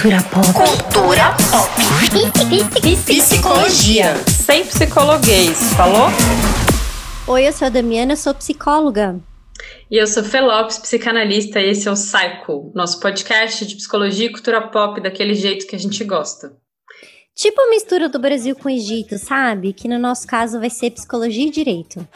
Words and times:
Cultura 0.00 0.22
pop. 0.30 0.46
Cultura 0.52 1.36
pop. 1.50 1.72
Psicologia. 3.04 4.14
Sem 4.28 4.64
psicologuês, 4.64 5.72
falou? 5.74 6.06
Oi, 7.26 7.48
eu 7.48 7.52
sou 7.52 7.66
a 7.66 7.68
Damiana, 7.68 8.14
sou 8.14 8.32
psicóloga. 8.32 9.18
E 9.90 9.96
eu 9.96 10.06
sou 10.06 10.22
Felopes, 10.22 10.78
psicanalista, 10.78 11.58
e 11.58 11.70
esse 11.70 11.88
é 11.88 11.90
o 11.90 11.94
Psycho, 11.94 12.70
nosso 12.76 13.00
podcast 13.00 13.66
de 13.66 13.74
psicologia 13.74 14.26
e 14.26 14.32
cultura 14.32 14.68
pop 14.68 15.00
daquele 15.00 15.34
jeito 15.34 15.66
que 15.66 15.74
a 15.74 15.80
gente 15.80 16.04
gosta. 16.04 16.52
Tipo 17.34 17.60
a 17.60 17.70
mistura 17.70 18.08
do 18.08 18.20
Brasil 18.20 18.54
com 18.54 18.68
o 18.68 18.72
Egito, 18.72 19.18
sabe? 19.18 19.72
Que 19.72 19.88
no 19.88 19.98
nosso 19.98 20.28
caso 20.28 20.60
vai 20.60 20.70
ser 20.70 20.92
psicologia 20.92 21.48
e 21.48 21.50
direito. 21.50 22.06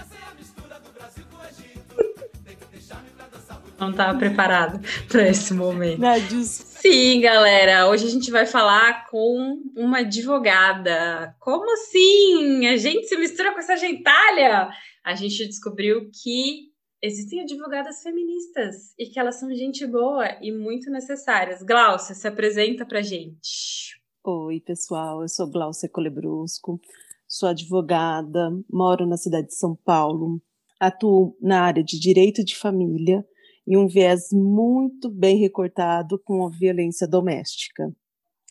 Não 3.82 3.90
estava 3.90 4.16
preparado 4.16 4.80
para 5.10 5.28
esse 5.28 5.52
momento. 5.52 5.98
Sim, 6.44 7.20
galera. 7.20 7.88
Hoje 7.88 8.06
a 8.06 8.10
gente 8.10 8.30
vai 8.30 8.46
falar 8.46 9.08
com 9.10 9.60
uma 9.76 9.98
advogada. 9.98 11.34
Como 11.40 11.68
assim? 11.72 12.64
A 12.68 12.76
gente 12.76 13.08
se 13.08 13.16
mistura 13.16 13.52
com 13.52 13.58
essa 13.58 13.76
gentalha? 13.76 14.68
A 15.04 15.16
gente 15.16 15.48
descobriu 15.48 16.08
que 16.12 16.70
existem 17.02 17.40
advogadas 17.40 18.04
feministas 18.04 18.94
e 18.96 19.06
que 19.06 19.18
elas 19.18 19.40
são 19.40 19.52
gente 19.52 19.84
boa 19.84 20.28
e 20.40 20.52
muito 20.52 20.88
necessárias. 20.88 21.60
Glaucia, 21.64 22.14
se 22.14 22.28
apresenta 22.28 22.86
pra 22.86 23.02
gente. 23.02 24.00
Oi, 24.24 24.60
pessoal. 24.60 25.22
Eu 25.22 25.28
sou 25.28 25.50
Glaucia 25.50 25.88
Colebrusco, 25.88 26.80
sou 27.26 27.48
advogada, 27.48 28.48
moro 28.70 29.08
na 29.08 29.16
cidade 29.16 29.48
de 29.48 29.56
São 29.56 29.74
Paulo, 29.74 30.40
atuo 30.78 31.36
na 31.40 31.62
área 31.62 31.82
de 31.82 31.98
direito 31.98 32.44
de 32.44 32.56
família 32.56 33.26
e 33.66 33.76
um 33.76 33.86
viés 33.86 34.28
muito 34.32 35.10
bem 35.10 35.38
recortado 35.38 36.18
com 36.18 36.46
a 36.46 36.50
violência 36.50 37.06
doméstica. 37.06 37.94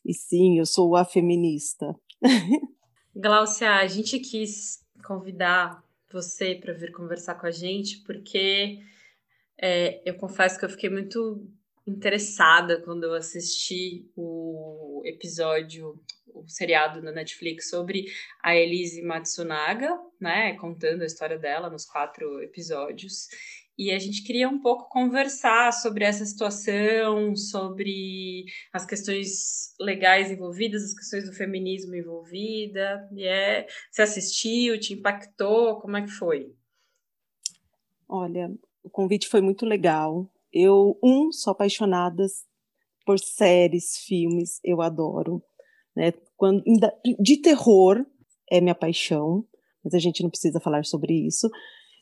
E 0.06 0.14
sim, 0.14 0.58
eu 0.58 0.66
sou 0.66 0.96
a 0.96 1.06
feminista. 1.06 1.96
Glaucia, 3.16 3.76
a 3.76 3.88
gente 3.88 4.20
quis 4.20 4.84
convidar 5.06 5.84
você 6.12 6.56
para 6.56 6.74
vir 6.74 6.92
conversar 6.92 7.36
com 7.36 7.46
a 7.46 7.52
gente, 7.52 8.02
porque 8.04 8.80
é, 9.62 10.02
eu 10.06 10.16
confesso 10.16 10.58
que 10.58 10.66
eu 10.66 10.70
fiquei 10.70 10.90
muito 10.90 11.48
interessada 11.86 12.82
quando 12.82 13.04
eu 13.04 13.14
assisti 13.14 14.10
o 14.16 15.02
episódio, 15.06 16.00
o 16.28 16.48
seriado 16.48 17.02
na 17.02 17.12
Netflix 17.12 17.70
sobre 17.70 18.06
a 18.42 18.56
Elise 18.56 19.02
Matsunaga, 19.02 20.00
né, 20.20 20.54
contando 20.54 21.02
a 21.02 21.06
história 21.06 21.38
dela 21.38 21.70
nos 21.70 21.86
quatro 21.86 22.42
episódios. 22.42 23.28
E 23.78 23.92
a 23.92 24.00
gente 24.00 24.24
queria 24.24 24.48
um 24.48 24.60
pouco 24.60 24.90
conversar 24.90 25.72
sobre 25.74 26.04
essa 26.04 26.26
situação, 26.26 27.36
sobre 27.36 28.46
as 28.72 28.86
questões 28.86 29.74
legais 29.80 30.30
envolvidas, 30.30 30.84
as 30.84 30.94
questões 30.94 31.26
do 31.26 31.34
feminismo 31.34 31.96
envolvida. 31.96 33.10
E 33.14 33.26
é, 33.26 33.66
você 33.90 34.02
assistiu, 34.02 34.80
te 34.80 34.94
impactou? 34.94 35.80
Como 35.80 35.98
é 35.98 36.02
que 36.02 36.12
foi? 36.12 36.54
Olha, 38.08 38.52
o 38.84 38.90
convite 38.90 39.28
foi 39.28 39.42
muito 39.42 39.66
legal. 39.66 40.30
Eu, 40.52 41.00
um, 41.02 41.32
sou 41.32 41.52
apaixonada 41.52 42.26
por 43.06 43.18
séries, 43.20 43.98
filmes, 44.06 44.60
eu 44.64 44.82
adoro. 44.82 45.42
Né? 45.96 46.14
Quando, 46.36 46.64
de 47.20 47.38
terror 47.38 48.06
é 48.50 48.60
minha 48.60 48.76
paixão, 48.76 49.46
mas 49.84 49.94
a 49.94 50.00
gente 50.00 50.22
não 50.22 50.30
precisa 50.30 50.60
falar 50.60 50.86
sobre 50.86 51.14
isso. 51.14 51.50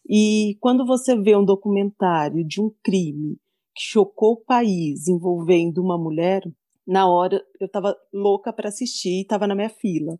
E 0.09 0.57
quando 0.59 0.88
você 0.88 1.15
vê 1.15 1.35
um 1.35 1.45
documentário 1.45 2.43
de 2.43 2.59
um 2.59 2.73
crime 2.83 3.38
que 3.75 3.83
chocou 3.83 4.33
o 4.33 4.43
país 4.43 5.07
envolvendo 5.07 5.83
uma 5.83 5.99
mulher, 5.99 6.41
na 6.85 7.07
hora 7.07 7.45
eu 7.59 7.67
estava 7.67 7.95
louca 8.11 8.51
para 8.51 8.69
assistir 8.69 9.19
e 9.19 9.21
estava 9.21 9.45
na 9.45 9.53
minha 9.53 9.69
fila. 9.69 10.19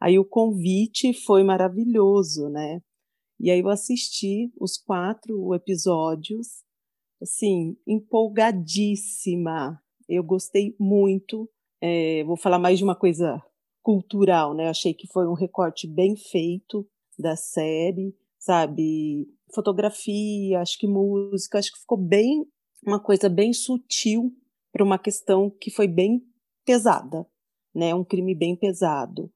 Aí 0.00 0.20
o 0.20 0.24
convite 0.24 1.12
foi 1.12 1.42
maravilhoso, 1.42 2.48
né? 2.48 2.80
E 3.40 3.50
aí 3.50 3.58
eu 3.58 3.68
assisti 3.68 4.52
os 4.60 4.76
quatro 4.78 5.52
episódios, 5.52 6.62
assim, 7.20 7.76
empolgadíssima. 7.84 9.82
Eu 10.08 10.22
gostei 10.22 10.76
muito. 10.78 11.50
É, 11.80 12.22
vou 12.22 12.36
falar 12.36 12.60
mais 12.60 12.78
de 12.78 12.84
uma 12.84 12.94
coisa 12.94 13.42
cultural, 13.82 14.54
né? 14.54 14.68
Achei 14.68 14.94
que 14.94 15.08
foi 15.08 15.26
um 15.26 15.34
recorte 15.34 15.88
bem 15.88 16.14
feito 16.14 16.86
da 17.18 17.34
série 17.34 18.14
sabe? 18.44 19.26
Fotografia, 19.54 20.60
acho 20.60 20.78
que 20.78 20.86
música, 20.86 21.58
acho 21.58 21.72
que 21.72 21.80
ficou 21.80 21.98
bem 21.98 22.44
uma 22.86 23.02
coisa 23.02 23.28
bem 23.28 23.52
sutil 23.52 24.30
para 24.70 24.84
uma 24.84 24.98
questão 24.98 25.50
que 25.50 25.70
foi 25.70 25.88
bem 25.88 26.22
pesada, 26.64 27.26
né? 27.74 27.94
Um 27.94 28.04
crime 28.04 28.34
bem 28.34 28.54
pesado. 28.54 29.30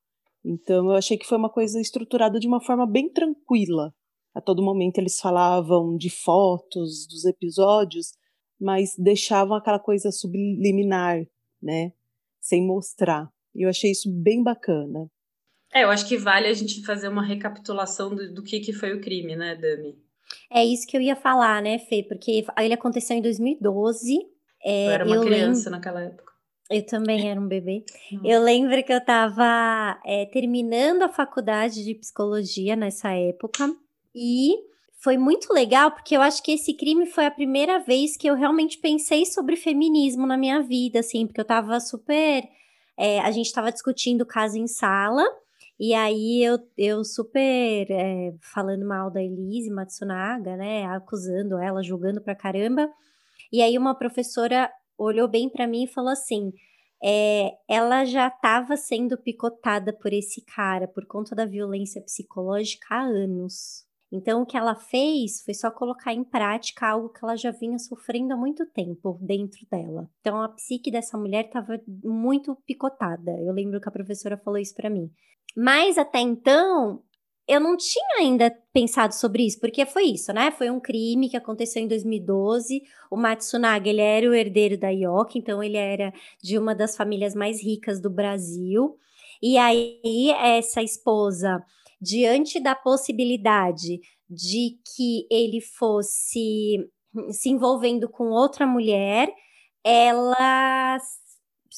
Então 0.44 0.90
eu 0.90 0.96
achei 0.96 1.16
que 1.16 1.26
foi 1.26 1.38
uma 1.38 1.50
coisa 1.50 1.80
estruturada 1.80 2.38
de 2.38 2.46
uma 2.46 2.60
forma 2.60 2.86
bem 2.86 3.10
tranquila. 3.10 3.94
A 4.34 4.40
todo 4.40 4.62
momento 4.62 4.98
eles 4.98 5.18
falavam 5.18 5.96
de 5.96 6.10
fotos 6.10 7.06
dos 7.06 7.24
episódios, 7.24 8.12
mas 8.60 8.94
deixavam 8.98 9.56
aquela 9.56 9.78
coisa 9.78 10.12
subliminar, 10.12 11.24
né? 11.62 11.92
Sem 12.40 12.66
mostrar. 12.66 13.30
E 13.54 13.64
eu 13.64 13.70
achei 13.70 13.90
isso 13.90 14.12
bem 14.12 14.42
bacana. 14.42 15.10
É, 15.74 15.84
eu 15.84 15.90
acho 15.90 16.08
que 16.08 16.16
vale 16.16 16.46
a 16.46 16.52
gente 16.52 16.84
fazer 16.84 17.08
uma 17.08 17.24
recapitulação 17.24 18.14
do, 18.14 18.32
do 18.32 18.42
que, 18.42 18.60
que 18.60 18.72
foi 18.72 18.94
o 18.94 19.00
crime, 19.00 19.36
né, 19.36 19.54
Dami? 19.54 19.96
É 20.50 20.64
isso 20.64 20.86
que 20.86 20.96
eu 20.96 21.00
ia 21.00 21.16
falar, 21.16 21.62
né, 21.62 21.78
Fê? 21.78 22.02
Porque 22.02 22.44
ele 22.58 22.74
aconteceu 22.74 23.16
em 23.16 23.22
2012. 23.22 24.18
É, 24.64 24.86
eu 24.86 24.90
era 24.90 25.04
uma 25.04 25.16
eu 25.16 25.22
criança 25.22 25.64
lembro... 25.64 25.70
naquela 25.70 26.02
época. 26.02 26.32
Eu 26.70 26.84
também 26.84 27.30
era 27.30 27.40
um 27.40 27.48
bebê. 27.48 27.82
Eu 28.22 28.42
lembro 28.42 28.82
que 28.84 28.92
eu 28.92 28.98
estava 28.98 29.98
é, 30.04 30.26
terminando 30.26 31.02
a 31.02 31.08
faculdade 31.08 31.82
de 31.82 31.94
psicologia 31.94 32.76
nessa 32.76 33.10
época. 33.10 33.74
E 34.14 34.54
foi 35.00 35.16
muito 35.16 35.50
legal, 35.52 35.90
porque 35.90 36.14
eu 36.14 36.20
acho 36.20 36.42
que 36.42 36.52
esse 36.52 36.74
crime 36.74 37.06
foi 37.06 37.24
a 37.24 37.30
primeira 37.30 37.78
vez 37.78 38.18
que 38.18 38.26
eu 38.26 38.34
realmente 38.34 38.78
pensei 38.78 39.24
sobre 39.24 39.56
feminismo 39.56 40.26
na 40.26 40.36
minha 40.36 40.60
vida, 40.60 41.00
assim, 41.00 41.26
porque 41.26 41.40
eu 41.40 41.42
estava 41.42 41.80
super. 41.80 42.42
É, 42.98 43.20
a 43.20 43.30
gente 43.30 43.46
estava 43.46 43.72
discutindo 43.72 44.22
o 44.22 44.26
caso 44.26 44.58
em 44.58 44.66
sala. 44.66 45.24
E 45.78 45.94
aí 45.94 46.42
eu, 46.42 46.58
eu 46.76 47.04
super 47.04 47.86
é, 47.90 48.34
falando 48.52 48.86
mal 48.86 49.10
da 49.10 49.22
Elise 49.22 49.70
Matsunaga, 49.70 50.56
né, 50.56 50.84
acusando 50.86 51.56
ela, 51.58 51.82
julgando 51.82 52.20
pra 52.20 52.34
caramba. 52.34 52.90
E 53.52 53.62
aí 53.62 53.78
uma 53.78 53.94
professora 53.94 54.70
olhou 54.98 55.28
bem 55.28 55.48
para 55.48 55.68
mim 55.68 55.84
e 55.84 55.88
falou 55.88 56.10
assim: 56.10 56.52
é, 57.02 57.52
ela 57.68 58.04
já 58.04 58.26
estava 58.26 58.76
sendo 58.76 59.16
picotada 59.16 59.92
por 59.92 60.12
esse 60.12 60.44
cara 60.44 60.88
por 60.88 61.06
conta 61.06 61.34
da 61.34 61.46
violência 61.46 62.02
psicológica 62.02 62.86
há 62.90 63.02
anos. 63.02 63.86
Então, 64.10 64.42
o 64.42 64.46
que 64.46 64.56
ela 64.56 64.74
fez 64.74 65.42
foi 65.44 65.52
só 65.52 65.70
colocar 65.70 66.14
em 66.14 66.24
prática 66.24 66.88
algo 66.88 67.10
que 67.10 67.22
ela 67.22 67.36
já 67.36 67.50
vinha 67.50 67.78
sofrendo 67.78 68.32
há 68.32 68.36
muito 68.36 68.64
tempo 68.66 69.18
dentro 69.20 69.66
dela. 69.70 70.08
Então, 70.20 70.40
a 70.40 70.48
psique 70.48 70.90
dessa 70.90 71.18
mulher 71.18 71.44
estava 71.44 71.78
muito 72.02 72.56
picotada. 72.66 73.32
Eu 73.38 73.52
lembro 73.52 73.78
que 73.80 73.88
a 73.88 73.92
professora 73.92 74.38
falou 74.38 74.58
isso 74.58 74.74
para 74.74 74.88
mim. 74.88 75.10
Mas 75.56 75.98
até 75.98 76.20
então, 76.20 77.02
eu 77.48 77.60
não 77.60 77.76
tinha 77.76 78.18
ainda 78.18 78.54
pensado 78.72 79.14
sobre 79.14 79.46
isso, 79.46 79.58
porque 79.58 79.86
foi 79.86 80.04
isso, 80.04 80.32
né? 80.32 80.50
Foi 80.50 80.70
um 80.70 80.78
crime 80.78 81.30
que 81.30 81.36
aconteceu 81.36 81.82
em 81.82 81.88
2012. 81.88 82.82
O 83.10 83.16
Matsunaga, 83.16 83.88
ele 83.88 84.02
era 84.02 84.28
o 84.28 84.34
herdeiro 84.34 84.76
da 84.78 84.90
Yoki, 84.90 85.38
então 85.38 85.62
ele 85.62 85.78
era 85.78 86.12
de 86.42 86.58
uma 86.58 86.74
das 86.74 86.94
famílias 86.96 87.34
mais 87.34 87.62
ricas 87.62 88.00
do 88.00 88.10
Brasil. 88.10 88.96
E 89.42 89.56
aí, 89.56 90.30
essa 90.30 90.82
esposa 90.82 91.62
diante 92.00 92.60
da 92.60 92.74
possibilidade 92.74 94.00
de 94.28 94.78
que 94.94 95.26
ele 95.30 95.60
fosse 95.60 96.86
se 97.30 97.48
envolvendo 97.48 98.08
com 98.08 98.24
outra 98.30 98.66
mulher, 98.66 99.32
ela 99.82 100.98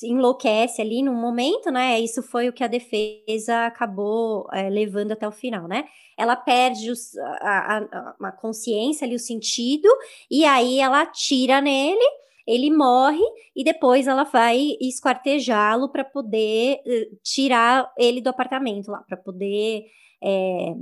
enlouquece 0.02 0.80
ali 0.80 1.02
no 1.02 1.12
momento, 1.12 1.70
né? 1.70 1.98
Isso 2.00 2.22
foi 2.22 2.48
o 2.48 2.52
que 2.52 2.64
a 2.64 2.68
defesa 2.68 3.66
acabou 3.66 4.46
é, 4.52 4.68
levando 4.68 5.12
até 5.12 5.26
o 5.26 5.32
final, 5.32 5.66
né? 5.68 5.84
Ela 6.16 6.36
perde 6.36 6.90
os, 6.90 7.16
a, 7.18 7.78
a, 7.78 8.28
a 8.28 8.32
consciência 8.32 9.06
ali, 9.06 9.14
o 9.14 9.18
sentido, 9.18 9.88
e 10.30 10.44
aí 10.44 10.80
ela 10.80 11.02
atira 11.02 11.60
nele 11.60 12.20
ele 12.46 12.68
morre 12.68 13.22
e 13.54 13.62
depois 13.62 14.08
ela 14.08 14.24
vai 14.24 14.76
esquartejá-lo 14.80 15.88
para 15.88 16.04
poder 16.04 16.80
uh, 16.84 17.16
tirar 17.22 17.92
ele 17.96 18.20
do 18.20 18.28
apartamento 18.28 18.90
lá, 18.90 19.02
para 19.02 19.16
poder 19.16 19.84
é, 20.22 20.74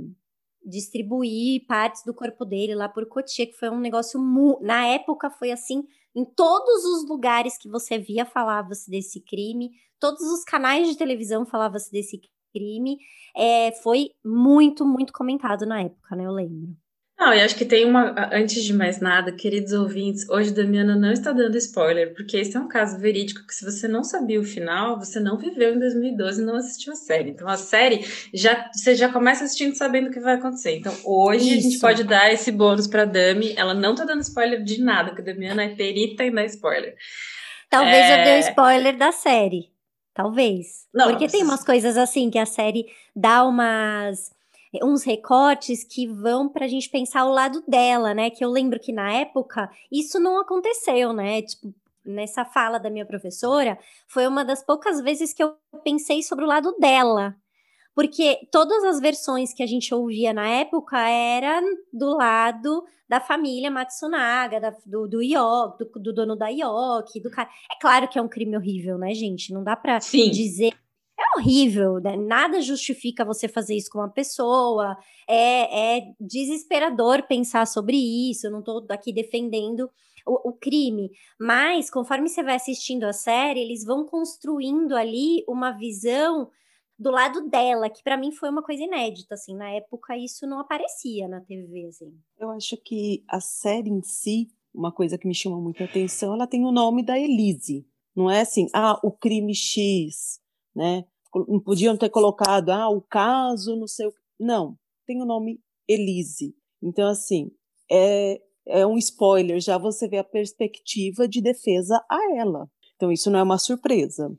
distribuir 0.65 1.65
partes 1.67 2.03
do 2.03 2.13
corpo 2.13 2.43
dele 2.45 2.75
lá 2.75 2.89
por 2.89 3.05
Cotia, 3.07 3.45
que 3.45 3.53
foi 3.53 3.69
um 3.69 3.79
negócio. 3.79 4.19
Na 4.61 4.87
época 4.87 5.29
foi 5.29 5.51
assim, 5.51 5.83
em 6.15 6.25
todos 6.25 6.83
os 6.85 7.07
lugares 7.09 7.57
que 7.57 7.69
você 7.69 7.97
via 7.97 8.25
falava-se 8.25 8.89
desse 8.89 9.21
crime, 9.21 9.71
todos 9.99 10.21
os 10.21 10.43
canais 10.43 10.87
de 10.87 10.97
televisão 10.97 11.45
falava-se 11.45 11.91
desse 11.91 12.19
crime. 12.51 12.97
É, 13.35 13.71
foi 13.83 14.11
muito, 14.23 14.85
muito 14.85 15.13
comentado 15.13 15.65
na 15.65 15.81
época, 15.81 16.15
né? 16.15 16.25
Eu 16.25 16.31
lembro. 16.31 16.75
Não, 17.19 17.33
e 17.33 17.41
acho 17.41 17.55
que 17.57 17.65
tem 17.65 17.83
uma. 17.83 18.15
Antes 18.31 18.63
de 18.63 18.73
mais 18.73 19.01
nada, 19.01 19.29
queridos 19.33 19.73
ouvintes, 19.73 20.29
hoje 20.29 20.53
Damiana 20.53 20.95
não 20.95 21.11
está 21.11 21.33
dando 21.33 21.57
spoiler, 21.57 22.13
porque 22.13 22.37
esse 22.37 22.55
é 22.55 22.59
um 22.59 22.69
caso 22.69 22.97
verídico 22.97 23.45
que, 23.45 23.53
se 23.53 23.65
você 23.65 23.89
não 23.89 24.05
sabia 24.05 24.39
o 24.39 24.43
final, 24.43 24.97
você 24.97 25.19
não 25.19 25.37
viveu 25.37 25.75
em 25.75 25.79
2012 25.79 26.41
e 26.41 26.45
não 26.45 26.55
assistiu 26.55 26.93
a 26.93 26.95
série. 26.95 27.31
Então, 27.31 27.45
a 27.49 27.57
série, 27.57 28.05
já, 28.33 28.71
você 28.71 28.95
já 28.95 29.11
começa 29.11 29.43
assistindo 29.43 29.75
sabendo 29.75 30.07
o 30.07 30.11
que 30.11 30.19
vai 30.21 30.35
acontecer. 30.35 30.77
Então, 30.77 30.95
hoje 31.03 31.49
Isso. 31.49 31.57
a 31.57 31.61
gente 31.69 31.79
pode 31.79 32.03
dar 32.05 32.31
esse 32.31 32.53
bônus 32.53 32.87
para 32.87 33.03
Dami. 33.03 33.53
Ela 33.57 33.73
não 33.73 33.91
está 33.91 34.05
dando 34.05 34.21
spoiler 34.21 34.63
de 34.63 34.81
nada, 34.81 35.09
porque 35.09 35.29
a 35.29 35.33
Damiana 35.33 35.63
é 35.63 35.75
perita 35.75 36.23
em 36.23 36.33
dar 36.33 36.45
spoiler. 36.45 36.95
Talvez 37.69 37.97
é... 37.97 38.13
eu 38.13 38.23
dê 38.23 38.39
spoiler 38.47 38.97
da 38.97 39.11
série. 39.11 39.69
Talvez. 40.13 40.87
Não, 40.93 41.09
porque 41.09 41.25
não 41.25 41.31
tem 41.31 41.43
umas 41.43 41.65
coisas 41.65 41.97
assim 41.97 42.29
que 42.29 42.39
a 42.39 42.45
série 42.45 42.85
dá 43.13 43.43
umas 43.43 44.31
uns 44.83 45.03
recortes 45.03 45.83
que 45.83 46.07
vão 46.07 46.47
para 46.47 46.65
a 46.65 46.67
gente 46.67 46.89
pensar 46.89 47.25
o 47.25 47.33
lado 47.33 47.63
dela, 47.67 48.13
né? 48.13 48.29
Que 48.29 48.43
eu 48.43 48.49
lembro 48.49 48.79
que 48.79 48.91
na 48.91 49.11
época 49.13 49.69
isso 49.91 50.19
não 50.19 50.39
aconteceu, 50.39 51.11
né? 51.11 51.41
Tipo, 51.41 51.73
nessa 52.05 52.45
fala 52.45 52.79
da 52.79 52.89
minha 52.89 53.05
professora, 53.05 53.77
foi 54.07 54.27
uma 54.27 54.43
das 54.43 54.63
poucas 54.63 55.01
vezes 55.01 55.33
que 55.33 55.43
eu 55.43 55.55
pensei 55.83 56.21
sobre 56.21 56.45
o 56.45 56.47
lado 56.47 56.75
dela. 56.79 57.35
Porque 57.95 58.47
todas 58.51 58.83
as 58.83 58.99
versões 58.99 59.53
que 59.53 59.63
a 59.63 59.67
gente 59.67 59.93
ouvia 59.93 60.33
na 60.33 60.47
época 60.47 60.97
eram 60.97 61.77
do 61.91 62.15
lado 62.15 62.85
da 63.09 63.19
família 63.19 63.71
Matsunaga, 63.71 64.59
da, 64.59 64.73
do, 64.85 65.07
do 65.07 65.21
Ioki, 65.21 65.83
do, 65.83 65.99
do, 65.99 66.13
dono 66.13 66.35
da 66.35 66.47
Ioki, 66.47 67.19
do 67.19 67.31
cara. 67.31 67.49
É 67.71 67.79
claro 67.81 68.07
que 68.07 68.19
é 68.19 68.21
um 68.21 68.29
crime 68.29 68.55
horrível, 68.55 68.97
né, 68.97 69.13
gente? 69.13 69.51
Não 69.51 69.63
dá 69.63 69.75
para 69.75 69.97
dizer 69.97 70.73
é 71.19 71.37
horrível, 71.37 71.99
né? 71.99 72.15
nada 72.15 72.61
justifica 72.61 73.25
você 73.25 73.47
fazer 73.47 73.75
isso 73.75 73.89
com 73.91 73.99
uma 73.99 74.09
pessoa, 74.09 74.97
é, 75.27 75.97
é 75.97 76.13
desesperador 76.19 77.27
pensar 77.27 77.67
sobre 77.67 77.97
isso, 77.97 78.47
eu 78.47 78.51
não 78.51 78.59
estou 78.59 78.85
aqui 78.89 79.13
defendendo 79.13 79.89
o, 80.25 80.49
o, 80.49 80.53
crime, 80.53 81.11
mas 81.39 81.89
conforme 81.89 82.29
você 82.29 82.43
vai 82.43 82.55
assistindo 82.55 83.03
a 83.03 83.13
série, 83.13 83.59
eles 83.59 83.83
vão 83.83 84.05
construindo 84.05 84.95
ali 84.95 85.43
uma 85.47 85.71
visão 85.71 86.49
do 86.97 87.11
lado 87.11 87.49
dela, 87.49 87.89
que 87.89 88.03
para 88.03 88.17
mim 88.17 88.31
foi 88.31 88.49
uma 88.49 88.61
coisa 88.61 88.83
inédita, 88.83 89.35
assim, 89.35 89.55
na 89.55 89.69
época 89.69 90.17
isso 90.17 90.45
não 90.45 90.59
aparecia 90.59 91.27
na 91.27 91.39
TV, 91.39 91.87
assim. 91.87 92.13
Eu 92.37 92.51
acho 92.51 92.75
que 92.77 93.23
a 93.27 93.39
série 93.39 93.89
em 93.89 94.01
si, 94.01 94.49
uma 94.73 94.91
coisa 94.91 95.17
que 95.17 95.27
me 95.27 95.33
chama 95.33 95.59
muita 95.59 95.85
atenção, 95.85 96.33
ela 96.33 96.45
tem 96.45 96.65
o 96.65 96.71
nome 96.71 97.01
da 97.03 97.17
Elise, 97.17 97.87
não 98.15 98.29
é 98.29 98.41
assim, 98.41 98.67
ah, 98.73 98.99
o 99.01 99.11
crime 99.11 99.55
X, 99.55 100.41
né? 100.79 101.03
Não 101.47 101.59
podiam 101.59 101.97
ter 101.97 102.09
colocado, 102.09 102.69
ah, 102.69 102.89
o 102.89 103.01
caso, 103.01 103.75
não 103.75 103.85
sei 103.85 104.07
o 104.07 104.13
Não, 104.39 104.77
tem 105.05 105.21
o 105.21 105.25
nome 105.25 105.59
Elise. 105.85 106.55
Então, 106.81 107.09
assim, 107.09 107.51
é, 107.91 108.39
é 108.65 108.87
um 108.87 108.97
spoiler, 108.97 109.59
já 109.59 109.77
você 109.77 110.07
vê 110.07 110.17
a 110.17 110.23
perspectiva 110.23 111.27
de 111.27 111.41
defesa 111.41 112.01
a 112.09 112.37
ela. 112.37 112.69
Então, 112.95 113.11
isso 113.11 113.29
não 113.29 113.39
é 113.39 113.43
uma 113.43 113.57
surpresa. 113.57 114.31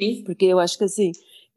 Sim. 0.00 0.22
Porque 0.24 0.44
eu 0.44 0.60
acho 0.60 0.78
que, 0.78 0.84
assim, 0.84 1.10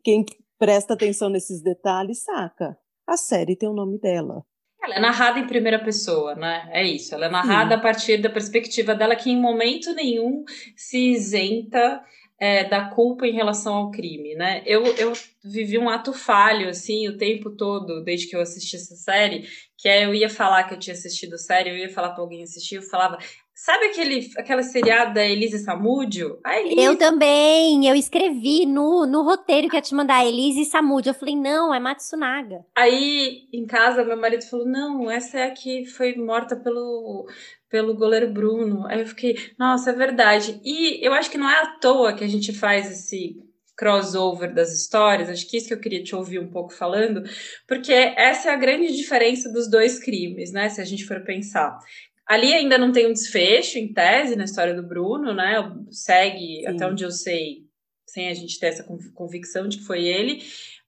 quem 0.03 0.25
presta 0.57 0.95
atenção 0.95 1.29
nesses 1.29 1.61
detalhes 1.61 2.23
saca. 2.23 2.75
A 3.07 3.17
série 3.17 3.55
tem 3.55 3.69
o 3.69 3.73
nome 3.73 3.99
dela. 3.99 4.44
Ela 4.83 4.95
é 4.95 4.99
narrada 4.99 5.37
em 5.37 5.45
primeira 5.45 5.77
pessoa, 5.83 6.33
né? 6.33 6.67
É 6.71 6.83
isso. 6.83 7.13
Ela 7.13 7.27
é 7.27 7.29
narrada 7.29 7.75
Sim. 7.75 7.79
a 7.79 7.79
partir 7.79 8.17
da 8.17 8.29
perspectiva 8.31 8.95
dela, 8.95 9.15
que 9.15 9.29
em 9.29 9.39
momento 9.39 9.94
nenhum 9.94 10.44
se 10.75 11.11
isenta 11.11 12.03
é, 12.41 12.63
da 12.63 12.89
culpa 12.89 13.27
em 13.27 13.33
relação 13.33 13.75
ao 13.75 13.91
crime, 13.91 14.33
né? 14.33 14.63
Eu, 14.65 14.83
eu 14.95 15.13
vivi 15.43 15.77
um 15.77 15.88
ato 15.88 16.11
falho, 16.11 16.69
assim, 16.69 17.07
o 17.07 17.15
tempo 17.15 17.51
todo, 17.51 18.03
desde 18.03 18.27
que 18.27 18.35
eu 18.35 18.41
assisti 18.41 18.77
essa 18.77 18.95
série, 18.95 19.47
que 19.77 19.88
é 19.88 20.05
eu 20.05 20.15
ia 20.15 20.27
falar 20.27 20.63
que 20.63 20.73
eu 20.73 20.79
tinha 20.79 20.95
assistido 20.95 21.35
a 21.35 21.38
série, 21.38 21.69
eu 21.69 21.77
ia 21.77 21.93
falar 21.93 22.09
para 22.09 22.23
alguém 22.23 22.41
assistir, 22.41 22.77
eu 22.77 22.81
falava, 22.81 23.19
Sabe 23.53 23.85
aquele, 23.85 24.27
aquela 24.38 24.63
seriada 24.63 25.13
da 25.13 25.23
Elise 25.23 25.59
Samúdio? 25.59 26.39
Elise... 26.43 26.81
Eu 26.81 26.97
também, 26.97 27.88
eu 27.88 27.93
escrevi 27.93 28.65
no, 28.65 29.05
no 29.05 29.21
roteiro 29.21 29.69
que 29.69 29.75
ia 29.75 29.81
te 29.81 29.94
mandar, 29.94 30.25
Elise 30.25 30.65
Samúdio. 30.65 31.11
Eu 31.11 31.13
falei, 31.13 31.35
não, 31.35 31.71
é 31.71 31.79
Matsunaga. 31.79 32.65
Aí, 32.75 33.47
em 33.53 33.67
casa, 33.67 34.03
meu 34.03 34.17
marido 34.17 34.44
falou, 34.49 34.65
não, 34.65 35.11
essa 35.11 35.37
é 35.37 35.44
a 35.44 35.51
que 35.51 35.85
foi 35.85 36.15
morta 36.15 36.55
pelo, 36.55 37.27
pelo 37.71 37.95
goleiro 37.95 38.31
Bruno. 38.31 38.85
Aí 38.88 39.00
eu 39.00 39.07
fiquei, 39.07 39.35
nossa, 39.57 39.89
é 39.91 39.94
verdade. 39.94 40.59
E 40.63 41.03
eu 41.03 41.13
acho 41.13 41.31
que 41.31 41.38
não 41.38 41.50
é 41.50 41.63
à 41.63 41.79
toa 41.79 42.13
que 42.13 42.23
a 42.23 42.27
gente 42.27 42.51
faz 42.53 42.91
esse 42.91 43.38
crossover 43.77 44.53
das 44.53 44.71
histórias, 44.71 45.29
acho 45.29 45.50
que 45.50 45.57
isso 45.57 45.68
que 45.68 45.73
eu 45.73 45.79
queria 45.79 46.03
te 46.03 46.15
ouvir 46.15 46.38
um 46.38 46.51
pouco 46.51 46.71
falando, 46.71 47.23
porque 47.68 47.91
essa 47.91 48.50
é 48.50 48.53
a 48.53 48.57
grande 48.57 48.95
diferença 48.95 49.51
dos 49.51 49.68
dois 49.68 49.97
crimes, 49.97 50.51
né? 50.51 50.69
Se 50.69 50.79
a 50.79 50.85
gente 50.85 51.06
for 51.06 51.23
pensar. 51.23 51.79
Ali 52.27 52.53
ainda 52.53 52.77
não 52.77 52.91
tem 52.91 53.07
um 53.07 53.13
desfecho 53.13 53.79
em 53.79 53.91
tese 53.91 54.35
na 54.35 54.44
história 54.44 54.75
do 54.75 54.88
Bruno, 54.88 55.33
né? 55.33 55.56
Segue, 55.89 56.59
Sim. 56.62 56.68
até 56.68 56.85
onde 56.85 57.03
eu 57.03 57.09
sei, 57.09 57.63
sem 58.06 58.27
a 58.27 58.33
gente 58.35 58.59
ter 58.59 58.68
essa 58.68 58.85
convicção 59.15 59.68
de 59.68 59.79
que 59.79 59.85
foi 59.85 60.06
ele, 60.06 60.44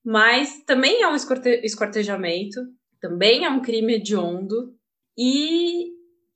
mas 0.06 0.63
também 0.65 1.01
é 1.01 1.07
um 1.07 1.15
escortejamento, 1.15 2.62
também 3.01 3.45
é 3.45 3.50
um 3.50 3.62
crime 3.62 3.95
hediondo, 3.95 4.75
e 5.18 5.93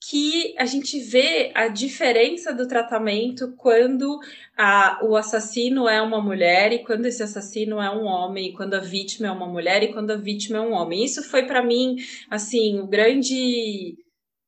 que 0.10 0.56
a 0.58 0.66
gente 0.66 1.00
vê 1.02 1.52
a 1.54 1.68
diferença 1.68 2.54
do 2.54 2.66
tratamento 2.66 3.54
quando 3.58 4.20
a, 4.58 5.04
o 5.04 5.18
assassino 5.18 5.86
é 5.86 6.02
uma 6.02 6.22
mulher 6.22 6.72
e 6.72 6.82
quando 6.86 7.08
esse 7.08 7.22
assassino 7.22 7.82
é 7.82 7.94
um 7.94 8.06
homem, 8.06 8.54
quando 8.54 8.76
a 8.76 8.80
vítima 8.80 9.28
é 9.28 9.32
uma 9.32 9.48
mulher 9.48 9.84
e 9.84 9.92
quando 9.92 10.12
a 10.12 10.16
vítima 10.16 10.60
é 10.60 10.62
um 10.62 10.72
homem. 10.72 11.04
Isso 11.04 11.22
foi 11.22 11.46
para 11.46 11.62
mim, 11.62 11.98
assim, 12.30 12.80
o 12.80 12.88
grande 12.88 13.98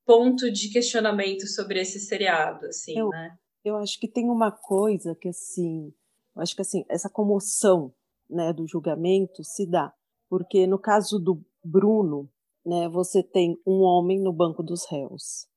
ponto 0.05 0.49
de 0.49 0.69
questionamento 0.69 1.45
sobre 1.45 1.81
esse 1.81 1.99
seriado, 1.99 2.65
assim, 2.67 2.97
eu, 2.97 3.09
né? 3.09 3.35
Eu 3.65 3.75
acho 3.75 3.99
que 3.99 4.07
tem 4.07 4.29
uma 4.29 4.53
coisa 4.53 5.13
que, 5.13 5.27
assim, 5.27 5.93
eu 6.37 6.41
acho 6.41 6.55
que, 6.55 6.61
assim, 6.61 6.85
essa 6.87 7.09
comoção, 7.09 7.93
né, 8.29 8.53
do 8.53 8.65
julgamento 8.65 9.43
se 9.43 9.69
dá, 9.69 9.93
porque 10.29 10.65
no 10.65 10.79
caso 10.79 11.19
do 11.19 11.43
Bruno, 11.61 12.29
né, 12.65 12.87
você 12.87 13.21
tem 13.21 13.59
um 13.67 13.81
homem 13.81 14.21
no 14.21 14.31
banco 14.31 14.63
dos 14.63 14.89
réus. 14.89 15.48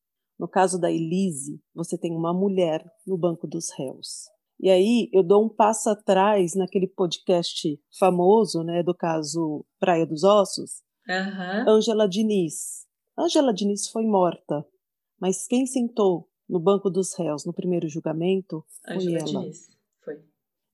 No 0.43 0.49
caso 0.49 0.77
da 0.77 0.91
Elise, 0.91 1.63
você 1.73 1.97
tem 1.97 2.17
uma 2.17 2.35
mulher 2.35 2.85
no 3.07 3.17
banco 3.17 3.47
dos 3.47 3.71
réus. 3.79 4.29
E 4.59 4.69
aí 4.71 5.09
eu 5.13 5.23
dou 5.23 5.45
um 5.45 5.49
passo 5.49 5.89
atrás 5.89 6.57
naquele 6.57 6.89
podcast 6.89 7.81
famoso, 7.97 8.65
né, 8.65 8.83
do 8.83 8.93
caso 8.93 9.65
Praia 9.79 10.05
dos 10.05 10.25
Ossos, 10.25 10.83
uhum. 11.09 12.09
Diniz, 12.09 12.89
Angela 13.17 13.55
Diniz 13.55 13.87
foi 13.87 14.05
morta, 14.05 14.67
mas 15.21 15.47
quem 15.47 15.65
sentou 15.65 16.29
no 16.49 16.59
banco 16.59 16.91
dos 16.91 17.17
réus 17.17 17.47
no 17.47 17.53
primeiro 17.53 17.89
julgamento 17.89 18.65
foi 18.85 18.97
Angela 18.97 19.19
ela. 19.19 19.27
Diniz. 19.27 19.69
Foi. 20.05 20.25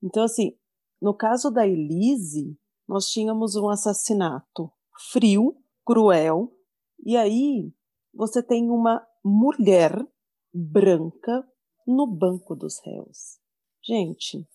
Então, 0.01 0.23
assim, 0.23 0.57
no 0.99 1.13
caso 1.13 1.51
da 1.51 1.67
Elise, 1.67 2.57
nós 2.87 3.05
tínhamos 3.05 3.55
um 3.55 3.69
assassinato 3.69 4.71
frio, 5.11 5.55
cruel, 5.85 6.51
e 7.05 7.15
aí 7.15 7.71
você 8.11 8.41
tem 8.41 8.71
uma 8.71 9.05
mulher 9.23 9.95
branca 10.53 11.47
no 11.85 12.07
banco 12.07 12.55
dos 12.55 12.79
réus. 12.83 13.39
Gente, 13.83 14.47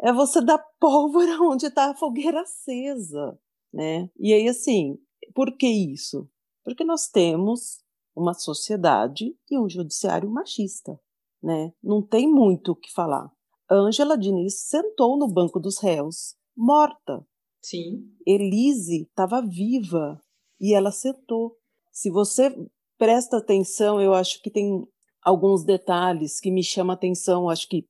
é 0.00 0.12
você 0.12 0.40
dar 0.40 0.58
pólvora 0.80 1.38
onde 1.42 1.66
está 1.66 1.90
a 1.90 1.96
fogueira 1.96 2.42
acesa, 2.42 3.38
né? 3.72 4.10
E 4.18 4.32
aí, 4.32 4.48
assim, 4.48 4.98
por 5.34 5.56
que 5.56 5.68
isso? 5.68 6.28
Porque 6.64 6.84
nós 6.84 7.08
temos 7.08 7.82
uma 8.14 8.34
sociedade 8.34 9.36
e 9.50 9.58
um 9.58 9.68
judiciário 9.68 10.28
machista, 10.28 11.00
né? 11.42 11.72
Não 11.82 12.02
tem 12.02 12.28
muito 12.28 12.72
o 12.72 12.76
que 12.76 12.92
falar. 12.92 13.30
Ângela 13.70 14.18
Diniz 14.18 14.60
sentou 14.62 15.16
no 15.16 15.26
banco 15.26 15.58
dos 15.58 15.78
réus, 15.78 16.36
morta. 16.56 17.26
Sim. 17.62 18.10
Elise 18.26 19.02
estava 19.02 19.40
viva 19.40 20.20
e 20.60 20.74
ela 20.74 20.90
sentou. 20.90 21.56
Se 21.90 22.10
você 22.10 22.54
presta 22.98 23.38
atenção, 23.38 24.00
eu 24.00 24.14
acho 24.14 24.40
que 24.42 24.50
tem 24.50 24.84
alguns 25.22 25.64
detalhes 25.64 26.40
que 26.40 26.50
me 26.50 26.62
chamam 26.62 26.94
atenção, 26.94 27.48
acho 27.48 27.68
que 27.68 27.86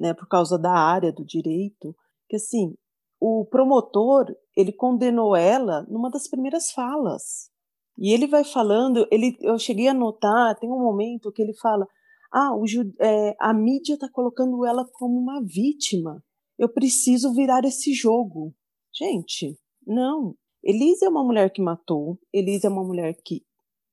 né, 0.00 0.12
por 0.14 0.26
causa 0.26 0.58
da 0.58 0.72
área 0.72 1.12
do 1.12 1.24
direito, 1.24 1.94
que 2.28 2.36
assim, 2.36 2.74
o 3.20 3.46
promotor, 3.48 4.26
ele 4.56 4.72
condenou 4.72 5.36
ela 5.36 5.86
numa 5.88 6.10
das 6.10 6.26
primeiras 6.28 6.72
falas. 6.72 7.50
E 7.96 8.12
ele 8.12 8.26
vai 8.26 8.42
falando, 8.42 9.06
ele, 9.12 9.36
eu 9.40 9.58
cheguei 9.58 9.86
a 9.86 9.94
notar, 9.94 10.58
tem 10.58 10.68
um 10.68 10.80
momento 10.80 11.30
que 11.30 11.40
ele 11.40 11.54
fala: 11.54 11.86
ah, 12.32 12.52
o, 12.56 12.64
é, 13.00 13.36
a 13.38 13.54
mídia 13.54 13.94
está 13.94 14.08
colocando 14.10 14.66
ela 14.66 14.84
como 14.94 15.18
uma 15.18 15.40
vítima. 15.44 16.22
Eu 16.58 16.68
preciso 16.68 17.32
virar 17.32 17.64
esse 17.64 17.92
jogo. 17.92 18.52
Gente, 18.92 19.56
não. 19.86 20.34
Elise 20.64 21.04
é 21.04 21.08
uma 21.08 21.24
mulher 21.24 21.52
que 21.52 21.60
matou, 21.60 22.18
Elise 22.32 22.66
é 22.66 22.70
uma 22.70 22.84
mulher 22.84 23.14
que 23.24 23.42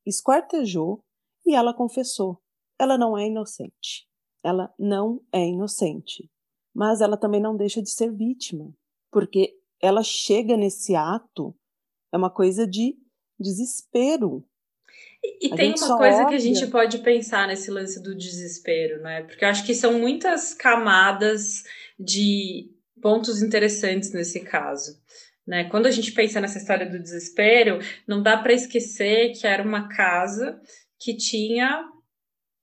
esquartejou 0.10 1.04
e 1.46 1.56
ela 1.56 1.74
confessou. 1.74 2.42
Ela 2.80 2.98
não 2.98 3.18
é 3.18 3.28
inocente. 3.28 4.08
Ela 4.44 4.74
não 4.78 5.22
é 5.32 5.46
inocente. 5.46 6.30
Mas 6.74 7.02
ela 7.02 7.18
também 7.18 7.42
não 7.42 7.58
deixa 7.58 7.82
de 7.82 7.90
ser 7.90 8.12
vítima, 8.12 8.74
porque 9.12 9.58
ela 9.82 10.04
chega 10.04 10.56
nesse 10.56 10.96
ato, 10.96 11.56
é 12.14 12.18
uma 12.18 12.30
coisa 12.30 12.68
de 12.68 12.96
desespero. 13.40 14.46
E, 15.24 15.48
e 15.48 15.56
tem 15.56 15.74
uma 15.74 15.98
coisa 15.98 16.26
que 16.26 16.36
a 16.36 16.40
gente 16.40 16.68
pode 16.68 17.00
pensar 17.00 17.48
nesse 17.48 17.70
lance 17.70 18.02
do 18.02 18.16
desespero, 18.16 19.02
né? 19.02 19.24
Porque 19.24 19.44
eu 19.44 19.50
acho 19.50 19.66
que 19.66 19.74
são 19.74 20.00
muitas 20.00 20.54
camadas 20.54 21.64
de 22.00 22.72
pontos 23.02 23.42
interessantes 23.42 24.14
nesse 24.14 24.42
caso. 24.42 24.98
Né? 25.50 25.64
Quando 25.64 25.88
a 25.88 25.92
gente 25.92 26.12
pensa 26.12 26.40
nessa 26.40 26.60
história 26.60 26.86
do 26.86 27.00
desespero, 27.00 27.80
não 28.08 28.22
dá 28.22 28.38
para 28.38 28.54
esquecer 28.54 29.32
que 29.32 29.48
era 29.48 29.64
uma 29.64 29.90
casa 29.90 30.62
que 31.02 31.18
tinha 31.18 31.84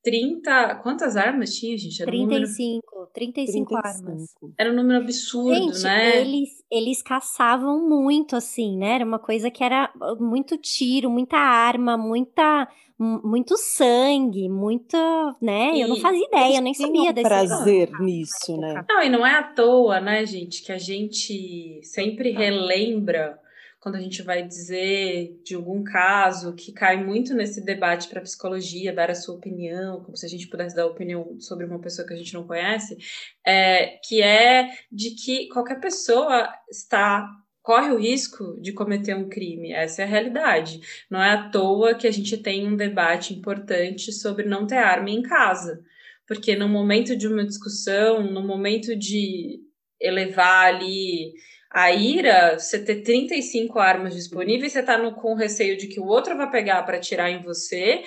30. 0.05 0.77
Quantas 0.85 1.17
armas 1.17 1.53
tinha, 1.53 1.77
gente? 1.77 2.01
Era 2.01 2.13
35. 2.13 2.87
Um 3.17 3.27
número... 3.27 3.37
35, 3.37 3.67
35 3.67 3.77
armas. 3.77 4.35
Era 4.59 4.71
um 4.71 4.75
número 4.75 5.03
absurdo, 5.03 5.73
gente, 5.73 5.83
né? 5.83 6.21
Eles, 6.21 6.65
eles 6.71 7.03
caçavam 7.03 7.89
muito, 7.89 8.37
assim, 8.37 8.77
né? 8.77 8.97
Era 8.97 9.05
uma 9.05 9.19
coisa 9.19 9.51
que 9.51 9.65
era 9.65 9.91
muito 10.21 10.57
tiro, 10.59 11.11
muita 11.11 11.37
arma, 11.37 11.97
muita 11.97 12.69
muito 12.99 13.59
sangue, 13.59 14.49
muita, 14.49 15.37
né? 15.41 15.75
E 15.75 15.83
eu 15.83 15.89
não 15.89 15.97
fazia 15.97 16.27
ideia, 16.27 16.57
eu 16.57 16.63
nem 16.63 16.73
sabia 16.73 17.13
desse 17.13 17.29
prazer 17.29 17.91
nisso, 18.01 18.57
né? 18.57 18.85
Não, 18.89 19.03
e 19.03 19.11
não 19.11 19.27
é 19.27 19.35
à 19.35 19.43
toa, 19.43 20.01
né, 20.01 20.25
gente, 20.25 20.63
que 20.63 20.73
a 20.73 20.79
gente 20.79 21.79
sempre 21.83 22.31
relembra 22.31 23.39
quando 23.87 23.95
a 23.95 24.01
gente 24.01 24.21
vai 24.21 24.43
dizer 24.43 25.41
de 25.45 25.55
algum 25.55 25.85
caso 25.85 26.57
que 26.57 26.73
cai 26.73 26.97
muito 26.97 27.33
nesse 27.33 27.65
debate 27.65 28.09
para 28.09 28.21
psicologia, 28.21 28.93
dar 28.93 29.13
a 29.13 29.15
sua 29.15 29.37
opinião, 29.37 30.03
como 30.03 30.17
se 30.17 30.27
a 30.27 30.29
gente 30.29 30.49
pudesse 30.49 30.75
dar 30.75 30.87
opinião 30.87 31.39
sobre 31.39 31.65
uma 31.65 31.79
pessoa 31.79 32.05
que 32.05 32.13
a 32.13 32.17
gente 32.17 32.35
não 32.35 32.45
conhece, 32.45 32.99
é, 33.47 33.97
que 34.03 34.21
é 34.21 34.71
de 34.91 35.11
que 35.11 35.47
qualquer 35.51 35.79
pessoa 35.79 36.53
está 36.69 37.31
corre 37.63 37.93
o 37.93 37.97
risco 37.97 38.61
de 38.61 38.73
cometer 38.73 39.15
um 39.15 39.29
crime. 39.29 39.73
Essa 39.73 40.03
é 40.03 40.05
a 40.05 40.09
realidade. 40.09 40.81
Não 41.09 41.23
é 41.23 41.31
à 41.31 41.49
toa 41.49 41.95
que 41.95 42.09
a 42.09 42.13
gente 42.13 42.37
tem 42.39 42.67
um 42.67 42.75
debate 42.75 43.35
importante 43.35 44.11
sobre 44.11 44.49
não 44.49 44.67
ter 44.67 44.79
arma 44.79 45.11
em 45.11 45.23
casa. 45.23 45.81
Porque 46.27 46.57
no 46.57 46.69
momento 46.69 47.15
de 47.17 47.29
uma 47.29 47.47
discussão, 47.47 48.21
no 48.33 48.45
momento 48.45 48.97
de 48.97 49.61
elevar 50.01 50.75
ali 50.75 51.35
a 51.71 51.93
ira, 51.93 52.59
você 52.59 52.83
ter 52.83 53.03
35 53.03 53.79
armas 53.79 54.15
disponíveis, 54.15 54.73
você 54.73 54.83
tá 54.83 54.97
no, 54.97 55.15
com 55.15 55.35
receio 55.35 55.77
de 55.77 55.89
que 55.89 56.01
o 56.01 56.07
outro 56.07 56.37
vai 56.37 56.51
pegar 56.51 56.83
para 56.85 56.97
atirar 56.97 57.31
em 57.31 57.43
você, 57.43 58.03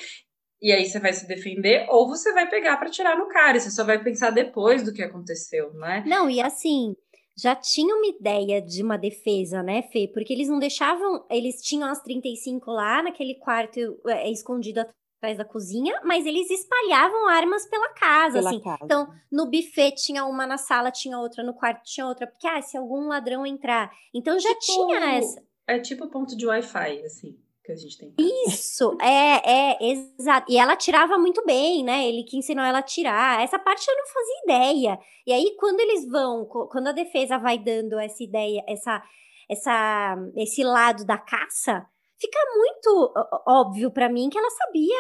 e 0.62 0.72
aí 0.72 0.86
você 0.86 1.00
vai 1.00 1.14
se 1.14 1.28
defender, 1.28 1.86
ou 1.90 2.08
você 2.08 2.34
vai 2.34 2.50
pegar 2.50 2.78
para 2.78 2.88
atirar 2.88 3.18
no 3.18 3.28
cara, 3.28 3.58
e 3.58 3.62
você 3.62 3.72
só 3.72 3.84
vai 3.84 4.02
pensar 4.04 4.32
depois 4.32 4.84
do 4.84 4.94
que 4.94 5.04
aconteceu, 5.04 5.74
né? 5.74 6.04
Não, 6.06 6.30
e 6.30 6.42
assim, 6.42 6.96
já 7.38 7.56
tinha 7.56 7.96
uma 7.96 8.08
ideia 8.08 8.62
de 8.62 8.84
uma 8.84 8.98
defesa, 8.98 9.64
né, 9.64 9.84
Fê? 9.84 10.10
Porque 10.14 10.34
eles 10.34 10.50
não 10.50 10.60
deixavam, 10.60 11.26
eles 11.30 11.62
tinham 11.62 11.90
as 11.90 12.02
35 12.02 12.70
lá 12.72 13.02
naquele 13.02 13.36
quarto 13.36 13.80
é, 14.08 14.30
escondido 14.30 14.86
atrás 15.20 15.38
da 15.38 15.46
cozinha, 15.46 16.00
mas 16.04 16.26
eles 16.26 16.50
espalhavam 16.50 17.28
armas 17.28 17.68
pela 17.68 17.90
casa, 17.90 18.40
pela 18.40 18.50
assim. 18.50 18.62
Casa. 18.62 18.80
Então, 18.84 19.14
no 19.30 19.46
buffet 19.46 19.92
tinha 19.92 20.26
uma 20.26 20.48
na 20.48 20.58
sala, 20.58 20.90
tinha 20.90 21.20
outra 21.20 21.44
no 21.44 21.54
quarto, 21.54 21.84
tinha 21.84 22.08
outra, 22.08 22.26
porque 22.26 22.48
ah, 22.48 22.62
se 22.62 22.78
algum 22.78 23.08
ladrão 23.08 23.46
entrar. 23.46 23.92
Então 24.14 24.40
já 24.40 24.56
tipo, 24.56 24.88
tinha 24.88 25.18
essa. 25.18 25.44
É 25.68 25.78
tipo 25.78 26.08
ponto 26.08 26.36
de 26.36 26.48
Wi-Fi, 26.48 27.04
assim. 27.04 27.38
Que 27.64 27.74
a 27.74 27.76
gente 27.76 27.98
tem. 27.98 28.16
Isso, 28.48 28.98
é, 29.02 29.74
é, 29.74 29.92
exato. 29.92 30.52
E 30.52 30.58
ela 30.58 30.76
tirava 30.76 31.20
muito 31.20 31.46
bem, 31.46 31.84
né? 31.84 32.08
Ele 32.08 32.24
que 32.24 32.38
ensinou 32.38 32.66
ela 32.66 32.80
a 32.80 32.84
tirar. 32.84 33.44
Essa 33.44 33.60
parte 33.60 33.88
eu 33.88 33.96
não 33.96 34.08
fazia 34.08 34.44
ideia. 34.46 35.00
E 35.28 35.34
aí, 35.34 35.56
quando 35.60 35.80
eles 35.82 36.10
vão, 36.10 36.46
quando 36.46 36.88
a 36.88 36.94
defesa 36.94 37.38
vai 37.38 37.60
dando 37.60 38.00
essa 38.00 38.24
ideia, 38.24 38.64
essa, 38.68 39.04
essa, 39.48 40.18
esse 40.38 40.64
lado 40.64 41.06
da 41.06 41.18
caça, 41.18 41.86
fica 42.20 42.40
muito 42.56 43.14
óbvio 43.48 43.92
para 43.92 44.10
mim 44.10 44.30
que 44.30 44.38
ela 44.38 44.50
sabia 44.50 44.96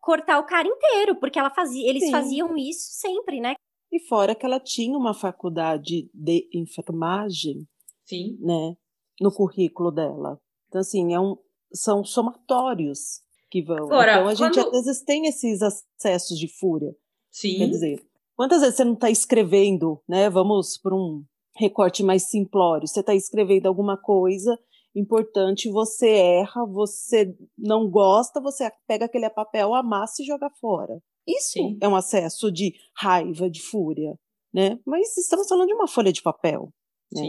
cortar 0.00 0.38
o 0.38 0.46
cara 0.46 0.66
inteiro, 0.66 1.16
porque 1.16 1.38
ela 1.38 1.50
fazia, 1.50 1.88
eles 1.88 2.04
Sim. 2.04 2.10
faziam 2.10 2.56
isso 2.56 2.92
sempre, 2.92 3.40
né? 3.40 3.54
E 3.92 4.00
fora 4.00 4.34
que 4.34 4.44
ela 4.44 4.58
tinha 4.58 4.96
uma 4.96 5.14
faculdade 5.14 6.08
de 6.12 6.48
enfermagem, 6.52 7.66
Sim. 8.04 8.36
né, 8.40 8.76
no 9.20 9.32
currículo 9.32 9.90
dela. 9.90 10.40
Então 10.68 10.80
assim, 10.80 11.12
é 11.12 11.20
um, 11.20 11.36
são 11.72 12.04
somatórios 12.04 13.20
que 13.50 13.62
vão. 13.62 13.86
Agora, 13.86 14.12
então 14.12 14.28
a 14.28 14.36
quando... 14.36 14.54
gente 14.54 14.58
às 14.58 14.84
vezes 14.84 15.02
tem 15.02 15.26
esses 15.26 15.60
acessos 15.62 16.38
de 16.38 16.48
fúria. 16.48 16.94
Sim. 17.30 17.58
Quer 17.58 17.68
dizer, 17.68 18.06
quantas 18.34 18.60
vezes 18.60 18.76
você 18.76 18.84
não 18.84 18.94
está 18.94 19.10
escrevendo, 19.10 20.02
né? 20.08 20.30
Vamos 20.30 20.78
para 20.78 20.94
um 20.94 21.22
recorte 21.54 22.02
mais 22.02 22.28
simplório. 22.28 22.86
Você 22.86 23.00
está 23.00 23.14
escrevendo 23.14 23.66
alguma 23.66 23.96
coisa 23.96 24.58
importante, 24.96 25.70
você 25.70 26.08
erra, 26.08 26.64
você 26.66 27.36
não 27.56 27.88
gosta, 27.90 28.40
você 28.40 28.70
pega 28.86 29.04
aquele 29.04 29.28
papel, 29.28 29.74
amassa 29.74 30.22
e 30.22 30.26
joga 30.26 30.48
fora. 30.58 30.98
Isso 31.26 31.52
Sim. 31.52 31.78
é 31.80 31.88
um 31.88 31.94
acesso 31.94 32.50
de 32.50 32.74
raiva, 32.96 33.50
de 33.50 33.60
fúria, 33.60 34.18
né? 34.52 34.78
Mas 34.86 35.16
estamos 35.18 35.48
falando 35.48 35.66
de 35.66 35.74
uma 35.74 35.88
folha 35.88 36.12
de 36.12 36.22
papel. 36.22 36.72
Né? 37.12 37.22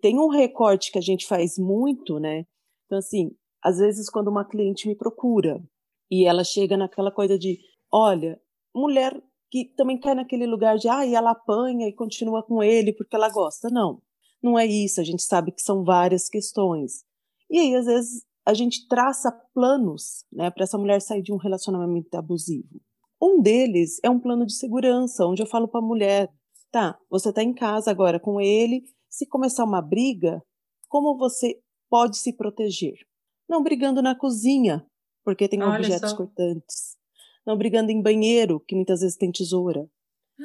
Tem 0.00 0.18
um 0.18 0.28
recorte 0.28 0.92
que 0.92 0.98
a 0.98 1.02
gente 1.02 1.26
faz 1.26 1.56
muito, 1.56 2.18
né? 2.18 2.44
Então, 2.86 2.98
assim, 2.98 3.30
às 3.62 3.78
vezes 3.78 4.10
quando 4.10 4.28
uma 4.28 4.44
cliente 4.44 4.86
me 4.86 4.94
procura 4.94 5.62
e 6.10 6.26
ela 6.26 6.44
chega 6.44 6.76
naquela 6.76 7.10
coisa 7.10 7.38
de, 7.38 7.58
olha, 7.90 8.38
mulher 8.74 9.18
que 9.50 9.72
também 9.76 9.98
cai 9.98 10.14
naquele 10.14 10.46
lugar 10.46 10.76
de, 10.76 10.88
ah, 10.88 11.06
e 11.06 11.14
ela 11.14 11.30
apanha 11.30 11.88
e 11.88 11.94
continua 11.94 12.42
com 12.42 12.62
ele 12.62 12.92
porque 12.92 13.16
ela 13.16 13.30
gosta. 13.30 13.70
Não, 13.70 14.02
não 14.42 14.58
é 14.58 14.66
isso. 14.66 15.00
A 15.00 15.04
gente 15.04 15.22
sabe 15.22 15.52
que 15.52 15.62
são 15.62 15.84
várias 15.84 16.28
questões. 16.28 17.04
E 17.50 17.58
aí, 17.58 17.74
às 17.74 17.86
vezes, 17.86 18.24
a 18.46 18.52
gente 18.52 18.86
traça 18.88 19.32
planos 19.54 20.24
né, 20.32 20.50
para 20.50 20.64
essa 20.64 20.78
mulher 20.78 21.00
sair 21.00 21.22
de 21.22 21.32
um 21.32 21.36
relacionamento 21.36 22.14
abusivo. 22.14 22.80
Um 23.20 23.40
deles 23.40 23.98
é 24.02 24.10
um 24.10 24.20
plano 24.20 24.44
de 24.44 24.54
segurança, 24.54 25.26
onde 25.26 25.42
eu 25.42 25.46
falo 25.46 25.68
para 25.68 25.80
a 25.80 25.86
mulher: 25.86 26.28
tá, 26.70 26.98
você 27.08 27.30
está 27.30 27.42
em 27.42 27.54
casa 27.54 27.90
agora 27.90 28.20
com 28.20 28.40
ele, 28.40 28.82
se 29.08 29.26
começar 29.26 29.64
uma 29.64 29.80
briga, 29.80 30.42
como 30.88 31.16
você 31.16 31.58
pode 31.88 32.18
se 32.18 32.32
proteger? 32.32 32.98
Não 33.48 33.62
brigando 33.62 34.02
na 34.02 34.14
cozinha, 34.14 34.84
porque 35.24 35.48
tem 35.48 35.62
Olha 35.62 35.78
objetos 35.78 36.10
só. 36.10 36.16
cortantes. 36.16 36.96
Não 37.46 37.56
brigando 37.56 37.90
em 37.90 38.02
banheiro, 38.02 38.60
que 38.60 38.74
muitas 38.74 39.00
vezes 39.00 39.16
tem 39.16 39.30
tesoura. 39.30 39.88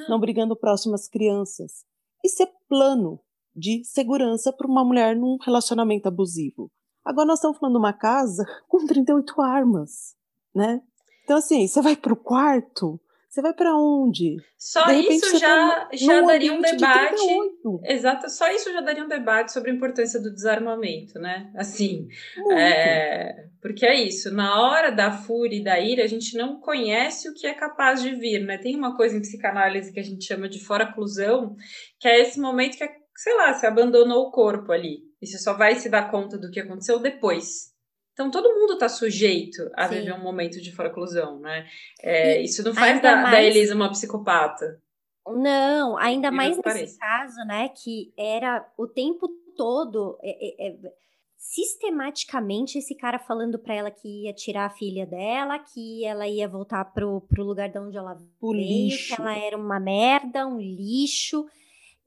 Não 0.08 0.20
brigando 0.20 0.56
próximo 0.56 0.94
às 0.94 1.08
crianças. 1.08 1.84
Isso 2.24 2.44
é 2.44 2.48
plano 2.68 3.20
de 3.56 3.84
segurança 3.84 4.54
para 4.54 4.68
uma 4.68 4.86
mulher 4.86 5.16
num 5.16 5.38
relacionamento 5.42 6.08
abusivo. 6.08 6.72
Agora 7.10 7.26
nós 7.26 7.40
estamos 7.40 7.58
falando 7.58 7.74
de 7.74 7.80
uma 7.80 7.92
casa 7.94 8.46
com 8.70 8.86
38 8.86 9.42
armas, 9.42 10.16
né? 10.54 10.80
Então, 11.24 11.38
assim, 11.38 11.68
você 11.68 11.82
vai 11.82 11.96
para 11.96 12.14
o 12.14 12.16
quarto, 12.16 13.00
você 13.28 13.42
vai 13.42 13.52
para 13.52 13.76
onde? 13.76 14.38
Só 14.56 14.84
repente, 14.84 15.26
isso 15.26 15.40
já, 15.40 15.48
tá 15.48 15.90
já 15.92 16.22
daria 16.22 16.54
um 16.54 16.62
debate. 16.62 17.16
De 17.16 17.92
exato, 17.92 18.30
só 18.30 18.52
isso 18.52 18.72
já 18.72 18.82
daria 18.82 19.04
um 19.04 19.08
debate 19.08 19.52
sobre 19.52 19.72
a 19.72 19.74
importância 19.74 20.22
do 20.22 20.32
desarmamento, 20.32 21.18
né? 21.18 21.52
Assim, 21.56 22.08
é, 22.52 23.48
porque 23.60 23.88
é 23.88 23.96
isso, 24.04 24.32
na 24.32 24.62
hora 24.62 24.92
da 24.92 25.12
fúria 25.12 25.58
e 25.58 25.64
da 25.64 25.80
ira, 25.80 26.04
a 26.04 26.08
gente 26.08 26.38
não 26.38 26.60
conhece 26.60 27.28
o 27.28 27.34
que 27.34 27.48
é 27.48 27.56
capaz 27.56 28.04
de 28.04 28.14
vir, 28.14 28.46
né? 28.46 28.60
Tem 28.60 28.76
uma 28.76 28.96
coisa 28.96 29.18
em 29.18 29.22
psicanálise 29.22 29.92
que 29.92 30.00
a 30.00 30.04
gente 30.04 30.26
chama 30.26 30.48
de 30.48 30.64
fora-clusão, 30.64 31.56
que 32.00 32.08
é 32.08 32.22
esse 32.22 32.40
momento 32.40 32.78
que, 32.78 32.88
sei 33.16 33.36
lá, 33.36 33.52
você 33.52 33.66
abandonou 33.66 34.28
o 34.28 34.32
corpo 34.32 34.72
ali. 34.72 35.09
E 35.22 35.28
você 35.28 35.38
só 35.38 35.54
vai 35.54 35.76
se 35.76 35.90
dar 35.90 36.10
conta 36.10 36.38
do 36.38 36.50
que 36.50 36.60
aconteceu 36.60 37.00
depois. 37.00 37.74
Então 38.14 38.30
todo 38.30 38.54
mundo 38.54 38.74
está 38.74 38.90
sujeito 38.90 39.70
a 39.74 39.88
Sim. 39.88 39.96
viver 39.96 40.14
um 40.14 40.22
momento 40.22 40.62
de 40.62 40.74
foroclusão, 40.74 41.40
né? 41.40 41.66
É, 42.02 42.42
isso 42.42 42.62
não 42.64 42.74
faz 42.74 43.02
da, 43.02 43.16
mais... 43.16 43.32
da, 43.32 43.42
Elisa 43.42 43.74
uma 43.74 43.90
psicopata. 43.90 44.82
Não, 45.26 45.98
ainda 45.98 46.30
mais 46.30 46.50
nesse 46.50 46.62
parece. 46.62 46.98
caso, 46.98 47.38
né? 47.46 47.70
Que 47.70 48.14
era 48.18 48.70
o 48.78 48.88
tempo 48.88 49.30
todo. 49.56 50.18
É, 50.22 50.68
é, 50.68 50.68
é, 50.68 50.94
sistematicamente 51.38 52.78
esse 52.78 52.94
cara 52.94 53.18
falando 53.18 53.58
para 53.58 53.74
ela 53.74 53.90
que 53.90 54.26
ia 54.26 54.34
tirar 54.34 54.66
a 54.66 54.70
filha 54.70 55.06
dela, 55.06 55.58
que 55.58 56.04
ela 56.04 56.28
ia 56.28 56.48
voltar 56.48 56.84
pro, 56.86 57.22
pro 57.22 57.46
lugar 57.46 57.70
de 57.70 57.80
onde 57.80 57.98
ela 57.98 58.18
o 58.42 58.52
veio, 58.52 58.90
lixo. 58.90 59.16
que 59.16 59.22
ela 59.22 59.38
era 59.38 59.58
uma 59.58 59.80
merda, 59.80 60.46
um 60.46 60.60
lixo 60.60 61.48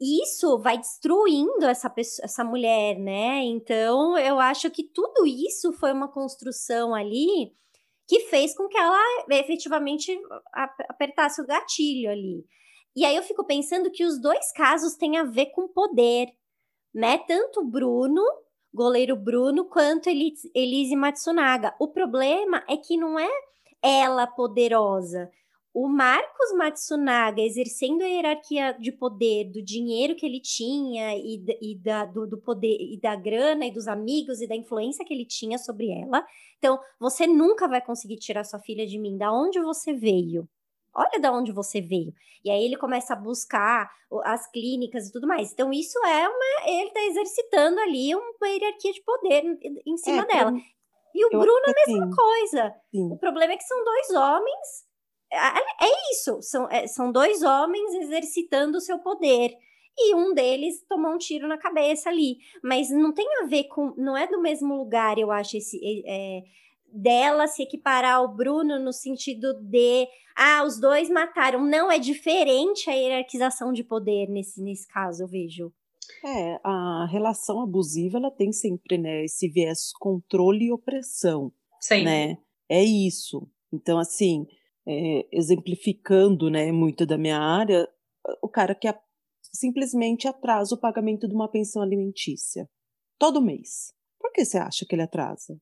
isso 0.02 0.58
vai 0.58 0.78
destruindo 0.78 1.64
essa 1.66 1.88
pessoa, 1.88 2.24
essa 2.24 2.42
mulher, 2.42 2.98
né? 2.98 3.42
Então, 3.44 4.18
eu 4.18 4.40
acho 4.40 4.70
que 4.70 4.82
tudo 4.82 5.24
isso 5.24 5.72
foi 5.72 5.92
uma 5.92 6.08
construção 6.08 6.94
ali 6.94 7.54
que 8.08 8.20
fez 8.20 8.54
com 8.54 8.68
que 8.68 8.76
ela 8.76 8.98
efetivamente 9.30 10.12
apertasse 10.88 11.40
o 11.40 11.46
gatilho 11.46 12.10
ali. 12.10 12.44
E 12.96 13.04
aí 13.04 13.16
eu 13.16 13.22
fico 13.22 13.44
pensando 13.44 13.90
que 13.90 14.04
os 14.04 14.20
dois 14.20 14.52
casos 14.52 14.96
têm 14.96 15.16
a 15.16 15.24
ver 15.24 15.46
com 15.46 15.68
poder, 15.68 16.28
né? 16.92 17.18
Tanto 17.18 17.60
o 17.60 17.64
Bruno, 17.64 18.22
goleiro 18.74 19.16
Bruno, 19.16 19.64
quanto 19.64 20.08
Elise 20.08 20.96
Matsunaga. 20.96 21.74
O 21.78 21.88
problema 21.88 22.62
é 22.68 22.76
que 22.76 22.96
não 22.96 23.18
é 23.18 23.30
ela 23.82 24.26
poderosa. 24.26 25.30
O 25.74 25.88
Marcos 25.88 26.52
Matsunaga 26.54 27.40
exercendo 27.40 28.02
a 28.02 28.06
hierarquia 28.06 28.76
de 28.78 28.92
poder 28.92 29.50
do 29.50 29.62
dinheiro 29.62 30.14
que 30.14 30.26
ele 30.26 30.40
tinha 30.40 31.16
e, 31.16 31.42
e 31.62 31.78
da, 31.78 32.04
do, 32.04 32.26
do, 32.26 32.38
poder 32.38 32.76
e 32.78 33.00
da 33.00 33.16
grana 33.16 33.64
e 33.64 33.72
dos 33.72 33.88
amigos 33.88 34.42
e 34.42 34.46
da 34.46 34.54
influência 34.54 35.04
que 35.04 35.14
ele 35.14 35.24
tinha 35.24 35.56
sobre 35.56 35.90
ela. 35.90 36.24
Então, 36.58 36.78
você 37.00 37.26
nunca 37.26 37.66
vai 37.66 37.80
conseguir 37.80 38.16
tirar 38.16 38.44
sua 38.44 38.60
filha 38.60 38.86
de 38.86 38.98
mim. 38.98 39.16
Da 39.16 39.32
onde 39.32 39.60
você 39.60 39.94
veio? 39.94 40.46
Olha 40.94 41.18
da 41.18 41.32
onde 41.32 41.52
você 41.52 41.80
veio. 41.80 42.12
E 42.44 42.50
aí 42.50 42.64
ele 42.64 42.76
começa 42.76 43.14
a 43.14 43.16
buscar 43.16 43.90
as 44.24 44.46
clínicas 44.50 45.08
e 45.08 45.12
tudo 45.12 45.26
mais. 45.26 45.52
Então, 45.52 45.72
isso 45.72 45.98
é 46.04 46.28
uma. 46.28 46.68
Ele 46.68 46.88
está 46.88 47.00
exercitando 47.00 47.80
ali 47.80 48.14
uma 48.14 48.48
hierarquia 48.48 48.92
de 48.92 49.02
poder 49.02 49.42
em 49.86 49.96
cima 49.96 50.22
é, 50.24 50.26
dela. 50.26 50.52
E 51.14 51.26
o 51.26 51.30
Bruno, 51.30 51.62
a 51.66 51.86
mesma 51.86 52.04
assim, 52.04 52.14
coisa. 52.14 52.74
Sim. 52.90 53.12
O 53.12 53.16
problema 53.16 53.54
é 53.54 53.56
que 53.56 53.64
são 53.64 53.82
dois 53.82 54.10
homens 54.10 54.91
é 55.32 56.12
isso, 56.12 56.40
são, 56.42 56.70
é, 56.70 56.86
são 56.86 57.10
dois 57.10 57.42
homens 57.42 57.94
exercitando 57.94 58.78
o 58.78 58.80
seu 58.80 58.98
poder. 58.98 59.56
E 59.96 60.14
um 60.14 60.32
deles 60.32 60.82
tomou 60.88 61.12
um 61.12 61.18
tiro 61.18 61.46
na 61.46 61.58
cabeça 61.58 62.08
ali. 62.08 62.38
Mas 62.62 62.90
não 62.90 63.12
tem 63.12 63.26
a 63.42 63.46
ver 63.46 63.64
com. 63.64 63.94
Não 63.96 64.16
é 64.16 64.26
do 64.26 64.40
mesmo 64.40 64.74
lugar, 64.74 65.18
eu 65.18 65.30
acho, 65.30 65.56
esse. 65.56 65.78
É, 66.06 66.42
dela 66.92 67.46
se 67.46 67.62
equiparar 67.62 68.16
ao 68.16 68.34
Bruno 68.34 68.78
no 68.78 68.92
sentido 68.92 69.54
de. 69.54 70.06
Ah, 70.36 70.64
os 70.64 70.80
dois 70.80 71.10
mataram. 71.10 71.62
Não, 71.64 71.90
é 71.90 71.98
diferente 71.98 72.88
a 72.88 72.94
hierarquização 72.94 73.72
de 73.72 73.84
poder 73.84 74.28
nesse, 74.28 74.62
nesse 74.62 74.88
caso, 74.88 75.24
eu 75.24 75.28
vejo. 75.28 75.72
É, 76.24 76.58
a 76.64 77.06
relação 77.10 77.60
abusiva 77.60 78.18
ela 78.18 78.30
tem 78.30 78.52
sempre, 78.52 78.96
né, 78.98 79.24
esse 79.24 79.48
viés 79.48 79.92
controle 79.98 80.66
e 80.66 80.72
opressão, 80.72 81.52
Sim. 81.80 82.04
né? 82.04 82.38
É 82.68 82.82
isso. 82.82 83.48
Então, 83.72 83.98
assim, 83.98 84.46
é, 84.86 85.28
exemplificando 85.32 86.50
né, 86.50 86.70
muito 86.72 87.06
da 87.06 87.16
minha 87.16 87.38
área, 87.38 87.88
o 88.42 88.48
cara 88.48 88.74
que 88.74 88.88
a, 88.88 88.98
simplesmente 89.52 90.26
atrasa 90.28 90.74
o 90.74 90.80
pagamento 90.80 91.28
de 91.28 91.34
uma 91.34 91.50
pensão 91.50 91.82
alimentícia 91.82 92.68
todo 93.18 93.42
mês. 93.42 93.92
Por 94.20 94.32
que 94.32 94.44
você 94.44 94.58
acha 94.58 94.84
que 94.86 94.94
ele 94.94 95.02
atrasa? 95.02 95.56